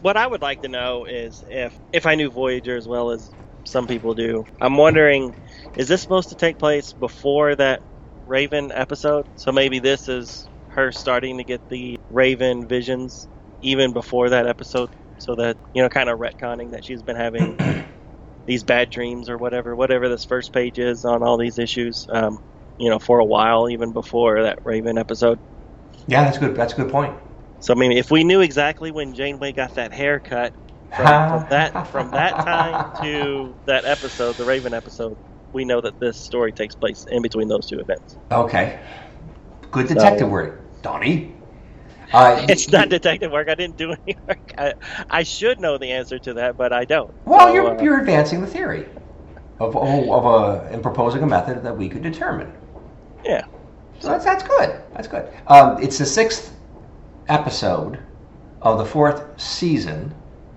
What 0.00 0.16
I 0.16 0.26
would 0.26 0.42
like 0.42 0.62
to 0.62 0.68
know 0.68 1.04
is 1.04 1.42
if 1.48 1.78
if 1.92 2.06
I 2.06 2.14
knew 2.14 2.30
Voyager 2.30 2.76
as 2.76 2.86
well 2.86 3.10
as 3.10 3.30
some 3.64 3.86
people 3.86 4.14
do, 4.14 4.44
I'm 4.60 4.76
wondering, 4.76 5.34
is 5.76 5.88
this 5.88 6.00
supposed 6.02 6.28
to 6.30 6.36
take 6.36 6.58
place 6.58 6.92
before 6.92 7.56
that 7.56 7.82
Raven 8.28 8.70
episode? 8.72 9.26
So 9.36 9.52
maybe 9.52 9.78
this 9.78 10.08
is 10.08 10.48
her 10.68 10.92
starting 10.92 11.38
to 11.38 11.44
get 11.44 11.60
the 11.68 11.96
Raven 12.10 12.68
visions 12.68 13.26
even 13.62 13.92
before 13.92 14.30
that 14.30 14.46
episode, 14.46 14.90
so 15.18 15.34
that 15.36 15.56
you 15.74 15.82
know, 15.82 15.88
kind 15.88 16.08
of 16.08 16.18
retconning 16.18 16.70
that 16.72 16.84
she's 16.84 17.02
been 17.02 17.16
having 17.16 17.58
these 18.46 18.62
bad 18.62 18.90
dreams 18.90 19.28
or 19.28 19.38
whatever, 19.38 19.74
whatever 19.74 20.08
this 20.08 20.24
first 20.24 20.52
page 20.52 20.78
is 20.78 21.04
on 21.04 21.22
all 21.22 21.36
these 21.36 21.58
issues. 21.58 22.06
Um, 22.10 22.38
you 22.78 22.88
know, 22.88 22.98
for 22.98 23.18
a 23.18 23.24
while, 23.24 23.68
even 23.68 23.92
before 23.92 24.42
that 24.44 24.58
Raven 24.64 24.98
episode. 24.98 25.40
Yeah, 26.06 26.24
that's 26.24 26.38
good. 26.38 26.54
That's 26.54 26.72
a 26.74 26.76
good 26.76 26.90
point. 26.90 27.14
So 27.60 27.74
I 27.74 27.76
mean, 27.76 27.92
if 27.92 28.10
we 28.10 28.24
knew 28.24 28.40
exactly 28.40 28.92
when 28.92 29.14
Janeway 29.14 29.52
got 29.52 29.74
that 29.74 29.92
haircut 29.92 30.52
from, 30.94 31.06
from 31.06 31.46
that 31.50 31.88
from 31.88 32.10
that 32.12 32.36
time 32.36 32.92
to 33.02 33.56
that 33.66 33.84
episode, 33.84 34.36
the 34.36 34.44
Raven 34.44 34.74
episode, 34.74 35.18
we 35.52 35.64
know 35.64 35.80
that 35.80 35.98
this 36.00 36.16
story 36.16 36.52
takes 36.52 36.74
place 36.74 37.06
in 37.10 37.22
between 37.22 37.48
those 37.48 37.66
two 37.66 37.78
events. 37.78 38.16
Okay. 38.30 38.78
Good 39.70 39.88
detective 39.88 40.30
work, 40.30 40.60
Donnie. 40.82 41.34
Uh, 42.12 42.46
It's 42.48 42.68
not 42.70 42.88
detective 42.88 43.32
work. 43.32 43.48
I 43.48 43.54
didn't 43.54 43.76
do 43.76 43.92
any 43.92 44.16
work. 44.26 44.52
I, 44.56 44.74
I 45.10 45.22
should 45.22 45.60
know 45.60 45.76
the 45.78 45.92
answer 45.92 46.18
to 46.20 46.34
that, 46.34 46.56
but 46.56 46.72
I 46.72 46.84
don't. 46.84 47.12
Well, 47.26 47.48
So, 47.48 47.54
you're, 47.54 47.78
uh, 47.78 47.82
you're 47.82 48.00
advancing 48.00 48.40
the 48.40 48.46
theory 48.46 48.86
of, 49.60 49.76
of, 49.76 50.08
of 50.10 50.24
a, 50.24 50.68
and 50.72 50.82
proposing 50.82 51.22
a 51.22 51.26
method 51.26 51.62
that 51.62 51.76
we 51.76 51.88
could 51.88 52.02
determine. 52.02 52.52
yeah, 53.24 53.44
So 53.98 54.08
that's, 54.08 54.24
that's 54.24 54.42
good. 54.42 54.80
That's 54.94 55.08
good. 55.08 55.28
Um, 55.48 55.82
it's 55.82 55.98
the 55.98 56.06
sixth 56.06 56.54
episode 57.28 57.98
of 58.62 58.78
the 58.78 58.84
fourth 58.86 59.38
season, 59.40 60.14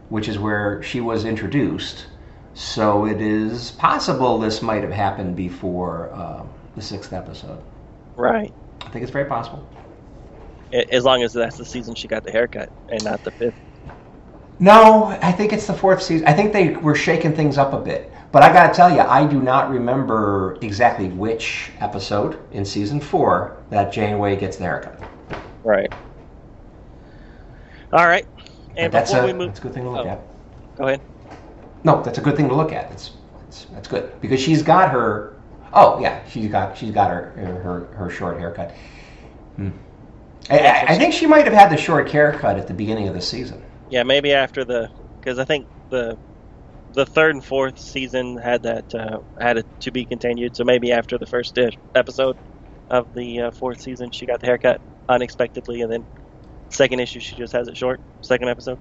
which 0.09 0.27
is 0.29 0.39
where 0.39 0.81
she 0.83 1.01
was 1.01 1.25
introduced. 1.25 2.05
So 2.53 3.05
it 3.05 3.21
is 3.21 3.71
possible 3.71 4.37
this 4.39 4.61
might 4.61 4.83
have 4.83 4.91
happened 4.91 5.35
before 5.35 6.13
um, 6.13 6.49
the 6.75 6.81
sixth 6.81 7.13
episode. 7.13 7.61
right. 8.15 8.53
I 8.81 8.89
think 8.89 9.03
it's 9.03 9.11
very 9.11 9.25
possible. 9.25 9.67
As 10.91 11.05
long 11.05 11.21
as 11.23 11.33
that's 11.33 11.57
the 11.57 11.65
season 11.65 11.95
she 11.95 12.07
got 12.07 12.23
the 12.23 12.31
haircut 12.31 12.71
and 12.89 13.03
not 13.03 13.23
the 13.23 13.31
fifth. 13.31 13.55
No, 14.59 15.05
I 15.21 15.31
think 15.31 15.53
it's 15.53 15.67
the 15.67 15.73
fourth 15.73 16.01
season. 16.01 16.27
I 16.27 16.33
think 16.33 16.53
they 16.53 16.69
were 16.69 16.95
shaking 16.95 17.35
things 17.35 17.57
up 17.57 17.73
a 17.73 17.79
bit. 17.79 18.11
But 18.31 18.43
I 18.43 18.53
got 18.53 18.67
to 18.67 18.73
tell 18.73 18.93
you, 18.93 19.01
I 19.01 19.25
do 19.25 19.41
not 19.41 19.69
remember 19.69 20.57
exactly 20.61 21.09
which 21.09 21.71
episode 21.79 22.39
in 22.53 22.63
season 22.63 23.01
four 23.01 23.57
that 23.69 23.91
Janeway 23.91 24.37
gets 24.37 24.57
the 24.57 24.63
haircut. 24.63 25.01
Right. 25.63 25.91
All 27.91 28.07
right. 28.07 28.25
And 28.77 28.91
But 28.91 28.91
that's 28.91 29.11
before 29.11 29.25
a, 29.25 29.27
we 29.27 29.33
move, 29.33 29.47
that's 29.49 29.59
a 29.59 29.63
good 29.63 29.73
thing 29.73 29.83
to 29.83 29.89
look 29.89 30.05
oh. 30.05 30.09
at. 30.09 30.21
go 30.77 30.87
ahead. 30.87 31.01
No, 31.83 32.01
that's 32.01 32.17
a 32.17 32.21
good 32.21 32.35
thing 32.35 32.49
to 32.49 32.55
look 32.55 32.71
at. 32.71 32.91
It's, 32.91 33.11
it's 33.47 33.65
that's 33.65 33.87
good 33.87 34.19
because 34.21 34.39
she's 34.39 34.63
got 34.63 34.91
her. 34.91 35.35
Oh 35.73 35.99
yeah, 35.99 36.27
she's 36.27 36.49
got 36.49 36.77
she's 36.77 36.91
got 36.91 37.09
her 37.09 37.31
her, 37.31 37.85
her 37.95 38.09
short 38.09 38.37
haircut. 38.37 38.71
Hmm. 39.55 39.69
I, 40.49 40.85
I, 40.87 40.97
think 40.97 41.13
she 41.13 41.27
might 41.27 41.45
have 41.45 41.53
had 41.53 41.69
the 41.69 41.77
short 41.77 42.09
haircut 42.09 42.57
at 42.57 42.67
the 42.67 42.73
beginning 42.73 43.07
of 43.07 43.13
the 43.13 43.21
season. 43.21 43.63
Yeah, 43.89 44.03
maybe 44.03 44.33
after 44.33 44.65
the 44.65 44.89
because 45.19 45.37
I 45.37 45.45
think 45.45 45.67
the 45.89 46.17
the 46.93 47.05
third 47.05 47.35
and 47.35 47.43
fourth 47.43 47.79
season 47.79 48.37
had 48.37 48.63
that 48.63 48.93
uh, 48.95 49.19
had 49.39 49.57
it 49.57 49.81
to 49.81 49.91
be 49.91 50.03
continued. 50.03 50.55
So 50.55 50.63
maybe 50.63 50.91
after 50.91 51.17
the 51.17 51.25
first 51.25 51.57
episode 51.95 52.37
of 52.89 53.13
the 53.13 53.41
uh, 53.41 53.51
fourth 53.51 53.81
season, 53.81 54.11
she 54.11 54.25
got 54.25 54.39
the 54.39 54.47
haircut 54.47 54.81
unexpectedly, 55.07 55.81
and 55.81 55.91
then 55.91 56.05
second 56.69 56.99
issue 56.99 57.19
she 57.19 57.35
just 57.35 57.53
has 57.53 57.67
it 57.67 57.77
short. 57.77 58.01
Second 58.21 58.49
episode. 58.49 58.79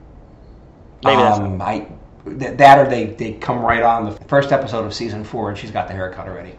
Maybe 1.04 1.16
that's 1.16 1.38
um, 1.38 1.60
I 1.62 1.86
th- 2.24 2.56
that 2.56 2.78
or 2.78 2.88
they 2.88 3.06
they 3.06 3.32
come 3.34 3.60
right 3.60 3.82
on 3.82 4.04
the 4.06 4.12
first 4.26 4.52
episode 4.52 4.84
of 4.84 4.94
season 4.94 5.24
four 5.24 5.48
and 5.48 5.58
she's 5.58 5.70
got 5.70 5.88
the 5.88 5.94
haircut 5.94 6.28
already. 6.28 6.54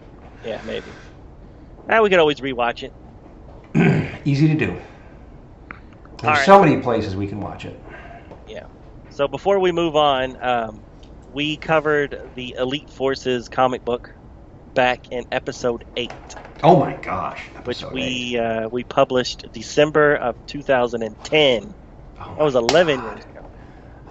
yeah, 0.45 0.61
maybe. 0.65 0.85
Ah, 1.89 2.01
we 2.01 2.09
could 2.09 2.19
always 2.19 2.39
rewatch 2.39 2.83
it. 2.83 2.93
Easy 4.25 4.47
to 4.47 4.55
do. 4.55 4.77
There's 6.21 6.37
right. 6.37 6.45
so 6.45 6.63
many 6.63 6.81
places 6.81 7.15
we 7.15 7.27
can 7.27 7.39
watch 7.41 7.65
it. 7.65 7.79
Yeah. 8.47 8.65
So 9.09 9.27
before 9.27 9.59
we 9.59 9.71
move 9.71 9.95
on, 9.95 10.41
um, 10.43 10.81
we 11.33 11.57
covered 11.57 12.29
the 12.35 12.55
Elite 12.59 12.89
Forces 12.89 13.49
comic 13.49 13.83
book 13.83 14.13
back 14.75 15.11
in 15.11 15.25
episode 15.31 15.83
eight. 15.97 16.11
Oh 16.63 16.79
my 16.79 16.93
gosh! 16.97 17.41
which 17.63 17.77
episode 17.83 17.93
we 17.93 18.37
uh, 18.37 18.69
we 18.69 18.83
published 18.83 19.51
December 19.51 20.15
of 20.15 20.35
2010. 20.45 21.73
Oh 22.19 22.35
That 22.35 22.43
was 22.43 22.55
11 22.55 22.99
God. 22.99 23.15
years. 23.15 23.25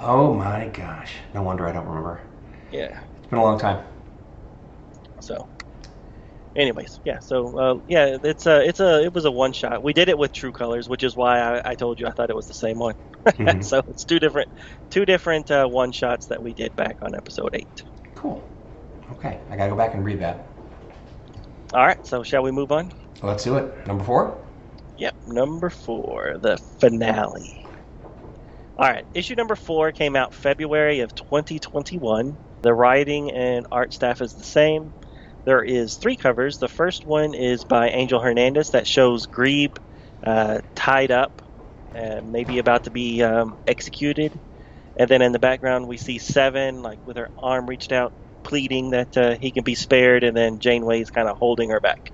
Oh 0.00 0.34
my 0.34 0.68
gosh! 0.68 1.12
No 1.34 1.42
wonder 1.42 1.66
I 1.68 1.72
don't 1.72 1.86
remember. 1.86 2.20
Yeah. 2.70 3.00
It's 3.18 3.26
been 3.28 3.38
a 3.38 3.42
long 3.42 3.58
time. 3.58 3.84
So, 5.20 5.48
anyways, 6.56 7.00
yeah. 7.04 7.18
So 7.20 7.58
uh, 7.58 7.74
yeah, 7.86 8.18
it's 8.22 8.46
a 8.46 8.62
it's 8.66 8.80
a 8.80 9.02
it 9.04 9.12
was 9.12 9.24
a 9.24 9.30
one 9.30 9.52
shot. 9.52 9.82
We 9.82 9.92
did 9.92 10.08
it 10.08 10.18
with 10.18 10.32
True 10.32 10.52
Colors, 10.52 10.88
which 10.88 11.02
is 11.02 11.16
why 11.16 11.40
I, 11.40 11.70
I 11.70 11.74
told 11.74 12.00
you 12.00 12.06
I 12.06 12.10
thought 12.12 12.30
it 12.30 12.36
was 12.36 12.46
the 12.46 12.54
same 12.54 12.78
one. 12.78 12.94
Mhm. 13.38 13.62
so 13.64 13.82
it's 13.86 14.04
two 14.04 14.18
different 14.18 14.48
two 14.90 15.04
different 15.04 15.50
uh, 15.50 15.66
one 15.66 15.92
shots 15.92 16.26
that 16.26 16.42
we 16.42 16.54
did 16.54 16.74
back 16.76 16.96
on 17.02 17.14
episode 17.14 17.54
eight. 17.54 17.82
Cool. 18.14 18.42
Okay, 19.12 19.38
I 19.50 19.56
gotta 19.56 19.70
go 19.70 19.76
back 19.76 19.94
and 19.94 20.04
read 20.04 20.20
that. 20.20 20.46
All 21.72 21.86
right. 21.86 21.98
So 22.06 22.22
shall 22.22 22.42
we 22.42 22.50
move 22.52 22.72
on? 22.72 22.90
Let's 23.22 23.44
do 23.44 23.56
it. 23.56 23.86
Number 23.86 24.04
four. 24.04 24.36
Yep, 24.96 25.14
number 25.26 25.70
four, 25.70 26.38
the 26.38 26.58
finale. 26.78 27.69
All 28.80 28.88
right, 28.88 29.04
issue 29.12 29.34
number 29.34 29.56
four 29.56 29.92
came 29.92 30.16
out 30.16 30.32
February 30.32 31.00
of 31.00 31.14
2021. 31.14 32.34
The 32.62 32.72
writing 32.72 33.30
and 33.30 33.66
art 33.70 33.92
staff 33.92 34.22
is 34.22 34.32
the 34.32 34.42
same. 34.42 34.94
There 35.44 35.62
is 35.62 35.96
three 35.96 36.16
covers. 36.16 36.56
The 36.56 36.66
first 36.66 37.04
one 37.04 37.34
is 37.34 37.62
by 37.62 37.90
Angel 37.90 38.18
Hernandez 38.18 38.70
that 38.70 38.86
shows 38.86 39.26
Grebe 39.26 39.76
uh, 40.24 40.60
tied 40.74 41.10
up, 41.10 41.42
uh, 41.94 42.22
maybe 42.24 42.58
about 42.58 42.84
to 42.84 42.90
be 42.90 43.22
um, 43.22 43.58
executed. 43.66 44.32
And 44.96 45.10
then 45.10 45.20
in 45.20 45.32
the 45.32 45.38
background, 45.38 45.86
we 45.86 45.98
see 45.98 46.16
Seven, 46.16 46.80
like 46.80 47.06
with 47.06 47.18
her 47.18 47.28
arm 47.36 47.66
reached 47.66 47.92
out, 47.92 48.14
pleading 48.44 48.92
that 48.92 49.14
uh, 49.14 49.36
he 49.38 49.50
can 49.50 49.62
be 49.62 49.74
spared. 49.74 50.24
And 50.24 50.34
then 50.34 50.58
Janeway 50.58 51.02
is 51.02 51.10
kind 51.10 51.28
of 51.28 51.36
holding 51.36 51.68
her 51.68 51.80
back. 51.80 52.12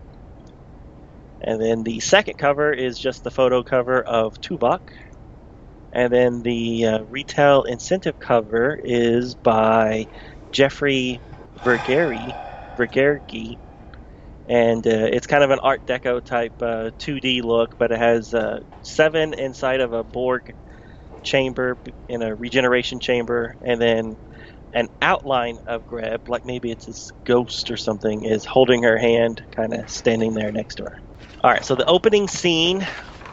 And 1.41 1.63
then 1.63 1.85
the 1.85 2.01
second 2.01 2.39
cover 2.39 2.73
is 2.73 2.99
just 2.99 3.23
the 3.23 3.31
photo 3.31 3.63
cover 3.63 4.03
of 4.03 4.41
Tuvok. 4.41 4.81
And 5.97 6.13
then 6.13 6.43
the 6.43 6.85
uh, 6.85 7.03
retail 7.05 7.63
incentive 7.63 8.19
cover 8.19 8.79
is 8.85 9.35
by 9.35 10.07
Jeffrey 10.53 11.23
Vergeri, 11.65 12.37
Vergergi. 12.77 13.57
And 14.47 14.87
uh, 14.87 15.09
it's 15.11 15.27
kind 15.27 15.43
of 15.43 15.51
an 15.51 15.59
Art 15.61 15.87
Deco 15.87 16.23
type 16.23 16.53
uh, 16.61 16.91
2D 16.99 17.43
look, 17.43 17.77
but 17.79 17.93
it 17.93 17.99
has 17.99 18.35
uh, 18.35 18.61
seven 18.83 19.33
inside 19.33 19.81
of 19.81 19.95
a 19.95 20.05
Borg 20.05 20.55
chamber 21.23 21.79
in 22.11 22.21
a 22.21 22.35
regeneration 22.35 23.01
chamber, 23.01 23.57
and 23.63 23.81
then 23.81 24.19
an 24.75 24.89
outline 25.01 25.59
of 25.67 25.87
Greb, 25.87 26.29
like 26.29 26.45
maybe 26.45 26.71
it's 26.71 26.85
his 26.85 27.11
ghost 27.25 27.71
or 27.71 27.79
something, 27.79 28.23
is 28.23 28.45
holding 28.45 28.83
her 28.83 28.99
hand, 28.99 29.43
kind 29.51 29.73
of 29.73 29.89
standing 29.89 30.35
there 30.35 30.53
next 30.53 30.75
to 30.75 30.85
her. 30.85 30.99
All 31.43 31.51
right, 31.51 31.65
so 31.65 31.75
the 31.75 31.87
opening 31.87 32.29
scene, 32.29 32.87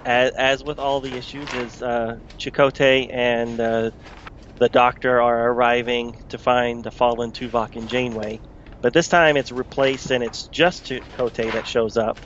as, 0.06 0.32
as 0.38 0.64
with 0.64 0.80
all 0.80 1.02
the 1.02 1.18
issues, 1.18 1.54
is 1.54 1.82
uh, 1.82 2.16
Chakotay 2.40 3.10
and 3.14 3.60
uh, 3.62 3.92
the 4.58 4.70
Doctor 4.70 5.22
are 5.22 5.52
arriving 5.52 6.16
to 6.30 6.38
find 6.40 6.84
the 6.84 6.92
fallen 6.92 7.32
Tuvok 7.34 7.76
and 7.76 7.90
Janeway. 7.90 8.42
But 8.82 8.94
this 8.94 9.10
time 9.10 9.38
it's 9.38 9.52
replaced 9.52 10.12
and 10.12 10.24
it's 10.24 10.48
just 10.50 10.88
Chakotay 10.88 11.54
that 11.54 11.68
shows 11.68 11.98
up. 11.98 12.18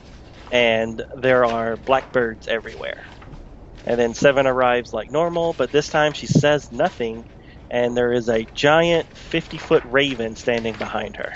and 0.50 1.04
there 1.20 1.46
are 1.46 1.78
blackbirds 1.78 2.48
everywhere. 2.48 3.04
And 3.86 3.98
then 4.00 4.14
Seven 4.14 4.46
arrives 4.46 4.92
like 4.92 5.10
normal, 5.10 5.54
but 5.54 5.72
this 5.72 5.88
time 5.90 6.12
she 6.14 6.26
says 6.28 6.68
nothing, 6.72 7.26
and 7.70 7.96
there 7.96 8.12
is 8.12 8.28
a 8.28 8.46
giant 8.54 9.08
50 9.16 9.58
foot 9.58 9.82
raven 9.86 10.36
standing 10.36 10.78
behind 10.78 11.16
her. 11.16 11.32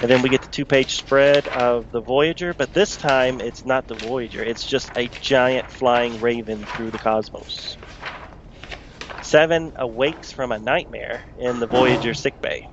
And 0.00 0.10
then 0.10 0.22
we 0.22 0.30
get 0.30 0.42
the 0.42 0.48
two 0.48 0.64
page 0.64 0.94
spread 0.94 1.48
of 1.48 1.90
the 1.92 2.00
Voyager, 2.00 2.54
but 2.54 2.72
this 2.72 2.96
time 2.96 3.40
it's 3.40 3.64
not 3.64 3.86
the 3.86 3.94
Voyager, 3.94 4.42
it's 4.42 4.64
just 4.64 4.90
a 4.96 5.08
giant 5.20 5.70
flying 5.70 6.20
raven 6.20 6.66
through 6.66 6.90
the 6.90 6.98
cosmos. 6.98 7.76
Seven 9.20 9.72
awakes 9.76 10.32
from 10.32 10.50
a 10.50 10.58
nightmare 10.58 11.24
in 11.38 11.60
the 11.60 11.68
Voyager 11.68 12.14
sickbay. 12.14 12.64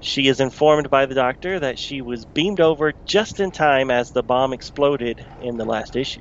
She 0.00 0.28
is 0.28 0.40
informed 0.40 0.90
by 0.90 1.06
the 1.06 1.14
doctor 1.14 1.60
that 1.60 1.78
she 1.78 2.02
was 2.02 2.26
beamed 2.26 2.60
over 2.60 2.92
just 3.06 3.40
in 3.40 3.50
time 3.50 3.90
as 3.90 4.10
the 4.10 4.22
bomb 4.22 4.52
exploded 4.52 5.24
in 5.38 5.56
the 5.56 5.64
last 5.64 5.96
issue. 5.96 6.20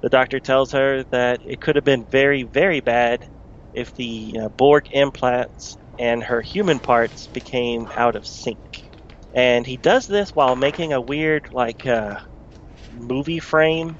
The 0.00 0.08
doctor 0.08 0.40
tells 0.40 0.72
her 0.72 1.04
that 1.10 1.40
it 1.44 1.60
could 1.60 1.76
have 1.76 1.84
been 1.84 2.06
very, 2.06 2.44
very 2.44 2.80
bad 2.80 3.28
if 3.74 3.92
the 3.94 4.38
uh, 4.40 4.48
Borg 4.50 4.84
implants 4.92 5.76
and 5.98 6.22
her 6.22 6.40
human 6.40 6.78
parts 6.80 7.26
became 7.28 7.88
out 7.96 8.16
of 8.16 8.26
sync 8.26 8.58
and 9.34 9.66
he 9.66 9.76
does 9.76 10.06
this 10.06 10.30
while 10.30 10.56
making 10.56 10.92
a 10.92 11.00
weird 11.00 11.48
like 11.52 11.86
uh, 11.86 12.16
movie 12.92 13.40
frame 13.40 13.98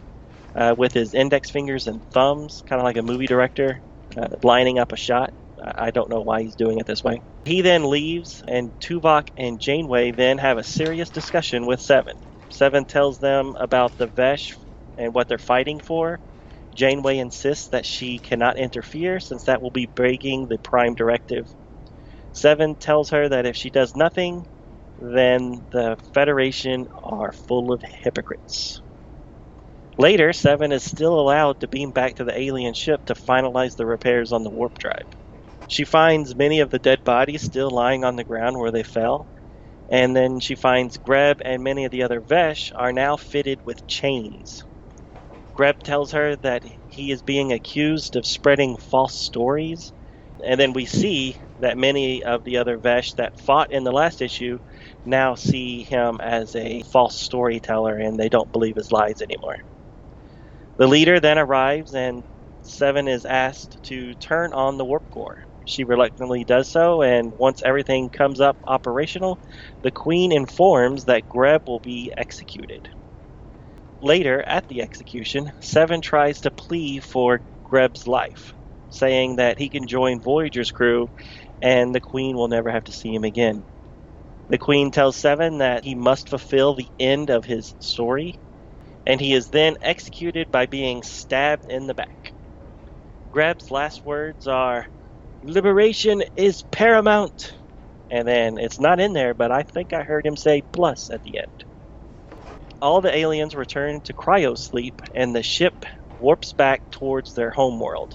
uh, 0.55 0.75
with 0.79 0.93
his 0.93 1.15
index 1.15 1.51
fingers 1.51 1.87
and 1.87 2.01
thumbs, 2.13 2.63
kind 2.67 2.81
of 2.81 2.85
like 2.85 2.97
a 2.97 3.03
movie 3.03 3.27
director 3.27 3.81
uh, 4.17 4.29
lining 4.43 4.79
up 4.79 4.93
a 4.93 4.97
shot. 4.97 5.31
I 5.63 5.91
don't 5.91 6.11
know 6.11 6.23
why 6.23 6.43
he's 6.43 6.57
doing 6.57 6.79
it 6.79 6.87
this 6.87 7.05
way. 7.05 7.21
He 7.45 7.61
then 7.63 7.85
leaves, 7.85 8.43
and 8.49 8.73
Tuvok 8.81 9.29
and 9.37 9.61
Janeway 9.61 10.13
then 10.13 10.39
have 10.39 10.59
a 10.59 10.65
serious 10.65 11.11
discussion 11.11 11.67
with 11.67 11.81
Seven. 11.81 12.15
Seven 12.51 12.85
tells 12.85 13.19
them 13.19 13.55
about 13.59 13.97
the 13.99 14.07
Vesh 14.07 14.57
and 14.97 15.15
what 15.15 15.29
they're 15.29 15.39
fighting 15.39 15.81
for. 15.81 16.21
Janeway 16.75 17.19
insists 17.19 17.69
that 17.69 17.87
she 17.87 18.19
cannot 18.19 18.59
interfere 18.59 19.21
since 19.21 19.45
that 19.45 19.63
will 19.63 19.71
be 19.71 19.87
breaking 19.95 20.49
the 20.49 20.59
Prime 20.59 20.95
Directive. 20.95 21.47
Seven 22.33 22.75
tells 22.77 23.11
her 23.11 23.29
that 23.29 23.47
if 23.47 23.57
she 23.57 23.71
does 23.71 23.95
nothing, 23.95 24.45
then 25.13 25.67
the 25.73 25.97
Federation 26.15 26.87
are 27.03 27.33
full 27.33 27.73
of 27.73 27.83
hypocrites. 28.03 28.81
Later, 29.99 30.33
Seven 30.33 30.73
is 30.73 30.85
still 30.85 31.19
allowed 31.21 31.61
to 31.61 31.69
beam 31.69 31.93
back 31.93 32.15
to 32.17 32.25
the 32.25 32.39
alien 32.39 32.75
ship 32.75 33.05
to 33.07 33.15
finalize 33.15 33.77
the 33.77 33.87
repairs 33.87 34.33
on 34.33 34.43
the 34.43 34.51
warp 34.51 34.79
drive. 34.79 35.07
She 35.67 35.85
finds 35.85 36.35
many 36.37 36.61
of 36.61 36.71
the 36.71 36.79
dead 36.79 37.05
bodies 37.05 37.43
still 37.43 37.71
lying 37.71 38.05
on 38.05 38.17
the 38.17 38.25
ground 38.25 38.59
where 38.59 38.73
they 38.73 38.83
fell, 38.83 39.29
and 39.91 40.17
then 40.17 40.41
she 40.41 40.55
finds 40.55 40.97
Greb 40.97 41.41
and 41.45 41.63
many 41.63 41.85
of 41.85 41.91
the 41.93 42.03
other 42.03 42.21
Vesh 42.21 42.73
are 42.75 42.93
now 42.93 43.17
fitted 43.17 43.61
with 43.65 43.87
chains. 43.87 44.63
Greb 45.55 45.83
tells 45.85 46.13
her 46.13 46.37
that 46.37 46.65
he 46.87 47.11
is 47.13 47.23
being 47.23 47.53
accused 47.53 48.17
of 48.17 48.27
spreading 48.27 48.77
false 48.77 49.15
stories, 49.15 49.93
and 50.45 50.59
then 50.59 50.73
we 50.73 50.87
see 50.87 51.39
that 51.59 51.79
many 51.79 52.23
of 52.25 52.43
the 52.45 52.57
other 52.57 52.79
Vesh 52.79 53.13
that 53.15 53.39
fought 53.39 53.71
in 53.71 53.85
the 53.85 53.93
last 53.93 54.21
issue 54.21 54.59
now 55.05 55.35
see 55.35 55.83
him 55.83 56.19
as 56.23 56.55
a 56.55 56.83
false 56.83 57.17
storyteller 57.17 57.99
and 57.99 58.19
they 58.19 58.29
don't 58.29 58.53
believe 58.53 58.77
his 58.77 58.93
lies 58.93 59.21
anymore. 59.21 59.57
The 60.77 60.87
leader 60.89 61.21
then 61.21 61.39
arrives 61.39 61.95
and 61.95 62.25
Seven 62.63 63.09
is 63.09 63.27
asked 63.27 63.77
to 63.85 64.15
turn 64.15 64.55
on 64.55 64.79
the 64.79 64.87
warp 64.87 65.05
core. 65.11 65.39
She 65.67 65.85
reluctantly 65.85 66.45
does 66.45 66.71
so, 66.71 67.03
and 67.03 67.33
once 67.39 67.63
everything 67.63 68.09
comes 68.11 68.41
up 68.41 68.59
operational, 68.67 69.39
the 69.83 69.93
Queen 69.93 70.33
informs 70.33 71.05
that 71.05 71.29
Greb 71.29 71.63
will 71.67 71.81
be 71.81 72.13
executed. 72.17 72.89
Later, 74.01 74.43
at 74.47 74.67
the 74.69 74.83
execution, 74.83 75.53
Seven 75.61 76.01
tries 76.01 76.41
to 76.43 76.51
plead 76.51 77.05
for 77.05 77.43
Greb's 77.65 78.07
life, 78.07 78.55
saying 78.91 79.37
that 79.37 79.59
he 79.59 79.69
can 79.69 79.87
join 79.87 80.21
Voyager's 80.21 80.71
crew 80.73 81.11
and 81.63 81.95
the 81.95 82.01
Queen 82.01 82.37
will 82.37 82.49
never 82.49 82.71
have 82.71 82.85
to 82.85 82.93
see 82.93 83.15
him 83.15 83.25
again. 83.25 83.65
The 84.49 84.59
Queen 84.59 84.91
tells 84.91 85.17
Seven 85.17 85.59
that 85.59 85.85
he 85.85 85.95
must 85.95 86.29
fulfill 86.29 86.75
the 86.75 86.89
end 86.99 87.31
of 87.31 87.45
his 87.45 87.75
story, 87.81 88.35
and 89.07 89.21
he 89.21 89.33
is 89.35 89.49
then 89.51 89.77
executed 89.83 90.51
by 90.51 90.67
being 90.67 91.03
stabbed 91.03 91.65
in 91.69 91.87
the 91.87 91.95
back. 91.95 92.35
Greb's 93.31 93.71
last 93.71 94.05
words 94.05 94.47
are, 94.47 94.87
Liberation 95.43 96.23
is 96.37 96.63
paramount. 96.73 97.55
And 98.11 98.29
then 98.29 98.59
it's 98.59 98.81
not 98.81 99.01
in 99.01 99.13
there, 99.15 99.35
but 99.35 99.51
I 99.51 99.63
think 99.63 99.93
I 99.93 100.03
heard 100.03 100.27
him 100.27 100.37
say 100.37 100.63
plus 100.73 101.11
at 101.11 101.23
the 101.23 101.39
end. 101.39 101.65
All 102.83 103.01
the 103.01 103.15
aliens 103.17 103.55
return 103.55 104.01
to 104.03 104.15
cryosleep, 104.15 104.95
and 105.15 105.35
the 105.35 105.43
ship 105.43 105.75
warps 106.19 106.53
back 106.53 106.83
towards 106.91 107.33
their 107.35 107.51
homeworld. 107.51 108.15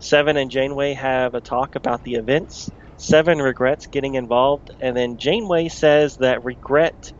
Seven 0.00 0.36
and 0.36 0.50
Janeway 0.50 0.94
have 0.94 1.34
a 1.34 1.40
talk 1.40 1.76
about 1.76 2.02
the 2.04 2.14
events 2.14 2.68
Seven 2.96 3.38
regrets 3.38 3.86
getting 3.86 4.14
involved, 4.14 4.70
and 4.80 4.96
then 4.96 5.18
Janeway 5.18 5.68
says 5.68 6.16
that 6.16 6.44
regret 6.44 7.12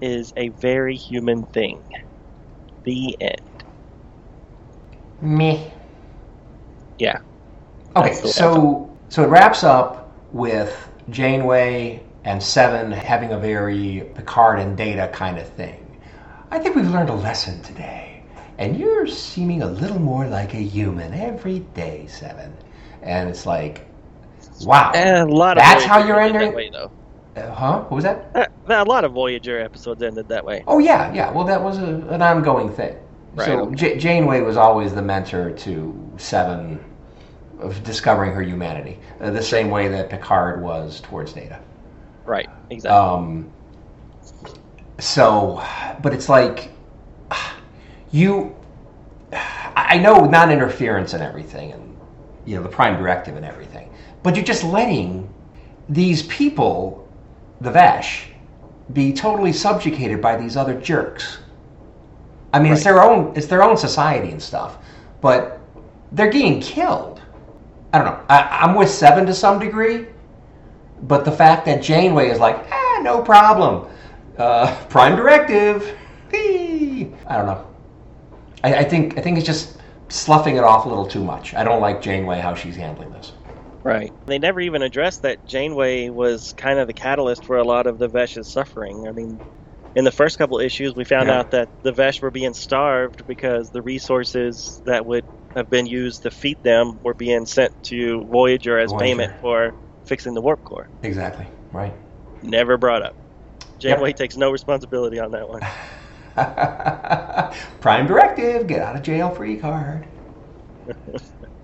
is 0.00 0.32
a 0.36 0.48
very 0.48 0.96
human 0.96 1.44
thing. 1.46 1.82
The 2.84 3.16
end. 3.20 3.64
Me. 5.20 5.72
Yeah. 6.98 7.18
Okay, 7.96 8.12
so 8.14 8.98
so 9.08 9.24
it 9.24 9.28
wraps 9.28 9.64
up 9.64 10.16
with 10.32 10.88
Janeway 11.10 12.02
and 12.24 12.42
Seven 12.42 12.92
having 12.92 13.32
a 13.32 13.38
very 13.38 14.10
Picard 14.14 14.58
and 14.58 14.76
Data 14.76 15.08
kind 15.12 15.38
of 15.38 15.48
thing. 15.48 15.98
I 16.50 16.58
think 16.58 16.76
we've 16.76 16.90
learned 16.90 17.10
a 17.10 17.14
lesson 17.14 17.62
today, 17.62 18.22
and 18.58 18.76
you're 18.76 19.06
seeming 19.06 19.62
a 19.62 19.66
little 19.66 19.98
more 19.98 20.26
like 20.26 20.54
a 20.54 20.58
human 20.58 21.14
every 21.14 21.60
day, 21.60 22.06
Seven. 22.08 22.52
And 23.02 23.28
it's 23.28 23.46
like, 23.46 23.85
Wow. 24.64 24.92
a 24.94 25.24
lot 25.24 25.58
of 25.58 25.62
That's 25.62 25.84
how 25.84 26.04
you're 26.06 26.20
entering. 26.20 26.50
that 26.50 26.56
way, 26.56 26.70
though. 26.70 26.90
Uh, 27.36 27.50
huh? 27.52 27.80
What 27.80 27.90
was 27.92 28.04
that? 28.04 28.30
Uh, 28.34 28.46
a 28.68 28.84
lot 28.84 29.04
of 29.04 29.12
Voyager 29.12 29.60
episodes 29.60 30.02
ended 30.02 30.28
that 30.28 30.44
way. 30.44 30.64
Oh 30.66 30.78
yeah, 30.78 31.12
yeah. 31.12 31.30
Well, 31.30 31.44
that 31.44 31.62
was 31.62 31.78
a, 31.78 31.96
an 32.08 32.22
ongoing 32.22 32.70
thing. 32.72 32.96
Right, 33.34 33.46
So. 33.46 33.70
J- 33.72 33.98
Janeway 33.98 34.40
was 34.40 34.56
always 34.56 34.94
the 34.94 35.02
mentor 35.02 35.50
to 35.50 36.10
Seven 36.16 36.82
of 37.60 37.82
discovering 37.84 38.32
her 38.32 38.42
humanity, 38.42 38.98
uh, 39.20 39.30
the 39.30 39.42
same 39.42 39.68
way 39.70 39.88
that 39.88 40.08
Picard 40.10 40.62
was 40.62 41.00
towards 41.00 41.32
Data. 41.32 41.60
Right. 42.24 42.48
Exactly. 42.70 42.90
Um, 42.98 43.50
so, 44.98 45.62
but 46.02 46.14
it's 46.14 46.28
like 46.28 46.70
you. 48.10 48.54
I 49.78 49.98
know 49.98 50.24
non-interference 50.24 51.12
and 51.12 51.22
everything, 51.22 51.72
and 51.72 51.96
you 52.46 52.56
know 52.56 52.62
the 52.62 52.68
prime 52.68 52.96
directive 52.96 53.36
and 53.36 53.44
everything, 53.44 53.65
but 54.26 54.34
you're 54.34 54.44
just 54.44 54.64
letting 54.64 55.32
these 55.88 56.24
people, 56.24 57.08
the 57.60 57.70
Vesh, 57.70 58.26
be 58.92 59.12
totally 59.12 59.52
subjugated 59.52 60.20
by 60.20 60.36
these 60.36 60.56
other 60.56 60.74
jerks. 60.74 61.38
I 62.52 62.58
mean, 62.58 62.72
it's 62.72 62.82
their 62.82 63.00
own 63.00 63.36
it's 63.36 63.46
their 63.46 63.62
own 63.62 63.76
society 63.76 64.32
and 64.32 64.42
stuff, 64.42 64.78
but 65.20 65.60
they're 66.10 66.28
getting 66.28 66.60
killed. 66.60 67.22
I 67.92 67.98
don't 67.98 68.06
know. 68.06 68.20
I, 68.28 68.62
I'm 68.62 68.74
with 68.74 68.90
Seven 68.90 69.26
to 69.26 69.32
some 69.32 69.60
degree, 69.60 70.08
but 71.02 71.24
the 71.24 71.30
fact 71.30 71.64
that 71.66 71.80
Janeway 71.80 72.28
is 72.28 72.40
like, 72.40 72.56
ah, 72.72 73.00
no 73.04 73.22
problem, 73.22 73.88
uh, 74.38 74.74
Prime 74.88 75.14
Directive, 75.14 75.96
Whee!" 76.32 77.14
I 77.28 77.36
don't 77.36 77.46
know. 77.46 77.64
I, 78.64 78.74
I 78.78 78.84
think 78.84 79.18
I 79.18 79.20
think 79.20 79.38
it's 79.38 79.46
just 79.46 79.78
sloughing 80.08 80.56
it 80.56 80.64
off 80.64 80.84
a 80.84 80.88
little 80.88 81.06
too 81.06 81.22
much. 81.22 81.54
I 81.54 81.62
don't 81.62 81.80
like 81.80 82.02
Janeway 82.02 82.40
how 82.40 82.56
she's 82.56 82.74
handling 82.74 83.12
this. 83.12 83.30
Right. 83.86 84.12
They 84.26 84.38
never 84.38 84.60
even 84.60 84.82
addressed 84.82 85.22
that 85.22 85.44
Janeway 85.46 86.08
was 86.10 86.52
kind 86.56 86.78
of 86.78 86.86
the 86.86 86.94
catalyst 86.94 87.44
for 87.44 87.56
a 87.56 87.64
lot 87.64 87.86
of 87.86 87.98
the 87.98 88.08
Vesh's 88.08 88.50
suffering. 88.50 89.06
I 89.08 89.12
mean, 89.12 89.40
in 89.94 90.04
the 90.04 90.12
first 90.12 90.38
couple 90.38 90.58
issues, 90.58 90.94
we 90.94 91.04
found 91.04 91.28
Yeah. 91.28 91.38
out 91.40 91.50
that 91.52 91.68
the 91.82 91.92
Vesh 91.92 92.20
were 92.20 92.30
being 92.30 92.54
starved 92.54 93.26
because 93.26 93.70
the 93.70 93.82
resources 93.82 94.80
that 94.84 95.06
would 95.06 95.24
have 95.54 95.70
been 95.70 95.86
used 95.86 96.22
to 96.22 96.30
feed 96.30 96.58
them 96.62 96.98
were 97.02 97.14
being 97.14 97.46
sent 97.46 97.72
to 97.84 98.24
Voyager 98.30 98.78
as 98.78 98.90
Voyager. 98.90 99.04
payment 99.04 99.32
for 99.40 99.72
fixing 100.04 100.34
the 100.34 100.42
warp 100.42 100.62
core. 100.64 100.88
Exactly. 101.02 101.46
Right. 101.72 101.94
Never 102.42 102.76
brought 102.76 103.02
up. 103.02 103.14
Janeway 103.80 104.12
takes 104.12 104.36
no 104.36 104.50
responsibility 104.50 105.18
on 105.18 105.30
that 105.32 105.48
one. 105.48 105.60
Prime 107.80 108.06
Directive, 108.06 108.66
get 108.66 108.82
out 108.82 108.96
of 108.96 109.02
jail 109.02 109.30
free 109.30 109.56
card. 109.56 110.06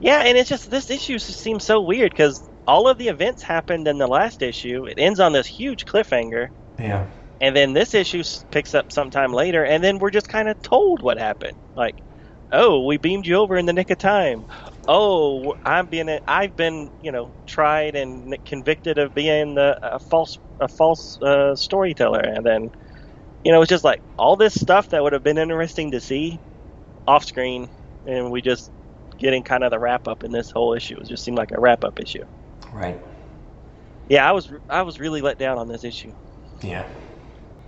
Yeah, 0.00 0.20
and 0.20 0.36
it's 0.38 0.48
just 0.48 0.70
this 0.70 0.90
issue 0.90 1.18
just 1.18 1.40
seems 1.40 1.64
so 1.64 1.80
weird 1.80 2.12
because 2.12 2.42
all 2.66 2.88
of 2.88 2.98
the 2.98 3.08
events 3.08 3.42
happened 3.42 3.88
in 3.88 3.98
the 3.98 4.06
last 4.06 4.42
issue. 4.42 4.86
It 4.86 4.94
ends 4.98 5.20
on 5.20 5.32
this 5.32 5.46
huge 5.46 5.84
cliffhanger, 5.84 6.48
Yeah. 6.78 7.06
and 7.40 7.54
then 7.54 7.72
this 7.72 7.94
issue 7.94 8.22
picks 8.50 8.74
up 8.74 8.92
sometime 8.92 9.32
later, 9.32 9.64
and 9.64 9.82
then 9.82 9.98
we're 9.98 10.10
just 10.10 10.28
kind 10.28 10.48
of 10.48 10.60
told 10.62 11.02
what 11.02 11.18
happened. 11.18 11.56
Like, 11.76 11.96
oh, 12.52 12.84
we 12.86 12.96
beamed 12.98 13.26
you 13.26 13.36
over 13.36 13.56
in 13.56 13.66
the 13.66 13.72
nick 13.72 13.90
of 13.90 13.98
time. 13.98 14.46
Oh, 14.86 15.54
I'm 15.64 15.86
being 15.86 16.08
a, 16.08 16.20
I've 16.26 16.56
been 16.56 16.90
you 17.02 17.12
know 17.12 17.32
tried 17.46 17.96
and 17.96 18.36
convicted 18.44 18.98
of 18.98 19.14
being 19.14 19.54
the, 19.54 19.78
a 19.82 19.98
false 19.98 20.38
a 20.60 20.68
false 20.68 21.20
uh, 21.22 21.54
storyteller, 21.56 22.20
and 22.20 22.44
then 22.44 22.70
you 23.44 23.52
know, 23.52 23.60
it's 23.60 23.68
just 23.68 23.84
like 23.84 24.00
all 24.18 24.36
this 24.36 24.54
stuff 24.54 24.88
that 24.90 25.02
would 25.02 25.12
have 25.12 25.22
been 25.22 25.38
interesting 25.38 25.90
to 25.92 26.00
see 26.00 26.38
off 27.06 27.24
screen, 27.24 27.68
and 28.06 28.30
we 28.30 28.40
just 28.40 28.70
getting 29.24 29.42
kind 29.42 29.64
of 29.64 29.70
the 29.70 29.78
wrap 29.78 30.06
up 30.06 30.22
in 30.22 30.30
this 30.30 30.50
whole 30.50 30.74
issue. 30.74 30.98
It 31.00 31.08
just 31.08 31.24
seemed 31.24 31.38
like 31.38 31.50
a 31.50 31.58
wrap 31.58 31.82
up 31.82 31.98
issue. 31.98 32.26
Right. 32.74 33.00
Yeah, 34.10 34.28
I 34.28 34.32
was 34.32 34.52
I 34.68 34.82
was 34.82 35.00
really 35.00 35.22
let 35.22 35.38
down 35.38 35.56
on 35.56 35.66
this 35.66 35.82
issue. 35.82 36.12
Yeah. 36.62 36.86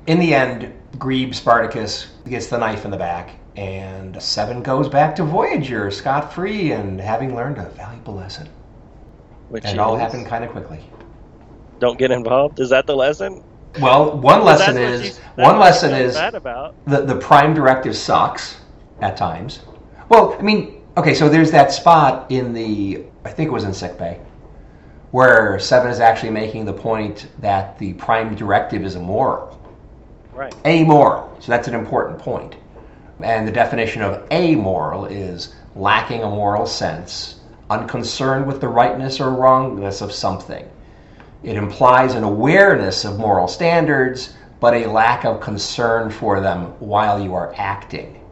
In 0.06 0.18
the 0.18 0.34
end, 0.34 0.70
Grebe 0.98 1.32
Spartacus 1.32 2.08
gets 2.28 2.48
the 2.48 2.58
knife 2.58 2.84
in 2.84 2.90
the 2.90 2.98
back, 2.98 3.30
and 3.56 4.20
Seven 4.22 4.62
goes 4.62 4.86
back 4.86 5.16
to 5.16 5.24
Voyager 5.24 5.90
scot 5.90 6.30
free 6.30 6.72
and 6.72 7.00
having 7.00 7.34
learned 7.34 7.56
a 7.56 7.70
valuable 7.70 8.14
lesson. 8.14 8.50
Which 9.48 9.64
And 9.64 9.74
it 9.74 9.78
all 9.78 9.96
happened 9.96 10.26
kind 10.26 10.44
of 10.44 10.50
quickly. 10.50 10.80
Don't 11.78 11.98
get 11.98 12.10
involved. 12.10 12.60
Is 12.60 12.68
that 12.68 12.86
the 12.86 12.94
lesson? 12.94 13.42
Well, 13.80 14.18
one 14.18 14.44
lesson 14.44 14.76
is 14.76 15.18
one 15.36 15.58
lesson 15.58 15.94
is 15.94 16.16
the 16.16 17.02
the 17.06 17.16
prime 17.16 17.54
directive 17.54 17.96
sucks 17.96 18.58
at 19.00 19.16
times. 19.16 19.60
Well, 20.10 20.36
I 20.38 20.42
mean, 20.42 20.75
okay, 20.96 21.14
so 21.14 21.28
there's 21.28 21.50
that 21.50 21.72
spot 21.72 22.30
in 22.30 22.52
the 22.52 23.04
I 23.24 23.30
think 23.30 23.48
it 23.48 23.52
was 23.52 23.64
in 23.64 23.74
sick 23.74 23.98
bay 23.98 24.20
where 25.16 25.58
Seven 25.58 25.90
is 25.90 26.00
actually 26.00 26.30
making 26.30 26.64
the 26.64 26.72
point 26.72 27.28
that 27.38 27.78
the 27.78 27.94
prime 27.94 28.34
directive 28.34 28.84
is 28.84 28.96
immoral. 28.96 29.58
Right. 30.34 30.54
Amoral. 30.66 31.34
So 31.40 31.52
that's 31.52 31.68
an 31.68 31.74
important 31.74 32.18
point. 32.18 32.56
And 33.20 33.48
the 33.48 33.52
definition 33.52 34.02
of 34.02 34.30
amoral 34.30 35.06
is 35.06 35.54
lacking 35.74 36.22
a 36.22 36.28
moral 36.28 36.66
sense, 36.66 37.40
unconcerned 37.70 38.46
with 38.46 38.60
the 38.60 38.68
rightness 38.68 39.20
or 39.20 39.30
wrongness 39.30 40.02
of 40.02 40.12
something. 40.12 40.68
It 41.42 41.56
implies 41.56 42.14
an 42.14 42.24
awareness 42.24 43.04
of 43.04 43.18
moral 43.18 43.48
standards, 43.48 44.34
but 44.60 44.74
a 44.74 44.86
lack 44.86 45.24
of 45.24 45.40
concern 45.40 46.10
for 46.10 46.40
them 46.40 46.66
while 46.78 47.22
you 47.22 47.32
are 47.32 47.54
acting. 47.56 48.22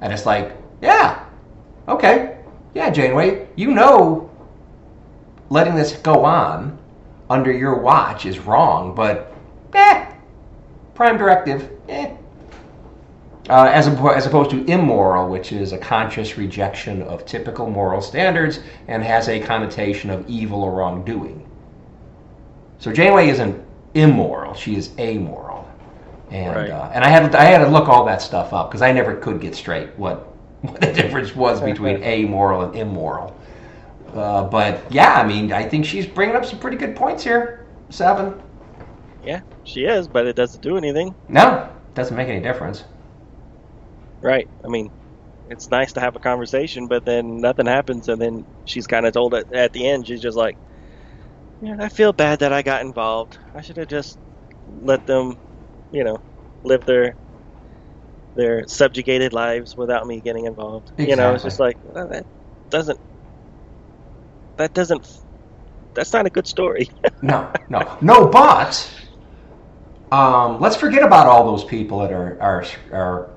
And 0.00 0.12
it's 0.12 0.26
like, 0.26 0.56
yeah, 0.80 1.21
okay, 1.88 2.38
yeah, 2.74 2.90
Janeway, 2.90 3.48
you 3.56 3.72
know 3.72 4.30
letting 5.52 5.74
this 5.74 5.92
go 5.98 6.24
on 6.24 6.78
under 7.28 7.52
your 7.52 7.78
watch 7.78 8.24
is 8.24 8.38
wrong, 8.38 8.94
but 8.94 9.32
eh, 9.74 10.10
prime 10.94 11.18
directive, 11.18 11.70
eh. 11.88 12.16
Uh, 13.50 13.64
as, 13.64 13.88
as 13.88 14.26
opposed 14.26 14.50
to 14.50 14.64
immoral, 14.64 15.28
which 15.28 15.52
is 15.52 15.72
a 15.72 15.78
conscious 15.78 16.38
rejection 16.38 17.02
of 17.02 17.26
typical 17.26 17.68
moral 17.68 18.00
standards 18.00 18.60
and 18.88 19.02
has 19.02 19.28
a 19.28 19.40
connotation 19.40 20.10
of 20.10 20.26
evil 20.28 20.62
or 20.62 20.72
wrongdoing. 20.72 21.46
So 22.78 22.92
Janeway 22.92 23.28
isn't 23.28 23.62
immoral; 23.94 24.54
she 24.54 24.76
is 24.76 24.90
amoral, 24.98 25.68
and 26.30 26.54
Right. 26.56 26.70
uh, 26.70 26.90
and 26.94 27.04
I 27.04 27.08
had 27.08 27.34
I 27.34 27.44
had 27.44 27.58
to 27.58 27.68
look 27.68 27.88
all 27.88 28.04
that 28.06 28.22
stuff 28.22 28.52
up 28.52 28.70
because 28.70 28.80
I 28.80 28.92
never 28.92 29.16
could 29.16 29.40
get 29.40 29.54
straight 29.54 29.90
what 29.98 30.31
what 30.70 30.80
the 30.80 30.92
difference 30.92 31.34
was 31.34 31.60
between 31.60 32.02
amoral 32.02 32.62
and 32.62 32.76
immoral. 32.76 33.36
Uh, 34.14 34.44
but 34.44 34.90
yeah, 34.92 35.14
I 35.14 35.26
mean, 35.26 35.52
I 35.52 35.68
think 35.68 35.84
she's 35.84 36.06
bringing 36.06 36.36
up 36.36 36.44
some 36.44 36.58
pretty 36.58 36.76
good 36.76 36.94
points 36.94 37.24
here. 37.24 37.66
Seven. 37.90 38.40
Yeah, 39.24 39.40
she 39.64 39.84
is, 39.84 40.08
but 40.08 40.26
it 40.26 40.36
doesn't 40.36 40.62
do 40.62 40.76
anything. 40.76 41.14
No, 41.28 41.68
doesn't 41.94 42.16
make 42.16 42.28
any 42.28 42.40
difference. 42.40 42.84
Right. 44.20 44.48
I 44.64 44.68
mean, 44.68 44.90
it's 45.50 45.70
nice 45.70 45.92
to 45.94 46.00
have 46.00 46.16
a 46.16 46.18
conversation, 46.20 46.86
but 46.86 47.04
then 47.04 47.40
nothing 47.40 47.66
happens, 47.66 48.08
and 48.08 48.20
then 48.20 48.46
she's 48.64 48.86
kind 48.86 49.06
of 49.06 49.12
told 49.12 49.34
at, 49.34 49.52
at 49.52 49.72
the 49.72 49.88
end, 49.88 50.06
she's 50.06 50.20
just 50.20 50.36
like, 50.36 50.56
"Yeah, 51.60 51.76
I 51.78 51.88
feel 51.88 52.12
bad 52.12 52.40
that 52.40 52.52
I 52.52 52.62
got 52.62 52.82
involved. 52.82 53.38
I 53.54 53.60
should 53.62 53.76
have 53.76 53.88
just 53.88 54.18
let 54.82 55.06
them, 55.06 55.36
you 55.92 56.04
know, 56.04 56.20
live 56.62 56.86
their 56.86 57.16
their 58.34 58.64
subjugated 58.68 59.32
lives 59.32 59.76
without 59.76 60.06
me 60.06 60.20
getting 60.22 60.46
involved." 60.46 60.92
You 61.04 61.16
know, 61.16 61.34
it's 61.34 61.44
just 61.44 61.60
like 61.60 61.78
well, 61.82 62.08
that 62.08 62.26
doesn't 62.70 63.00
that 64.58 64.72
doesn't 64.74 65.06
that's 65.94 66.12
not 66.12 66.26
a 66.26 66.30
good 66.30 66.46
story. 66.46 66.88
No, 67.22 67.52
no, 67.68 67.98
no. 68.00 68.26
But 68.28 68.90
um, 70.10 70.60
let's 70.60 70.76
forget 70.76 71.02
about 71.02 71.26
all 71.26 71.44
those 71.46 71.64
people 71.64 72.00
that 72.00 72.12
are 72.12 72.40
are 72.40 72.64
are 72.92 73.30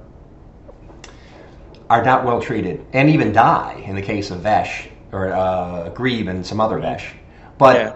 are 1.90 2.04
not 2.04 2.26
well 2.26 2.42
treated 2.42 2.86
and 2.94 3.10
even 3.10 3.32
die 3.32 3.84
in 3.86 3.96
the 3.96 4.02
case 4.02 4.32
of 4.32 4.40
Vesh 4.42 4.90
or 5.12 5.32
uh, 5.32 5.90
Grebe 5.90 6.28
and 6.28 6.46
some 6.46 6.60
other 6.60 6.80
Vesh. 6.80 7.14
But 7.58 7.76
Yeah. 7.78 7.96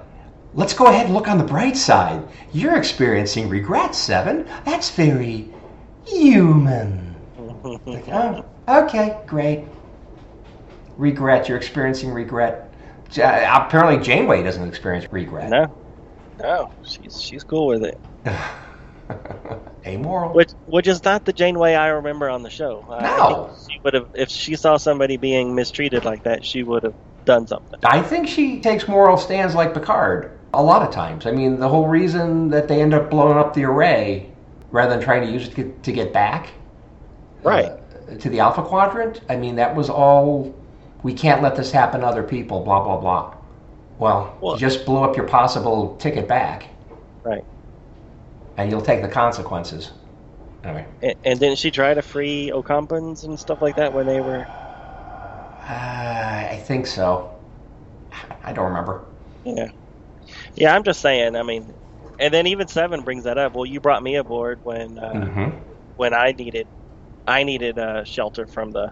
let's 0.54 0.74
go 0.74 0.88
ahead 0.88 1.06
and 1.08 1.16
look 1.16 1.28
on 1.28 1.38
the 1.38 1.43
bright 1.43 1.76
side. 1.78 2.24
You're 2.54 2.78
experiencing 2.78 3.50
regret, 3.50 3.95
Seven. 3.95 4.45
That's 4.66 4.91
very 4.91 5.54
human. 6.10 7.16
Like, 7.86 8.07
oh, 8.10 8.45
okay, 8.68 9.18
great. 9.26 9.66
Regret. 10.97 11.47
You're 11.47 11.57
experiencing 11.57 12.12
regret. 12.12 12.74
Ja- 13.14 13.66
Apparently, 13.66 14.03
Janeway 14.03 14.43
doesn't 14.43 14.68
experience 14.68 15.05
regret. 15.12 15.49
no, 15.49 15.66
no, 16.41 16.68
she's 16.84 17.20
she's 17.22 17.43
cool 17.43 17.68
with 17.68 17.84
it. 17.84 17.99
Amoral. 19.86 20.34
Which 20.34 20.51
which 20.66 20.88
is 20.88 21.03
not 21.03 21.26
the 21.26 21.34
Janeway 21.34 21.74
I 21.76 21.88
remember 21.88 22.30
on 22.30 22.43
the 22.43 22.49
show. 22.49 22.86
No. 22.89 23.55
she 23.70 23.80
would 23.84 23.93
have 23.93 24.07
if 24.14 24.30
she 24.30 24.55
saw 24.55 24.78
somebody 24.78 25.18
being 25.18 25.55
mistreated 25.55 26.05
like 26.05 26.24
that, 26.24 26.45
she 26.45 26.64
would 26.64 26.84
have 26.84 26.95
done 27.26 27.47
something. 27.47 27.80
I 27.84 28.01
think 28.01 28.28
she 28.28 28.60
takes 28.62 28.88
moral 28.88 29.18
stands 29.18 29.55
like 29.55 29.74
Picard 29.74 30.32
a 30.53 30.62
lot 30.62 30.82
of 30.88 30.93
times. 30.93 31.26
I 31.26 31.32
mean, 31.32 31.60
the 31.60 31.70
whole 31.70 31.88
reason 31.88 32.49
that 32.49 32.68
they 32.68 32.82
end 32.82 32.93
up 32.93 33.10
blowing 33.10 33.38
up 33.38 33.53
the 33.53 33.64
array 33.66 34.29
rather 34.72 34.92
than 34.92 35.02
trying 35.02 35.26
to 35.26 35.32
use 35.32 35.48
it 35.48 35.52
to 35.52 35.56
get, 35.64 35.84
to 35.84 35.92
get 35.92 36.14
back 36.14 36.50
Right. 37.44 37.66
uh, 37.66 38.16
to 38.20 38.30
the 38.30 38.40
Alpha 38.40 38.62
Quadrant, 38.62 39.22
I 39.30 39.36
mean, 39.36 39.56
that 39.56 39.76
was 39.76 39.90
all 39.90 40.54
we 41.04 41.14
can't 41.14 41.42
let 41.42 41.56
this 41.56 41.72
happen 41.72 42.02
to 42.02 42.08
other 42.08 42.24
people, 42.24 42.62
blah, 42.62 42.84
blah, 42.84 42.98
blah. 42.98 43.34
Well, 44.00 44.34
Well- 44.42 44.54
you 44.54 44.60
just 44.60 44.86
blew 44.86 45.04
up 45.04 45.16
your 45.16 45.28
possible 45.28 45.96
ticket 45.98 46.28
back, 46.28 46.66
Right. 47.24 47.44
and 48.58 48.70
you'll 48.70 48.82
take 48.82 49.02
the 49.02 49.08
consequences. 49.08 49.92
Anyway, 50.64 50.86
And, 51.02 51.14
and 51.24 51.40
didn't 51.40 51.58
she 51.58 51.72
try 51.72 51.94
to 51.94 52.02
free 52.02 52.52
Ocampans 52.54 53.24
and 53.24 53.40
stuff 53.40 53.62
like 53.62 53.78
that 53.78 53.94
when 53.94 54.06
they 54.06 54.20
were? 54.20 54.46
uh, 54.46 56.48
I 56.52 56.62
think 56.66 56.86
so. 56.86 57.30
I 58.44 58.52
don't 58.54 58.66
remember. 58.66 59.02
Yeah. 59.46 59.70
Yeah, 60.56 60.76
I'm 60.76 60.84
just 60.84 61.02
saying. 61.02 61.36
I 61.36 61.44
mean, 61.44 61.74
and 62.20 62.34
then 62.34 62.48
even 62.48 62.68
Seven 62.68 63.04
brings 63.04 63.26
that 63.26 63.40
up. 63.40 63.56
Well, 63.56 63.66
you 63.66 63.82
brought 63.82 64.04
me 64.04 64.16
aboard 64.18 64.60
when 64.64 64.98
uh, 65.00 65.26
hmm 65.26 65.50
when 65.96 66.14
I 66.14 66.34
needed 66.34 66.68
I 67.28 67.44
needed 67.44 67.80
uh, 67.80 68.04
shelter 68.06 68.48
from 68.48 68.72
the 68.72 68.92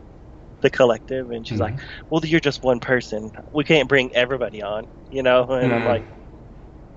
the 0.61 0.69
collective, 0.71 1.31
and 1.31 1.47
she's 1.47 1.59
Mhm. 1.59 1.61
like, 1.61 1.75
"Well, 2.09 2.21
you're 2.25 2.39
just 2.41 2.63
one 2.63 2.79
person. 2.79 3.31
We 3.53 3.63
can't 3.65 3.89
bring 3.89 4.11
everybody 4.13 4.61
on, 4.63 4.85
you 5.09 5.23
know." 5.23 5.45
And 5.51 5.73
I'm 5.73 5.83
Mhm. 5.83 5.85
like, 5.85 6.05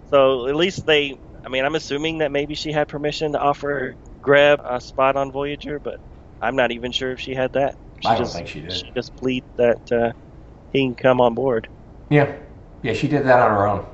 so 0.06 0.46
at 0.48 0.56
least 0.56 0.86
they. 0.86 1.18
I 1.44 1.48
mean, 1.48 1.64
I'm 1.64 1.74
assuming 1.74 2.18
that 2.18 2.32
maybe 2.32 2.54
she 2.54 2.72
had 2.72 2.88
permission 2.88 3.32
to 3.32 3.40
offer 3.40 3.94
Greb 4.20 4.60
a 4.64 4.80
spot 4.80 5.16
on 5.16 5.32
Voyager, 5.32 5.80
but 5.80 6.00
I'm 6.40 6.56
not 6.56 6.72
even 6.72 6.92
sure 6.92 7.12
if 7.12 7.20
she 7.20 7.34
had 7.34 7.52
that. 7.54 7.76
She 8.00 8.12
I 8.12 8.16
don't 8.16 8.30
just, 8.30 8.32
think 8.32 8.48
she 8.48 8.60
did. 8.60 8.86
She 8.86 8.92
just 8.94 9.16
plead 9.16 9.44
that 9.56 9.78
uh, 9.92 10.12
he 10.70 10.80
can 10.86 10.96
come 10.96 11.20
on 11.20 11.34
board. 11.34 11.68
Yeah, 12.10 12.36
yeah, 12.82 12.92
she 12.92 13.08
did 13.08 13.24
that 13.26 13.40
on 13.40 13.50
her 13.50 13.66
own. 13.66 13.86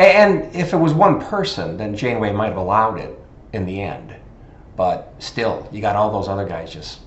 And 0.00 0.54
if 0.56 0.72
it 0.72 0.78
was 0.78 0.94
one 0.94 1.20
person, 1.20 1.76
then 1.76 1.94
Janeway 1.94 2.32
might 2.32 2.48
have 2.48 2.56
allowed 2.56 2.98
it 2.98 3.18
in 3.52 3.66
the 3.66 3.82
end. 3.82 4.16
But 4.76 5.14
still, 5.18 5.68
you 5.70 5.82
got 5.82 5.94
all 5.96 6.10
those 6.10 6.28
other 6.28 6.46
guys 6.46 6.72
just. 6.72 7.00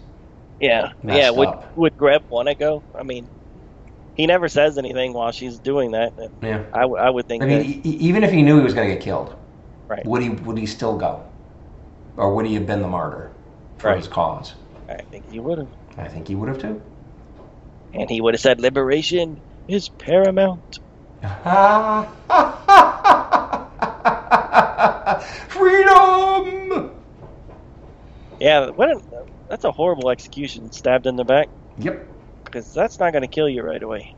Yeah, 0.60 0.90
yeah. 1.04 1.32
Would 1.32 1.48
up. 1.50 1.76
would 1.76 1.98
Greb 1.98 2.24
want 2.30 2.50
to 2.50 2.56
go? 2.56 2.86
I 2.98 3.04
mean, 3.04 3.30
he 4.14 4.28
never 4.28 4.48
says 4.48 4.78
anything 4.78 5.14
while 5.14 5.32
she's 5.32 5.60
doing 5.60 5.92
that. 5.92 6.14
Yeah. 6.44 6.64
I, 6.74 6.86
would 7.10 7.28
think 7.28 7.44
I 7.44 7.48
mean, 7.48 7.82
that. 7.82 7.88
even 7.88 8.24
if 8.24 8.32
he 8.32 8.44
knew 8.44 8.58
he 8.58 8.64
was 8.64 8.76
going 8.76 8.88
to 8.90 8.94
get 8.96 9.04
killed, 9.04 9.36
Right. 9.90 10.06
would 10.06 10.22
he 10.22 10.30
would 10.30 10.58
he 10.58 10.68
still 10.68 10.98
go, 10.98 11.26
or 12.18 12.36
would 12.36 12.46
he 12.46 12.54
have 12.56 12.68
been 12.68 12.82
the 12.82 12.88
martyr 12.88 13.32
for 13.80 13.90
Right. 13.90 13.98
his 13.98 14.08
cause? 14.08 14.54
I 14.90 14.98
think 15.12 15.26
he 15.30 15.40
would 15.40 15.58
have. 15.58 15.70
I 15.98 16.08
think 16.08 16.28
he 16.28 16.36
would 16.36 16.50
have 16.50 16.60
too. 16.60 16.82
And 17.94 18.10
he 18.10 18.22
would 18.22 18.36
have 18.36 18.42
said, 18.42 18.62
"Liberation 18.62 19.44
is 19.68 19.90
paramount." 19.90 20.80
Freedom. 25.50 26.92
Yeah, 28.40 28.70
what? 28.72 28.92
A, 28.92 29.02
that's 29.50 29.64
a 29.64 29.72
horrible 29.72 30.10
execution, 30.10 30.72
stabbed 30.72 31.08
in 31.08 31.16
the 31.16 31.24
back, 31.24 31.48
Yep. 31.78 32.06
because 32.44 32.74
that's 32.74 33.00
not 33.00 33.14
going 33.14 33.22
to 33.22 33.28
kill 33.28 33.48
you 33.48 33.62
right 33.62 33.82
away. 33.82 34.16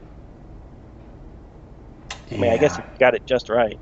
I 2.31 2.37
mean, 2.37 2.51
I 2.51 2.57
guess 2.57 2.77
Yeah. 2.77 2.85
if 2.85 2.91
you 2.93 2.99
got 2.99 3.13
it 3.13 3.25
just 3.25 3.49
right, 3.49 3.77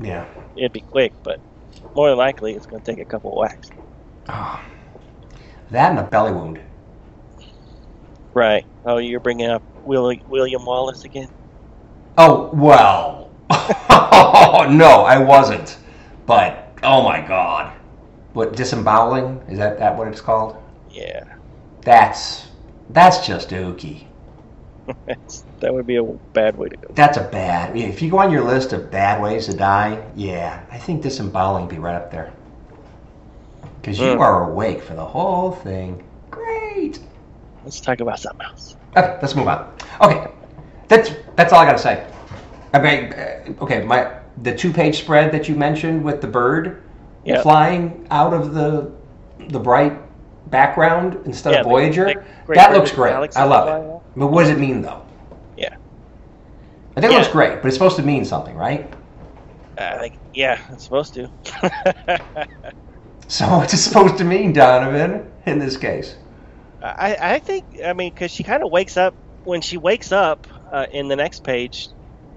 Yeah. 0.00 0.26
it'd 0.56 0.72
be 0.72 0.80
quick, 0.82 1.12
but 1.24 1.40
more 1.96 2.08
than 2.10 2.18
likely, 2.18 2.54
it's 2.54 2.66
going 2.66 2.82
to 2.82 2.92
take 2.92 3.00
a 3.00 3.04
couple 3.08 3.36
whacks. 3.36 3.70
Oh. 4.28 4.60
That 5.70 5.90
and 5.90 5.98
a 5.98 6.04
belly 6.04 6.32
wound. 6.32 6.60
Right. 8.34 8.64
Oh, 8.86 8.98
you're 8.98 9.20
bringing 9.20 9.50
up 9.50 9.62
Will, 9.84 10.14
William 10.28 10.64
Wallace 10.64 11.04
again? 11.04 11.28
Oh, 12.18 12.50
well. 12.54 13.30
no, 14.70 15.04
I 15.06 15.18
wasn't. 15.18 15.78
But, 16.26 16.68
oh 16.82 17.02
my 17.02 17.20
god. 17.20 17.72
what 18.34 18.56
disemboweling 18.56 19.40
is 19.48 19.58
that 19.58 19.78
that 19.78 19.96
what 19.96 20.08
it's 20.08 20.20
called? 20.20 20.56
Yeah, 20.88 21.24
That's 21.82 22.48
that's 22.90 23.26
just 23.26 23.50
ooky. 23.50 24.06
that 25.60 25.72
would 25.74 25.86
be 25.86 25.96
a 25.96 26.04
bad 26.34 26.56
way 26.56 26.68
to 26.68 26.76
go. 26.76 26.94
That's 26.94 27.16
a 27.18 27.24
bad. 27.24 27.76
If 27.76 28.02
you 28.02 28.10
go 28.10 28.18
on 28.18 28.30
your 28.30 28.44
list 28.44 28.72
of 28.72 28.90
bad 28.90 29.20
ways 29.22 29.46
to 29.46 29.54
die, 29.54 30.04
yeah, 30.14 30.64
I 30.70 30.78
think 30.78 31.02
disemboweling 31.02 31.64
would 31.66 31.70
be 31.74 31.78
right 31.78 31.94
up 31.94 32.10
there. 32.10 32.32
Because 33.80 34.00
you 34.02 34.18
Hmm. 34.18 34.20
are 34.20 34.50
awake 34.50 34.82
for 34.82 34.94
the 34.94 35.04
whole 35.04 35.52
thing. 35.52 36.02
Great. 36.30 37.00
Let's 37.64 37.80
talk 37.80 38.00
about 38.00 38.18
something 38.20 38.46
else. 38.46 38.76
Okay, 38.96 39.18
let's 39.22 39.34
move 39.34 39.48
on. 39.48 39.72
Okay, 40.00 40.30
that's 40.92 41.10
that's 41.36 41.52
all 41.52 41.60
I 41.60 41.64
got 41.66 41.72
to 41.72 41.78
say. 41.78 42.06
I 42.74 42.78
mean, 42.80 43.12
uh, 43.12 43.62
okay, 43.64 43.82
my 43.84 44.12
the 44.42 44.54
two-page 44.56 44.96
spread 44.98 45.32
that 45.32 45.48
you 45.48 45.54
mentioned 45.54 46.04
with 46.04 46.20
the 46.20 46.26
bird 46.26 46.82
Yep. 47.24 47.42
flying 47.44 48.06
out 48.10 48.34
of 48.34 48.52
the 48.52 48.90
the 49.48 49.58
bright 49.60 49.96
background 50.50 51.18
instead 51.24 51.52
Yeah, 51.54 51.60
of 51.60 51.66
Voyager, 51.66 52.06
big- 52.06 52.18
great 52.46 52.56
that 52.56 52.72
looks 52.72 52.90
great. 52.90 53.12
galaxy 53.12 53.38
I 53.38 53.44
love 53.44 53.68
it. 53.68 53.70
out. 53.70 54.02
But 54.16 54.26
what 54.28 54.42
does 54.42 54.50
it 54.50 54.58
mean 54.58 54.82
though? 54.82 55.02
Yeah. 55.56 55.76
I 56.96 57.00
think 57.00 57.12
it 57.12 57.16
looks 57.16 57.28
great, 57.28 57.62
but 57.62 57.66
it's 57.68 57.76
supposed 57.76 57.96
to 57.96 58.02
mean 58.02 58.24
something, 58.24 58.56
right? 58.56 58.92
Think, 59.76 60.18
yeah, 60.34 60.58
it's 60.72 60.84
supposed 60.84 61.14
to. 61.14 61.30
So 63.28 63.46
what's 63.56 63.72
it 63.72 63.78
supposed 63.78 64.18
to 64.18 64.24
mean, 64.24 64.52
Donovan, 64.52 65.30
in 65.46 65.58
this 65.58 65.76
case? 65.78 66.16
I, 66.82 67.16
I 67.18 67.38
think, 67.38 67.64
I 67.82 67.94
mean, 67.94 68.12
because 68.12 68.30
she 68.30 68.42
kind 68.42 68.62
of 68.62 68.70
wakes 68.70 68.98
up, 68.98 69.14
when 69.44 69.62
she 69.62 69.78
wakes 69.78 70.12
up 70.12 70.46
uh, 70.72 70.86
in 70.90 71.08
the 71.08 71.16
next 71.16 71.44
page, 71.44 71.88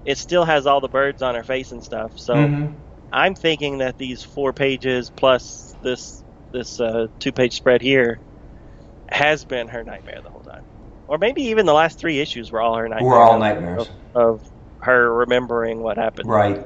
it 0.04 0.18
still 0.18 0.44
has 0.44 0.66
all 0.66 0.80
the 0.80 0.88
birds 0.88 1.22
on 1.22 1.34
her 1.34 1.42
face 1.42 1.72
and 1.72 1.82
stuff. 1.82 2.12
So 2.16 2.34
Mhm. 2.34 2.74
I'm 3.12 3.34
thinking 3.34 3.78
that 3.78 3.96
these 3.98 4.22
four 4.22 4.52
pages 4.52 5.10
plus 5.16 5.74
this 5.82 6.22
this 6.52 6.78
uh, 6.80 7.08
two 7.18 7.32
page 7.32 7.54
spread 7.56 7.82
here 7.82 8.20
has 9.10 9.44
been 9.44 9.68
her 9.68 9.84
nightmare 9.84 10.20
the 10.22 10.30
whole 10.30 10.42
time. 10.42 10.62
Or 11.08 11.18
maybe 11.18 11.42
even 11.42 11.66
the 11.66 11.72
last 11.74 11.98
three 11.98 12.20
issues 12.20 12.50
were 12.50 12.60
all 12.60 12.76
her 12.76 12.88
nightmares. 12.88 13.10
We're 13.10 13.18
all 13.22 13.34
of- 13.34 13.40
nightmares. 13.40 13.90
Of, 14.14 14.42
her 14.82 15.12
remembering 15.12 15.82
what 15.82 15.96
happened 15.96 16.28
Right. 16.28 16.56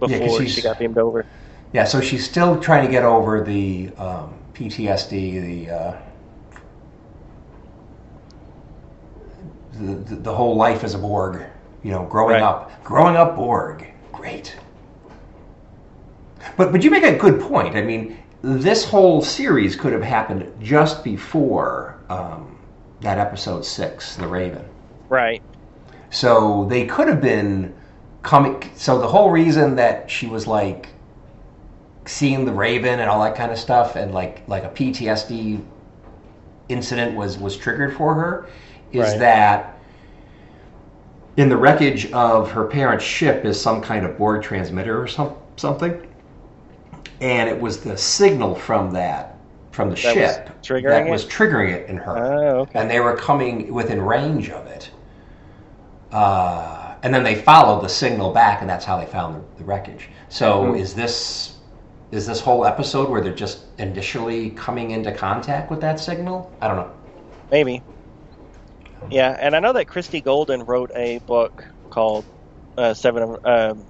Yeah, 0.00 0.18
before 0.18 0.40
she's- 0.40 0.52
she 0.52 0.62
got 0.62 0.78
beamed 0.78 0.98
over. 0.98 1.24
Yeah, 1.72 1.84
so 1.84 2.00
she's 2.00 2.28
still 2.28 2.58
trying 2.58 2.84
to 2.86 2.90
get 2.90 3.04
over 3.04 3.42
the 3.44 3.90
um, 3.98 4.34
PTSD, 4.54 5.40
the, 5.66 5.70
uh, 5.70 5.92
the 9.80 10.16
the 10.16 10.34
whole 10.34 10.56
life 10.56 10.84
as 10.84 10.94
a 10.94 10.98
Borg. 10.98 11.42
You 11.82 11.92
know, 11.92 12.04
growing 12.04 12.34
Right. 12.34 12.42
up, 12.42 12.82
growing 12.84 13.16
up 13.16 13.36
Borg, 13.36 13.86
great. 14.12 14.56
But 16.56 16.72
but 16.72 16.82
you 16.82 16.90
make 16.90 17.04
a 17.04 17.16
good 17.16 17.40
point. 17.40 17.76
I 17.76 17.82
mean, 17.82 18.18
this 18.42 18.84
whole 18.84 19.22
series 19.22 19.76
could 19.76 19.92
have 19.92 20.02
happened 20.02 20.52
just 20.60 21.04
before 21.04 21.98
um, 22.08 22.58
that 23.00 23.18
episode 23.18 23.64
six, 23.64 24.16
the 24.16 24.26
Raven. 24.26 24.64
Right. 25.08 25.42
So 26.10 26.64
they 26.68 26.86
could 26.86 27.08
have 27.08 27.20
been 27.20 27.74
coming. 28.22 28.70
So 28.76 28.98
the 28.98 29.08
whole 29.08 29.30
reason 29.30 29.76
that 29.76 30.10
she 30.10 30.26
was 30.26 30.46
like 30.46 30.88
seeing 32.04 32.44
the 32.44 32.52
Raven 32.52 33.00
and 33.00 33.10
all 33.10 33.22
that 33.22 33.34
kind 33.36 33.50
of 33.52 33.58
stuff, 33.58 33.96
and 33.96 34.12
like 34.14 34.42
like 34.48 34.64
a 34.64 34.70
PTSD 34.70 35.62
incident 36.68 37.16
was 37.16 37.38
was 37.38 37.56
triggered 37.56 37.96
for 37.96 38.14
her, 38.14 38.46
is 38.92 39.10
Right. 39.10 39.18
that 39.20 39.72
in 41.36 41.48
the 41.48 41.56
wreckage 41.56 42.10
of 42.12 42.50
her 42.52 42.64
parents' 42.64 43.04
ship 43.04 43.44
is 43.44 43.60
some 43.60 43.80
kind 43.80 44.04
of 44.06 44.16
Borg 44.16 44.42
transmitter 44.42 45.00
or 45.00 45.06
some 45.06 45.32
something, 45.56 46.06
and 47.20 47.48
it 47.48 47.60
was 47.60 47.78
the 47.80 47.96
signal 47.96 48.54
from 48.54 48.90
that 48.92 49.34
from 49.72 49.90
the 49.90 49.96
That 49.96 50.16
was 50.16 50.34
ship 50.34 50.50
triggering 50.62 50.88
that 50.88 51.06
it? 51.06 51.10
was 51.10 51.24
triggering 51.26 51.70
it 51.72 51.88
in 51.90 51.96
her 51.98 52.16
Oh, 52.16 52.60
okay. 52.60 52.78
and 52.80 52.90
they 52.90 53.00
were 53.00 53.14
coming 53.14 53.72
within 53.74 54.00
range 54.00 54.48
of 54.50 54.66
it. 54.66 54.90
Uh, 56.12 56.94
and 57.02 57.12
then 57.12 57.22
they 57.22 57.34
followed 57.34 57.82
the 57.82 57.88
signal 57.88 58.32
back, 58.32 58.60
and 58.62 58.70
that's 58.70 58.84
how 58.84 58.98
they 58.98 59.04
found 59.06 59.34
the, 59.36 59.40
the 59.58 59.64
wreckage. 59.64 60.08
So 60.28 60.64
Mhm. 60.64 60.78
is 60.80 60.94
this 60.94 61.52
is 62.12 62.24
this 62.24 62.40
whole 62.40 62.64
episode 62.64 63.10
where 63.10 63.20
they're 63.20 63.34
just 63.34 63.64
initially 63.78 64.50
coming 64.50 64.92
into 64.92 65.10
contact 65.10 65.70
with 65.70 65.80
that 65.80 65.98
signal? 65.98 66.50
I 66.62 66.68
don't 66.68 66.76
know. 66.76 66.90
Maybe. 67.50 67.82
Yeah, 69.10 69.36
and 69.38 69.54
I 69.54 69.60
know 69.60 69.72
that 69.74 69.88
Christie 69.88 70.20
Golden 70.22 70.62
wrote 70.64 70.90
a 70.94 71.18
book 71.26 71.64
called 71.90 72.26
uh, 72.76 72.94
Seven 72.94 73.22
of 73.22 73.36
um 73.44 73.86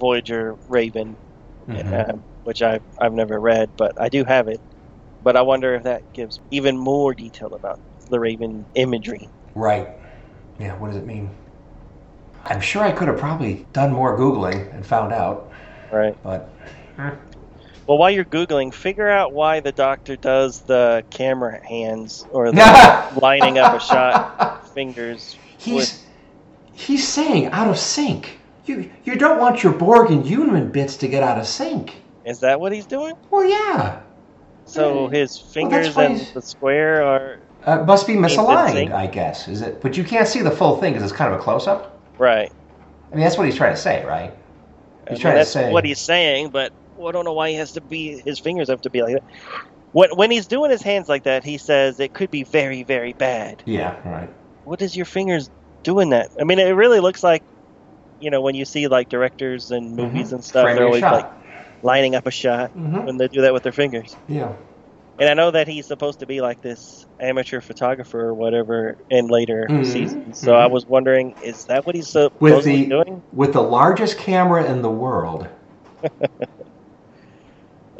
Voyager 0.00 0.56
Raven, 0.68 1.18
Mhm. 1.68 2.08
uh, 2.10 2.18
which 2.44 2.62
I've 2.62 2.84
I've 3.00 3.12
never 3.12 3.40
read, 3.40 3.72
but 3.76 3.92
I 4.00 4.08
do 4.08 4.24
have 4.24 4.48
it. 4.48 4.60
But 5.20 5.36
I 5.36 5.42
wonder 5.42 5.74
if 5.74 5.84
that 5.84 6.02
gives 6.14 6.40
even 6.50 6.76
more 6.78 7.14
detail 7.14 7.54
about 7.54 7.80
the 8.10 8.20
Raven 8.20 8.66
imagery. 8.74 9.30
Right. 9.54 9.88
Yeah. 10.58 10.76
What 10.78 10.88
does 10.88 10.96
it 10.96 11.06
mean? 11.06 11.30
I'm 12.44 12.60
sure 12.60 12.82
I 12.82 12.92
could 12.92 13.08
have 13.08 13.18
probably 13.18 13.66
done 13.72 13.92
more 13.92 14.16
googling 14.18 14.72
and 14.74 14.86
found 14.86 15.12
out, 15.12 15.50
Right. 15.90 16.16
but 16.22 16.54
Well, 17.86 17.98
while 17.98 18.10
you're 18.10 18.24
googling, 18.24 18.72
figure 18.72 19.08
out 19.08 19.32
why 19.32 19.60
the 19.60 19.72
Doctor 19.72 20.16
does 20.16 20.60
the 20.62 21.04
camera 21.10 21.60
hands 21.66 22.26
or 22.30 22.50
the 22.50 22.56
lining 23.20 23.58
up 23.58 23.74
a 23.74 23.80
shot 23.84 24.68
fingers. 24.72 25.36
He's 25.58 26.02
he's 26.72 27.06
saying 27.06 27.46
out 27.48 27.68
of 27.68 27.78
sync. 27.78 28.38
You 28.66 28.90
you 29.04 29.16
don't 29.16 29.38
want 29.38 29.62
your 29.62 29.72
Borg 29.74 30.10
and 30.10 30.24
Uniment 30.24 30.72
bits 30.72 30.96
to 30.98 31.08
get 31.08 31.22
out 31.22 31.38
of 31.38 31.46
sync. 31.46 31.96
Is 32.24 32.40
that 32.40 32.58
what 32.58 32.72
he's 32.72 32.86
doing? 32.86 33.14
Well, 33.30 33.44
yeah. 33.46 34.00
So 34.64 35.04
Yeah. 35.10 35.18
his 35.18 35.38
fingers 35.38 35.94
why 35.94 36.04
and 36.04 36.16
he's- 36.16 36.30
the 36.30 36.40
square 36.40 37.02
are 37.04 37.38
Uh, 37.66 37.82
must 37.84 38.06
be 38.06 38.14
misaligned, 38.14 38.92
I 38.92 39.06
guess. 39.06 39.46
Is 39.48 39.60
it? 39.62 39.80
But 39.82 39.96
you 39.96 40.04
can't 40.04 40.26
see 40.28 40.40
the 40.40 40.50
full 40.50 40.76
thing 40.78 40.92
because 40.94 41.10
it's 41.10 41.16
kind 41.16 41.32
of 41.32 41.38
a 41.38 41.42
close 41.42 41.66
up. 41.66 41.98
right. 42.18 42.50
I 43.12 43.14
mean, 43.16 43.22
that's 43.24 43.36
what 43.38 43.46
he's 43.46 43.54
trying 43.56 43.74
to 43.74 43.80
say, 43.80 44.04
right? 44.06 44.32
I 45.06 45.10
He's 45.10 45.18
mean, 45.18 45.20
trying 45.20 45.34
to 45.34 45.38
that's 45.40 45.50
say. 45.50 45.70
what 45.70 45.84
he's 45.84 46.00
saying, 46.00 46.48
but 46.48 46.72
I 47.02 47.12
don't 47.12 47.24
know 47.24 47.32
why 47.32 47.50
he 47.50 47.56
has 47.56 47.72
to 47.72 47.80
be. 47.80 48.20
His 48.24 48.38
fingers 48.38 48.68
have 48.68 48.80
to 48.82 48.90
be 48.90 49.02
like 49.02 49.14
that. 49.14 49.24
When 49.92 50.10
when 50.16 50.30
he's 50.30 50.46
doing 50.46 50.70
his 50.70 50.82
hands 50.82 51.08
like 51.08 51.24
that, 51.24 51.44
he 51.44 51.58
says 51.58 52.00
it 52.00 52.12
could 52.12 52.30
be 52.30 52.44
very 52.44 52.82
very 52.82 53.12
bad. 53.12 53.62
Yeah. 53.66 53.94
Right. 54.08 54.28
What 54.64 54.82
is 54.82 54.96
your 54.96 55.06
fingers 55.06 55.50
doing 55.82 56.10
that? 56.10 56.30
I 56.40 56.44
mean, 56.44 56.58
it 56.58 56.70
really 56.70 57.00
looks 57.00 57.22
like, 57.22 57.42
you 58.20 58.30
know, 58.30 58.40
when 58.40 58.54
you 58.54 58.64
see 58.64 58.88
like 58.88 59.08
directors 59.08 59.70
and 59.70 59.94
movies 59.94 60.32
and 60.32 60.42
stuff, 60.44 60.64
Framing 60.64 60.76
they're 60.76 60.86
always 60.86 61.00
shot. 61.00 61.12
like 61.12 61.26
lining 61.82 62.14
up 62.14 62.26
a 62.26 62.30
shot 62.30 62.72
Mhm. 62.74 63.04
when 63.04 63.16
they 63.18 63.28
do 63.28 63.42
that 63.42 63.52
with 63.52 63.62
their 63.62 63.72
fingers. 63.72 64.16
Yeah. 64.28 64.52
And 65.20 65.28
I 65.28 65.34
know 65.34 65.52
that 65.52 65.68
he's 65.68 65.86
supposed 65.86 66.20
to 66.20 66.26
be 66.26 66.40
like 66.40 66.60
this 66.60 67.06
amateur 67.20 67.60
photographer 67.60 68.20
or 68.20 68.34
whatever 68.34 68.96
in 69.10 69.28
later 69.28 69.66
Mhm, 69.70 69.86
seasons. 69.86 70.40
So 70.40 70.54
I 70.56 70.66
mhm. 70.66 70.72
was 70.72 70.86
wondering, 70.86 71.34
is 71.40 71.66
that 71.66 71.86
what 71.86 71.94
he's 71.94 72.12
With 72.14 72.32
supposedly 72.32 72.82
the 72.84 72.88
doing? 72.88 73.22
with 73.32 73.52
the 73.52 73.62
largest 73.62 74.18
camera 74.18 74.64
in 74.68 74.82
the 74.82 74.90
world. 74.90 75.46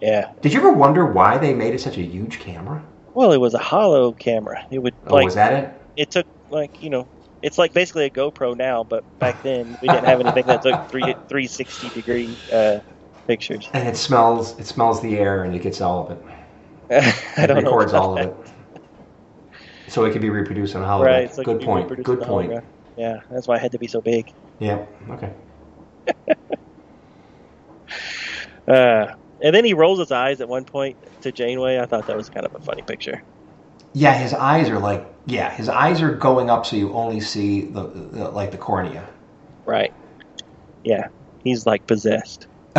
Yeah. 0.04 0.32
Did 0.42 0.52
you 0.52 0.58
ever 0.60 0.72
wonder 0.72 1.06
why 1.06 1.38
they 1.38 1.54
made 1.54 1.74
it 1.74 1.80
such 1.80 1.96
a 1.96 2.02
huge 2.02 2.38
camera? 2.38 2.82
Well, 3.14 3.32
it 3.32 3.38
was 3.38 3.54
a 3.54 3.58
holo 3.58 4.12
camera. 4.12 4.62
It 4.70 4.78
would 4.80 4.96
Oh, 5.06 5.14
like 5.14 5.24
was 5.24 5.34
that 5.34 5.52
it? 5.52 5.80
it 5.96 6.10
took 6.10 6.26
like 6.50 6.82
you 6.82 6.90
know 6.90 7.08
it's 7.42 7.58
like 7.58 7.72
basically 7.72 8.04
a 8.06 8.10
GoPro 8.10 8.56
now, 8.56 8.84
but 8.84 9.04
back 9.18 9.42
then 9.42 9.76
we 9.80 9.88
didn't 9.88 10.06
have 10.06 10.20
anything 10.20 10.46
that 10.46 10.62
took 10.62 10.76
three 10.90 11.14
three 11.28 11.46
sixty 11.46 11.90
degree 11.90 12.38
uh, 12.52 12.80
pictures. 13.26 13.68
And 13.72 13.88
it 13.88 13.96
smells. 13.96 14.58
It 14.58 14.66
smells 14.66 15.00
the 15.00 15.16
air, 15.18 15.44
and 15.44 15.54
it 15.54 15.62
gets 15.62 15.80
all 15.80 16.06
of 16.06 16.10
it. 16.12 16.24
I 16.90 17.42
It 17.42 17.46
don't 17.46 17.64
records 17.64 17.92
all 17.92 18.14
of 18.18 18.20
it. 18.28 18.34
So 19.88 20.04
it 20.04 20.12
can 20.12 20.22
be 20.22 20.30
reproduced 20.30 20.74
on 20.76 20.82
a 20.82 20.86
holodeck. 20.86 21.04
Right. 21.06 21.34
So 21.34 21.42
Good 21.44 21.60
point. 21.60 22.02
Good 22.02 22.20
point. 22.22 22.52
hologram. 22.52 22.62
Yeah, 22.96 23.16
that's 23.30 23.48
why 23.48 23.56
it 23.56 23.62
had 23.62 23.72
to 23.72 23.78
be 23.78 23.88
so 23.88 24.00
big. 24.00 24.26
Yeah. 24.58 24.84
Okay. 25.10 25.32
Uh, 28.66 29.06
and 29.42 29.54
then 29.54 29.64
he 29.64 29.74
rolls 29.74 29.98
his 29.98 30.12
eyes 30.12 30.40
at 30.40 30.48
one 30.48 30.64
point 30.64 30.96
to 31.22 31.32
Janeway. 31.32 31.78
I 31.78 31.86
thought 31.86 32.06
that 32.06 32.16
was 32.16 32.28
kind 32.28 32.46
of 32.46 32.54
a 32.54 32.60
funny 32.60 32.82
picture. 32.82 33.22
Yeah, 33.92 34.14
his 34.14 34.34
eyes 34.34 34.68
are 34.68 34.78
like 34.78 35.06
yeah, 35.26 35.50
his 35.54 35.68
eyes 35.68 36.02
are 36.02 36.12
going 36.14 36.50
up 36.50 36.66
so 36.66 36.76
you 36.76 36.92
only 36.92 37.20
see 37.20 37.62
the, 37.62 37.84
the 37.84 38.28
like 38.30 38.50
the 38.50 38.58
cornea. 38.58 39.08
Right. 39.64 39.92
Yeah. 40.82 41.08
He's 41.42 41.66
like 41.66 41.86
possessed. 41.86 42.46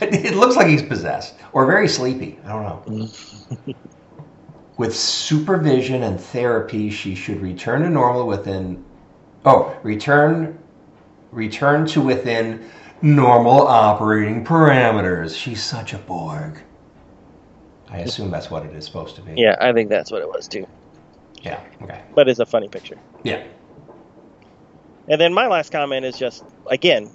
it 0.00 0.36
looks 0.36 0.56
like 0.56 0.66
he's 0.66 0.82
possessed 0.82 1.34
or 1.52 1.66
very 1.66 1.88
sleepy. 1.88 2.38
I 2.44 2.48
don't 2.48 2.62
know. 2.62 3.06
Mm-hmm. 3.06 3.72
With 4.76 4.94
supervision 4.94 6.02
and 6.02 6.20
therapy, 6.20 6.90
she 6.90 7.14
should 7.14 7.40
return 7.40 7.82
to 7.82 7.90
normal 7.90 8.26
within 8.26 8.84
oh, 9.44 9.76
return 9.84 10.58
return 11.30 11.86
to 11.86 12.00
within 12.00 12.68
normal 13.02 13.66
operating 13.66 14.44
parameters. 14.44 15.36
She's 15.36 15.62
such 15.62 15.92
a 15.92 15.98
Borg. 15.98 16.58
I 17.90 17.98
assume 17.98 18.30
that's 18.30 18.50
what 18.50 18.64
it 18.64 18.74
is 18.74 18.84
supposed 18.84 19.16
to 19.16 19.22
be. 19.22 19.34
Yeah, 19.36 19.56
I 19.60 19.72
think 19.72 19.88
that's 19.88 20.10
what 20.10 20.22
it 20.22 20.28
was 20.28 20.48
too. 20.48 20.66
Yeah. 21.42 21.60
Okay. 21.82 22.00
But 22.14 22.28
it's 22.28 22.40
a 22.40 22.46
funny 22.46 22.68
picture. 22.68 22.98
Yeah. 23.22 23.44
And 25.06 25.20
then 25.20 25.34
my 25.34 25.46
last 25.46 25.70
comment 25.70 26.04
is 26.04 26.18
just 26.18 26.42
again, 26.68 27.10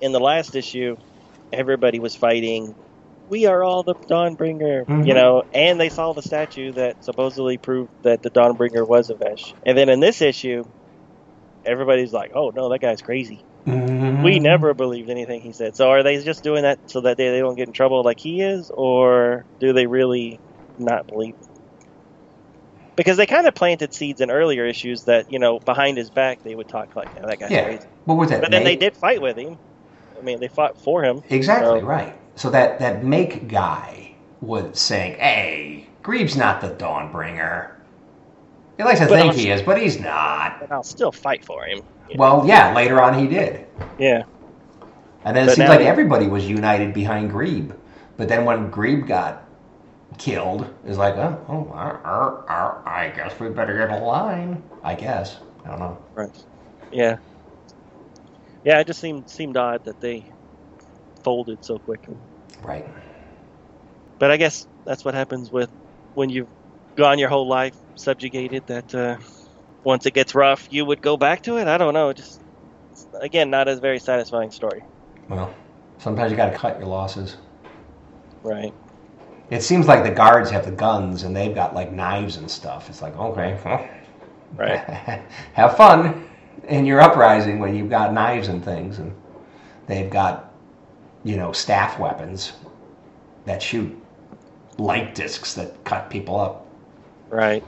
in 0.00 0.12
the 0.12 0.20
last 0.20 0.54
issue, 0.54 0.96
everybody 1.52 1.98
was 1.98 2.14
fighting 2.14 2.74
we 3.28 3.46
are 3.46 3.62
all 3.64 3.82
the 3.82 3.94
Dawnbringer, 3.94 4.84
Mhm. 4.84 5.06
you 5.06 5.14
know, 5.14 5.44
and 5.54 5.80
they 5.80 5.88
saw 5.88 6.12
the 6.12 6.20
statue 6.20 6.72
that 6.72 7.02
supposedly 7.02 7.56
proved 7.56 7.90
that 8.02 8.22
the 8.22 8.30
Dawnbringer 8.30 8.86
was 8.86 9.08
a 9.08 9.14
Vesh. 9.14 9.54
And 9.64 9.78
then 9.78 9.88
in 9.88 10.00
this 10.00 10.20
issue, 10.20 10.64
everybody's 11.64 12.12
like, 12.12 12.32
"Oh 12.34 12.50
no, 12.54 12.68
that 12.68 12.80
guy's 12.80 13.00
crazy." 13.00 13.40
Mhm. 13.66 14.24
We 14.24 14.38
never 14.40 14.74
believed 14.74 15.08
anything 15.08 15.40
he 15.40 15.52
said. 15.52 15.76
So 15.76 15.90
are 15.90 16.02
they 16.02 16.22
just 16.22 16.42
doing 16.42 16.62
that 16.62 16.78
so 16.86 17.00
that 17.02 17.16
they, 17.16 17.30
they 17.30 17.38
don't 17.40 17.54
get 17.54 17.68
in 17.68 17.72
trouble 17.72 18.02
like 18.02 18.18
he 18.18 18.40
is, 18.40 18.70
or 18.74 19.44
do 19.60 19.72
they 19.72 19.86
really 19.86 20.40
not 20.78 21.06
believe? 21.06 21.34
him? 21.36 21.46
Because 22.96 23.16
they 23.16 23.26
kind 23.26 23.46
of 23.46 23.54
planted 23.54 23.94
seeds 23.94 24.20
in 24.20 24.30
earlier 24.30 24.66
issues 24.66 25.04
that 25.04 25.30
you 25.30 25.38
know 25.38 25.58
behind 25.60 25.96
his 25.96 26.10
back 26.10 26.42
they 26.42 26.54
would 26.54 26.68
talk 26.68 26.94
like, 26.96 27.14
that 27.14 27.38
guy's 27.38 27.50
Yeah. 27.50 27.64
crazy." 27.64 27.86
What 28.04 28.16
was 28.18 28.30
that? 28.30 28.42
But 28.42 28.50
then 28.50 28.64
they 28.64 28.76
did 28.76 28.96
fight 28.96 29.22
with 29.22 29.36
him. 29.38 29.58
I 30.18 30.22
mean, 30.24 30.40
they 30.40 30.48
fought 30.48 30.78
for 30.78 31.02
him. 31.04 31.22
Exactly 31.30 31.80
So- 31.80 31.86
right. 31.86 32.14
So 32.34 32.50
that 32.50 32.78
that 32.80 33.04
make 33.04 33.46
guy 33.48 34.12
was 34.40 34.78
saying, 34.80 35.14
"Hey, 35.18 35.86
Greeb's 36.02 36.36
not 36.36 36.60
the 36.60 36.68
Dawnbringer. 36.70 37.68
He 38.76 38.82
likes 38.84 39.00
to 39.00 39.06
But 39.06 39.18
think 39.18 39.32
I'll- 39.32 39.38
he 39.38 39.50
is, 39.50 39.62
but 39.62 39.78
he's 39.80 40.00
not." 40.00 40.58
But 40.60 40.72
I'll 40.72 40.82
still 40.82 41.12
fight 41.12 41.44
for 41.44 41.64
him. 41.64 41.82
You? 42.08 42.18
Well, 42.18 42.44
yeah. 42.46 42.74
Later 42.74 43.00
on, 43.02 43.18
he 43.18 43.28
did, 43.28 43.66
yeah, 43.98 44.22
and 45.24 45.36
then 45.36 45.46
it 45.46 45.50
But 45.50 45.56
seems 45.56 45.68
like 45.68 45.80
he- 45.80 45.86
everybody 45.86 46.28
was 46.28 46.48
united 46.48 46.94
behind 46.94 47.30
Grebe. 47.30 47.72
But 48.16 48.28
then 48.28 48.44
when 48.44 48.70
Grebe 48.70 49.06
got 49.06 49.44
killed, 50.18 50.66
it's 50.84 50.98
like, 50.98 51.16
oh, 51.16 51.44
oh 51.48 51.70
ar, 51.72 52.00
ar, 52.04 52.44
ar, 52.48 52.82
I 52.88 53.10
guess 53.10 53.38
we 53.40 53.50
better 53.50 53.76
get 53.78 53.90
a 53.90 54.04
line. 54.04 54.62
I 54.82 54.94
guess. 54.94 55.38
I 55.64 55.70
don't 55.70 55.80
know. 55.80 55.98
right. 56.16 56.36
Yeah, 56.92 57.16
yeah. 58.64 58.80
It 58.80 58.86
just 58.88 59.00
seemed 59.00 59.28
seemed 59.28 59.56
odd 59.56 59.82
that 59.84 60.00
they 60.00 60.26
folded 61.24 61.64
so 61.64 61.78
quickly. 61.80 62.18
Right. 62.62 62.86
But 64.20 64.30
I 64.32 64.38
guess 64.38 64.66
that's 64.86 65.04
what 65.04 65.14
happens 65.14 65.50
with 65.52 65.70
when 66.14 66.30
you've 66.30 66.50
gone 66.96 67.18
your 67.18 67.30
whole 67.30 67.48
life 67.48 67.76
subjugated. 67.96 68.64
That 68.68 68.94
uh, 68.94 69.18
once 69.84 70.06
it 70.06 70.14
gets 70.14 70.34
rough, 70.34 70.68
you 70.70 70.84
would 70.84 71.02
go 71.02 71.16
back 71.16 71.42
to 71.44 71.58
it. 71.58 71.68
I 71.68 71.78
don't 71.78 71.94
know. 71.94 72.12
Just 72.12 72.40
again, 73.20 73.50
not 73.50 73.68
a 73.68 73.76
very 73.76 73.98
satisfying 73.98 74.50
story. 74.50 74.82
Well, 75.28 75.54
sometimes 75.98 76.30
you 76.30 76.36
got 76.36 76.50
to 76.50 76.56
cut 76.58 76.78
your 76.78 76.88
losses. 76.88 77.36
Right. 78.42 78.72
It 79.50 79.62
seems 79.62 79.86
like 79.86 80.02
the 80.02 80.10
guards 80.10 80.50
have 80.50 80.64
the 80.64 80.72
guns 80.72 81.24
and 81.24 81.36
they've 81.36 81.54
got 81.54 81.74
like 81.74 81.92
knives 81.92 82.36
and 82.36 82.50
stuff. 82.50 82.88
It's 82.88 83.02
like, 83.02 83.16
okay, 83.16 83.58
well, 83.64 83.88
Right. 84.54 84.78
have 85.54 85.76
fun 85.76 86.28
in 86.68 86.86
your 86.86 87.00
uprising 87.00 87.58
when 87.58 87.74
you've 87.74 87.90
got 87.90 88.12
knives 88.12 88.48
and 88.48 88.64
things, 88.64 88.98
and 88.98 89.14
they've 89.86 90.10
got, 90.10 90.52
you 91.24 91.36
know, 91.36 91.52
staff 91.52 91.98
weapons 91.98 92.52
that 93.44 93.62
shoot 93.62 93.96
light 94.78 95.14
discs 95.14 95.54
that 95.54 95.82
cut 95.84 96.10
people 96.10 96.38
up. 96.38 96.66
Right. 97.28 97.64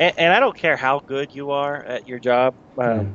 And, 0.00 0.14
and 0.18 0.34
I 0.34 0.40
don't 0.40 0.56
care 0.56 0.76
how 0.76 1.02
good 1.06 1.34
you 1.34 1.52
are 1.52 1.76
at 1.84 2.08
your 2.08 2.20
job. 2.20 2.56
Um, 2.78 2.88
Mm. 3.00 3.14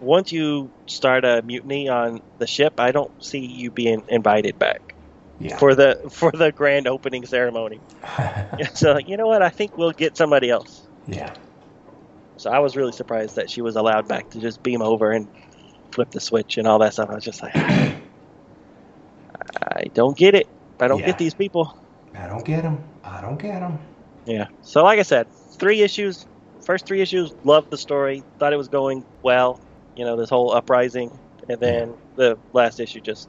Once 0.00 0.32
you 0.32 0.72
start 0.88 1.24
a 1.26 1.42
mutiny 1.42 1.88
on 1.88 2.20
the 2.38 2.46
ship, 2.46 2.74
I 2.78 2.92
don't 2.92 3.12
see 3.22 3.40
you 3.40 3.70
being 3.70 4.02
invited 4.08 4.58
back 4.58 4.80
Yeah. 5.38 5.58
for 5.58 5.74
the 5.74 5.96
for 6.12 6.32
the 6.32 6.52
grand 6.52 6.88
opening 6.88 7.26
ceremony. 7.26 7.82
so 8.74 8.98
you 8.98 9.16
know 9.18 9.26
what? 9.28 9.42
I 9.42 9.50
think 9.50 9.76
we'll 9.76 9.92
get 9.92 10.16
somebody 10.16 10.50
else. 10.50 10.88
yeah. 11.06 11.34
So 12.38 12.50
I 12.50 12.60
was 12.60 12.76
really 12.76 12.92
surprised 12.92 13.36
that 13.36 13.50
she 13.50 13.62
was 13.62 13.76
allowed 13.76 14.08
back 14.08 14.30
to 14.30 14.40
just 14.40 14.62
beam 14.62 14.82
over 14.82 15.10
and 15.12 15.28
flip 15.92 16.10
the 16.12 16.20
switch 16.20 16.58
and 16.58 16.66
all 16.66 16.78
that 16.80 16.94
stuff. 16.94 17.10
I 17.10 17.14
was 17.14 17.24
just 17.24 17.42
like, 17.42 17.54
I 17.56 18.00
don't 19.94 20.16
get 20.16 20.34
it. 20.34 20.46
I 20.80 20.88
don't 20.88 21.00
Yeah. 21.00 21.06
get 21.06 21.18
these 21.18 21.34
people. 21.34 21.72
I 22.14 22.26
don't 22.26 22.44
get 22.44 22.62
them. 22.62 22.82
I 23.04 23.20
don't 23.20 23.40
get 23.40 23.60
them. 23.60 23.78
Yeah. 24.26 24.46
So 24.62 24.82
like 24.84 24.98
I 24.98 25.02
said, 25.02 25.28
three 25.60 25.82
issues. 25.82 26.26
First 26.62 26.86
three 26.86 27.00
issues, 27.00 27.32
loved 27.44 27.70
the 27.70 27.78
story. 27.78 28.22
Thought 28.38 28.52
it 28.52 28.56
was 28.56 28.68
going 28.68 29.04
well. 29.22 29.60
You 29.96 30.04
know, 30.04 30.16
this 30.16 30.28
whole 30.30 30.52
uprising, 30.52 31.16
and 31.48 31.60
then 31.60 31.94
the 32.16 32.36
last 32.52 32.80
issue 32.80 33.00
just 33.00 33.28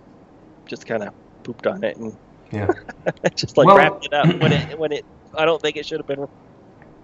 just 0.65 0.85
kind 0.87 1.03
of 1.03 1.13
pooped 1.43 1.67
on 1.67 1.83
it 1.83 1.97
and 1.97 2.15
Yeah. 2.51 2.67
just 3.35 3.57
like 3.57 3.67
Well- 3.67 3.77
wrapped 3.77 4.05
it 4.05 4.13
up 4.13 4.27
when 4.41 4.51
it 4.51 4.79
when 4.79 4.91
it. 4.91 5.05
I 5.37 5.45
don't 5.45 5.61
think 5.61 5.77
it 5.77 5.85
should 5.85 5.99
have 5.99 6.07
been 6.07 6.27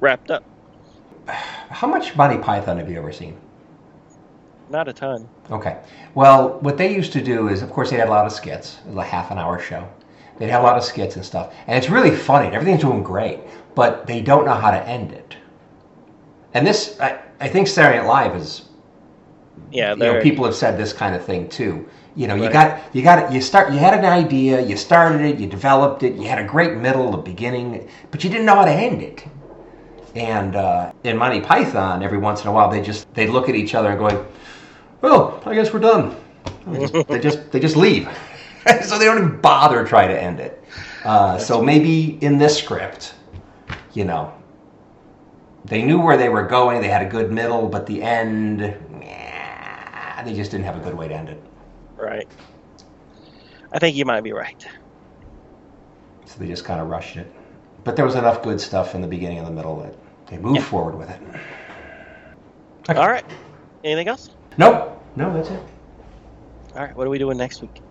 wrapped 0.01 0.31
up. 0.31 0.43
How 1.27 1.87
much 1.87 2.15
Monty 2.15 2.37
Python 2.37 2.77
have 2.77 2.89
you 2.89 2.97
ever 2.97 3.11
seen? 3.13 3.37
Not 4.69 4.89
a 4.89 4.93
ton. 4.93 5.29
Okay. 5.49 5.77
Well, 6.13 6.59
what 6.59 6.75
they 6.77 6.93
used 6.93 7.13
to 7.13 7.23
do 7.23 7.47
is, 7.47 7.61
of 7.61 7.71
course, 7.71 7.89
they 7.89 7.95
had 7.95 8.09
a 8.09 8.11
lot 8.11 8.25
of 8.25 8.33
skits. 8.33 8.79
It 8.85 8.89
was 8.89 8.97
a 8.97 9.03
half 9.03 9.31
an 9.31 9.37
hour 9.37 9.59
show. 9.59 9.87
They'd 10.37 10.49
have 10.49 10.61
a 10.61 10.65
lot 10.65 10.77
of 10.77 10.83
skits 10.83 11.15
and 11.15 11.25
stuff. 11.25 11.53
And 11.67 11.77
it's 11.77 11.89
really 11.89 12.15
funny. 12.15 12.53
Everything's 12.55 12.81
doing 12.81 13.03
great. 13.03 13.39
But 13.75 14.07
they 14.07 14.21
don't 14.21 14.45
know 14.45 14.53
how 14.55 14.71
to 14.71 14.87
end 14.87 15.11
it. 15.13 15.35
And 16.53 16.65
this, 16.65 16.99
I, 16.99 17.19
I 17.39 17.47
think 17.47 17.67
Saturday 17.67 17.99
Night 17.99 18.07
Live 18.07 18.35
is, 18.35 18.63
Yeah, 19.71 19.91
you 19.91 19.97
know, 19.97 20.21
people 20.21 20.45
have 20.45 20.55
said 20.55 20.77
this 20.77 20.93
kind 20.93 21.15
of 21.15 21.23
thing 21.23 21.47
too. 21.49 21.87
You 22.15 22.27
know, 22.27 22.33
you 22.35 22.49
got, 22.49 22.81
you 22.95 23.03
got, 23.03 23.31
you 23.31 23.41
start, 23.41 23.71
you 23.71 23.77
had 23.77 23.93
an 23.93 24.05
idea, 24.05 24.59
you 24.61 24.75
started 24.75 25.21
it, 25.21 25.37
you 25.39 25.45
developed 25.47 26.01
it, 26.01 26.15
you 26.15 26.27
had 26.27 26.39
a 26.39 26.43
great 26.47 26.75
middle, 26.77 27.13
a 27.13 27.21
beginning, 27.21 27.87
but 28.09 28.23
you 28.23 28.29
didn't 28.31 28.45
know 28.47 28.55
how 28.55 28.65
to 28.65 28.71
end 28.71 29.03
it. 29.03 29.23
And 30.15 30.55
uh, 30.55 30.93
in 31.03 31.15
Monty 31.17 31.41
Python, 31.41 32.01
every 32.01 32.17
once 32.17 32.41
in 32.41 32.47
a 32.47 32.51
while, 32.51 32.71
they 32.71 32.81
just 32.81 33.13
they 33.13 33.27
look 33.27 33.49
at 33.49 33.55
each 33.55 33.75
other 33.75 33.89
and 33.89 33.99
going, 33.99 34.25
"Well, 35.01 35.43
I 35.45 35.53
guess 35.53 35.71
we're 35.71 35.79
done." 35.79 36.15
They 36.65 36.79
just 36.79 37.07
they 37.07 37.19
just, 37.19 37.51
they 37.51 37.59
just 37.59 37.75
leave, 37.75 38.09
so 38.83 38.97
they 38.97 39.05
don't 39.05 39.17
even 39.17 39.41
bother 39.41 39.85
try 39.85 40.07
to 40.07 40.21
end 40.21 40.39
it. 40.39 40.63
Uh, 41.03 41.37
so 41.37 41.61
maybe 41.61 42.17
in 42.23 42.37
this 42.37 42.57
script, 42.57 43.13
you 43.93 44.03
know, 44.03 44.33
they 45.65 45.83
knew 45.83 45.99
where 45.99 46.17
they 46.17 46.29
were 46.29 46.43
going. 46.43 46.81
They 46.81 46.87
had 46.87 47.01
a 47.01 47.09
good 47.09 47.31
middle, 47.31 47.67
but 47.67 47.85
the 47.85 48.01
end, 48.01 48.59
nah, 48.59 50.23
they 50.23 50.33
just 50.33 50.51
didn't 50.51 50.65
have 50.65 50.75
a 50.77 50.79
good 50.81 50.93
way 50.95 51.07
to 51.07 51.13
end 51.15 51.29
it. 51.29 51.41
right. 51.97 52.27
I 53.71 53.79
think 53.79 53.95
you 53.97 54.05
might 54.05 54.21
be 54.21 54.31
right. 54.31 54.65
So 56.25 56.39
they 56.39 56.47
just 56.47 56.63
kind 56.63 56.79
of 56.79 56.87
rushed 56.87 57.17
it. 57.17 57.31
But 57.83 57.95
there 57.97 58.05
was 58.05 58.15
enough 58.15 58.41
good 58.41 58.59
stuff 58.61 58.95
in 58.95 59.01
the 59.01 59.07
beginning 59.07 59.39
and 59.39 59.47
the 59.47 59.51
middle 59.51 59.79
that 59.81 59.93
they 60.27 60.37
moved 60.37 60.57
Yeah. 60.57 60.63
forward 60.63 60.97
with 60.97 61.09
it. 61.09 61.19
All 62.95 63.09
right. 63.09 63.25
Anything 63.83 64.07
else? 64.07 64.29
Nope. 64.57 65.01
No, 65.15 65.33
that's 65.33 65.49
it. 65.49 65.59
All 66.75 66.81
right. 66.83 66.95
What 66.95 67.07
are 67.07 67.09
we 67.09 67.17
doing 67.17 67.37
next 67.37 67.61
week? 67.61 67.81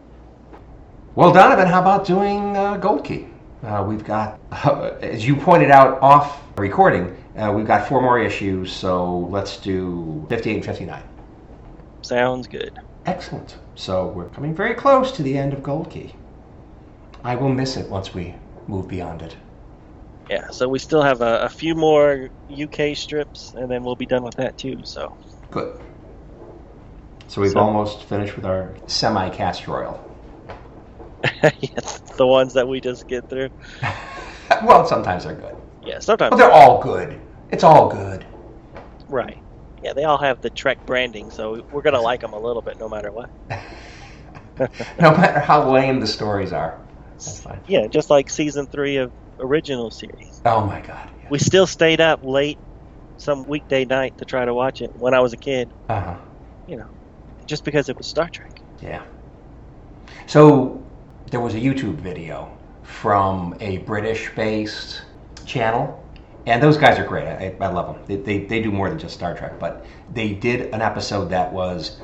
Well, 1.17 1.33
Donovan, 1.33 1.67
how 1.67 1.81
about 1.81 2.05
doing 2.05 2.55
uh, 2.59 2.77
Gold 2.77 3.03
Key? 3.03 3.27
Uh, 3.63 3.83
we've 3.89 4.05
got, 4.05 4.39
as 5.03 5.27
you 5.27 5.35
pointed 5.35 5.71
out 5.71 5.99
off 6.03 6.43
recording, 6.59 7.17
uh, 7.39 7.51
we've 7.57 7.67
got 7.67 7.89
four 7.89 8.03
more 8.03 8.19
issues, 8.21 8.71
so 8.71 9.21
let's 9.31 9.57
do 9.57 10.27
58 10.29 10.57
and 10.57 10.65
59. 10.67 11.03
Sounds 12.03 12.47
good. 12.47 12.79
Excellent. 13.07 13.57
So 13.77 14.09
we're 14.09 14.29
coming 14.29 14.55
very 14.55 14.75
close 14.75 15.11
to 15.13 15.23
the 15.23 15.39
end 15.39 15.55
of 15.55 15.63
Gold 15.63 15.91
Key. 15.91 16.15
I 17.25 17.35
will 17.35 17.49
miss 17.49 17.79
it 17.79 17.89
once 17.89 18.13
we 18.13 18.35
move 18.69 18.87
beyond 18.87 19.23
it. 19.23 19.35
Yeah. 20.29 20.51
So 20.51 20.69
we 20.69 20.79
still 20.79 21.03
have 21.03 21.23
a, 21.23 21.41
a 21.41 21.49
few 21.49 21.75
more 21.75 22.29
UK 22.53 22.95
strips, 22.95 23.55
and 23.57 23.71
then 23.71 23.85
we'll 23.85 23.97
be 23.97 24.05
done 24.07 24.23
with 24.23 24.35
that 24.35 24.59
too. 24.59 24.81
So 24.85 25.17
Good. 25.51 25.81
So 27.29 27.41
we've 27.41 27.53
So- 27.53 27.61
almost 27.61 28.03
finished 28.03 28.37
with 28.37 28.45
our 28.45 28.75
semi-cast 28.87 29.67
royal. 29.67 30.03
Yes, 31.61 32.01
the 32.19 32.27
ones 32.27 32.55
that 32.55 32.69
we 32.69 32.81
just 32.81 33.07
get 33.09 33.29
through. 33.29 33.49
well, 34.65 34.87
sometimes 34.87 35.25
they're 35.25 35.35
good. 35.35 35.57
Yeah. 35.83 35.99
Sometimes. 36.01 36.31
But 36.31 36.37
they're 36.37 36.53
all 36.53 36.83
good. 36.83 37.21
It's 37.51 37.65
all 37.65 37.89
good. 37.89 38.25
Right. 39.09 39.43
Yeah, 39.83 39.93
they 39.93 40.05
all 40.05 40.19
have 40.19 40.41
the 40.41 40.51
Trek 40.51 40.79
branding, 40.87 41.31
so 41.31 41.63
we're 41.71 41.83
gonna 41.83 42.01
like 42.01 42.21
them 42.21 42.33
a 42.33 42.39
little 42.41 42.63
bit, 42.63 42.77
no 42.81 42.89
matter 42.89 43.13
what. 43.13 43.31
no 44.59 45.11
matter 45.11 45.41
how 45.41 45.71
lame 45.71 46.01
the 46.01 46.07
stories 46.07 46.53
are. 46.53 46.81
That's 47.25 47.41
fine. 47.41 47.61
Yeah, 47.67 47.87
just 47.89 48.11
like 48.11 48.31
season 48.31 48.67
three 48.67 48.97
of 48.97 49.13
original 49.39 49.91
series. 49.91 50.41
Oh 50.45 50.65
my 50.65 50.81
god. 50.81 51.11
We 51.31 51.39
still 51.39 51.67
stayed 51.67 52.01
up 52.01 52.21
late 52.23 52.59
some 53.19 53.45
weekday 53.47 53.85
night 53.85 54.15
to 54.19 54.25
try 54.25 54.45
to 54.45 54.55
watch 54.55 54.81
it 54.81 54.91
when 54.95 55.15
I 55.15 55.21
was 55.21 55.33
a 55.33 55.39
kid, 55.39 55.73
Uh 55.89 56.01
huh. 56.01 56.17
you 56.67 56.77
know, 56.77 56.89
just 57.47 57.65
because 57.65 57.89
it 57.89 57.97
was 57.97 58.09
Star 58.09 58.29
Trek. 58.33 58.63
Yeah. 58.81 59.03
So 60.27 60.86
there 61.37 61.43
was 61.43 61.55
a 61.55 61.61
YouTube 61.61 61.97
video 61.97 62.51
from 62.83 63.55
a 63.61 63.77
British-based 63.79 65.03
channel, 65.45 66.03
and 66.47 66.63
those 66.63 66.79
guys 66.79 66.99
are 66.99 67.05
great. 67.05 67.27
I, 67.27 67.55
I 67.61 67.67
love 67.69 67.95
them. 67.95 68.03
They, 68.07 68.17
they 68.17 68.47
they 68.47 68.63
do 68.63 68.71
more 68.71 68.89
than 68.89 68.99
just 68.99 69.13
Star 69.13 69.37
Trek, 69.37 69.59
but 69.59 69.85
they 70.15 70.33
did 70.33 70.73
an 70.73 70.81
episode 70.81 71.27
that 71.27 71.53
was 71.53 72.01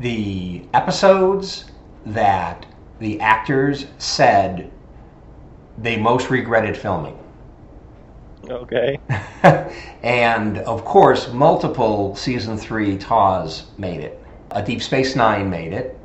the 0.00 0.64
episodes 0.74 1.66
that 2.04 2.66
the 2.98 3.20
actors 3.20 3.86
said 3.98 4.72
they 5.78 5.96
most 5.96 6.28
regretted 6.28 6.76
filming. 6.76 7.16
Okay. 8.50 8.98
and 10.02 10.58
of 10.58 10.84
course, 10.84 11.32
multiple 11.32 12.16
season 12.16 12.58
three 12.58 12.98
TOS 12.98 13.66
made 13.78 14.00
it. 14.00 14.20
A 14.50 14.60
Deep 14.60 14.82
Space 14.82 15.14
Nine 15.14 15.48
made 15.48 15.72
it. 15.72 16.00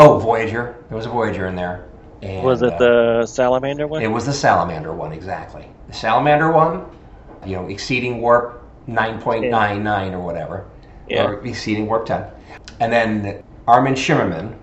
Oh, 0.00 0.18
Voyager. 0.18 0.76
There 0.88 0.96
was 0.96 1.06
a 1.06 1.10
Voyager 1.10 1.46
in 1.46 1.54
there. 1.54 1.86
And, 2.22 2.44
Was 2.44 2.62
it 2.62 2.72
uh, 2.72 2.78
the 2.78 3.26
salamander 3.26 3.86
one? 3.86 4.02
It 4.02 4.08
was 4.08 4.26
the 4.26 4.32
salamander 4.32 4.94
one, 4.94 5.12
exactly. 5.12 5.68
The 5.88 5.94
salamander 5.94 6.50
one, 6.50 6.84
you 7.44 7.56
know, 7.56 7.68
exceeding 7.68 8.20
warp 8.20 8.62
9.99 8.88 10.12
or 10.12 10.20
whatever, 10.20 10.64
Yeah. 11.08 11.26
or 11.26 11.46
exceeding 11.46 11.86
warp 11.86 12.06
10. 12.06 12.24
And 12.80 12.92
then 12.92 13.42
Armin 13.66 13.94
Shimerman 13.94 14.54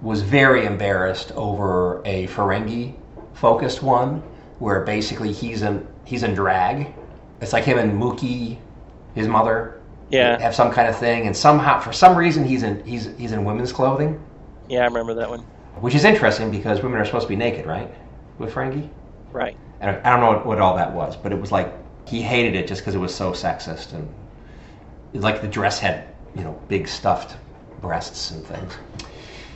was 0.00 0.22
very 0.22 0.66
embarrassed 0.66 1.32
over 1.32 2.02
a 2.04 2.26
Ferengi 2.28 2.94
focused 3.34 3.82
one 3.82 4.22
where 4.58 4.80
basically 4.80 5.32
he's 5.32 5.62
in 5.62 5.86
he's 6.04 6.22
in 6.22 6.34
drag. 6.34 6.94
It's 7.40 7.52
like 7.52 7.64
him 7.64 7.78
and 7.78 8.00
Moogie, 8.00 8.56
his 9.14 9.28
mother, 9.28 9.80
yeah, 10.10 10.38
have 10.40 10.54
some 10.54 10.70
kind 10.70 10.88
of 10.88 10.96
thing, 10.96 11.26
and 11.26 11.36
somehow 11.36 11.78
for 11.80 11.92
some 11.92 12.16
reason 12.16 12.44
he's 12.44 12.62
in 12.62 12.82
he's 12.84 13.10
he's 13.18 13.32
in 13.32 13.44
women's 13.44 13.72
clothing, 13.72 14.20
yeah, 14.68 14.80
I 14.80 14.84
remember 14.84 15.14
that 15.14 15.28
one. 15.28 15.40
which 15.80 15.94
is 15.94 16.04
interesting 16.04 16.50
because 16.50 16.82
women 16.82 16.98
are 16.98 17.04
supposed 17.04 17.24
to 17.24 17.28
be 17.28 17.36
naked, 17.36 17.66
right? 17.66 17.92
With 18.38 18.52
Ferengi. 18.52 18.88
Right. 19.32 19.56
And 19.80 19.96
I 20.04 20.10
don't 20.10 20.20
know 20.20 20.28
what, 20.28 20.46
what 20.46 20.60
all 20.60 20.76
that 20.76 20.92
was, 20.92 21.16
but 21.16 21.32
it 21.32 21.40
was 21.40 21.52
like 21.52 21.72
he 22.08 22.22
hated 22.22 22.54
it 22.54 22.66
just 22.66 22.80
because 22.80 22.94
it 22.94 22.98
was 22.98 23.14
so 23.14 23.32
sexist 23.32 23.92
and 23.92 24.08
like 25.12 25.40
the 25.40 25.48
dress 25.48 25.78
had 25.78 26.08
you 26.34 26.42
know 26.42 26.60
big 26.68 26.88
stuffed 26.88 27.36
breasts 27.80 28.30
and 28.30 28.44
things. 28.46 28.72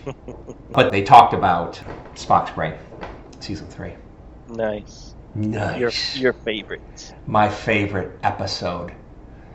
but 0.71 0.91
they 0.91 1.03
talked 1.03 1.35
about 1.35 1.81
Spock's 2.15 2.51
brain, 2.51 2.75
season 3.41 3.67
three. 3.69 3.93
Nice. 4.49 5.15
Nice. 5.35 5.79
Your 5.79 5.93
your 6.23 6.33
favorite. 6.33 7.15
my 7.27 7.49
favorite 7.49 8.19
episode, 8.23 8.93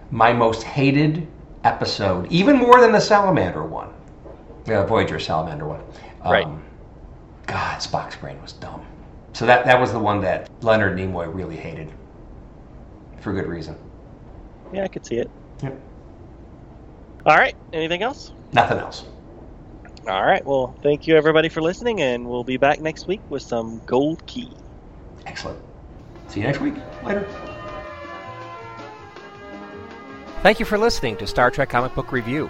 my 0.09 0.31
most 0.31 0.63
hated 0.63 1.27
episode, 1.63 2.31
even 2.31 2.57
more 2.57 2.79
than 2.79 2.91
the 2.91 2.99
salamander 3.01 3.63
one, 3.63 3.93
the 4.65 4.83
Voyager 4.85 5.19
salamander 5.19 5.67
one. 5.67 5.81
Um, 6.21 6.31
Right. 6.31 6.47
God, 7.47 7.79
Spock's 7.79 8.15
brain 8.15 8.41
was 8.41 8.53
dumb. 8.53 8.83
So 9.33 9.45
that 9.45 9.65
that 9.65 9.79
was 9.79 9.91
the 9.91 9.99
one 9.99 10.21
that 10.21 10.49
Leonard 10.63 10.97
Nimoy 10.97 11.33
really 11.33 11.57
hated, 11.57 11.91
for 13.19 13.33
good 13.33 13.47
reason. 13.47 13.75
Yeah, 14.73 14.83
I 14.83 14.87
could 14.87 15.05
see 15.05 15.17
it. 15.17 15.29
Yep. 15.61 15.79
All 17.25 17.37
right. 17.37 17.55
Anything 17.73 18.01
else? 18.01 18.31
Nothing 18.53 18.79
else. 18.79 19.05
All 20.07 20.23
right. 20.25 20.43
Well, 20.45 20.75
thank 20.81 21.05
you 21.07 21.15
everybody 21.15 21.49
for 21.49 21.61
listening, 21.61 22.01
and 22.01 22.27
we'll 22.27 22.43
be 22.43 22.57
back 22.57 22.79
next 22.79 23.07
week 23.07 23.21
with 23.29 23.41
some 23.41 23.81
Gold 23.85 24.25
Key. 24.25 24.51
Excellent. 25.25 25.59
See 26.27 26.39
you 26.39 26.47
next 26.47 26.61
week. 26.61 26.75
Later. 27.03 27.27
Thank 30.41 30.59
you 30.59 30.65
for 30.65 30.77
listening 30.77 31.17
to 31.17 31.27
Star 31.27 31.49
Trek 31.49 31.69
Comic 31.69 31.95
Book 31.95 32.11
Review. 32.11 32.49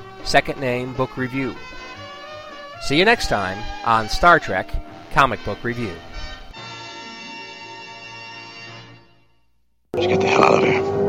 second 0.23 0.59
name 0.59 0.93
Book 0.93 1.17
Review. 1.17 1.55
See 2.81 2.97
you 2.97 3.05
next 3.05 3.27
time 3.27 3.57
on 3.85 4.09
Star 4.09 4.39
Trek 4.39 4.69
Comic 5.11 5.43
Book 5.45 5.63
Review. 5.63 5.93
Get 9.93 10.19
the 10.19 10.27
hell 10.27 11.00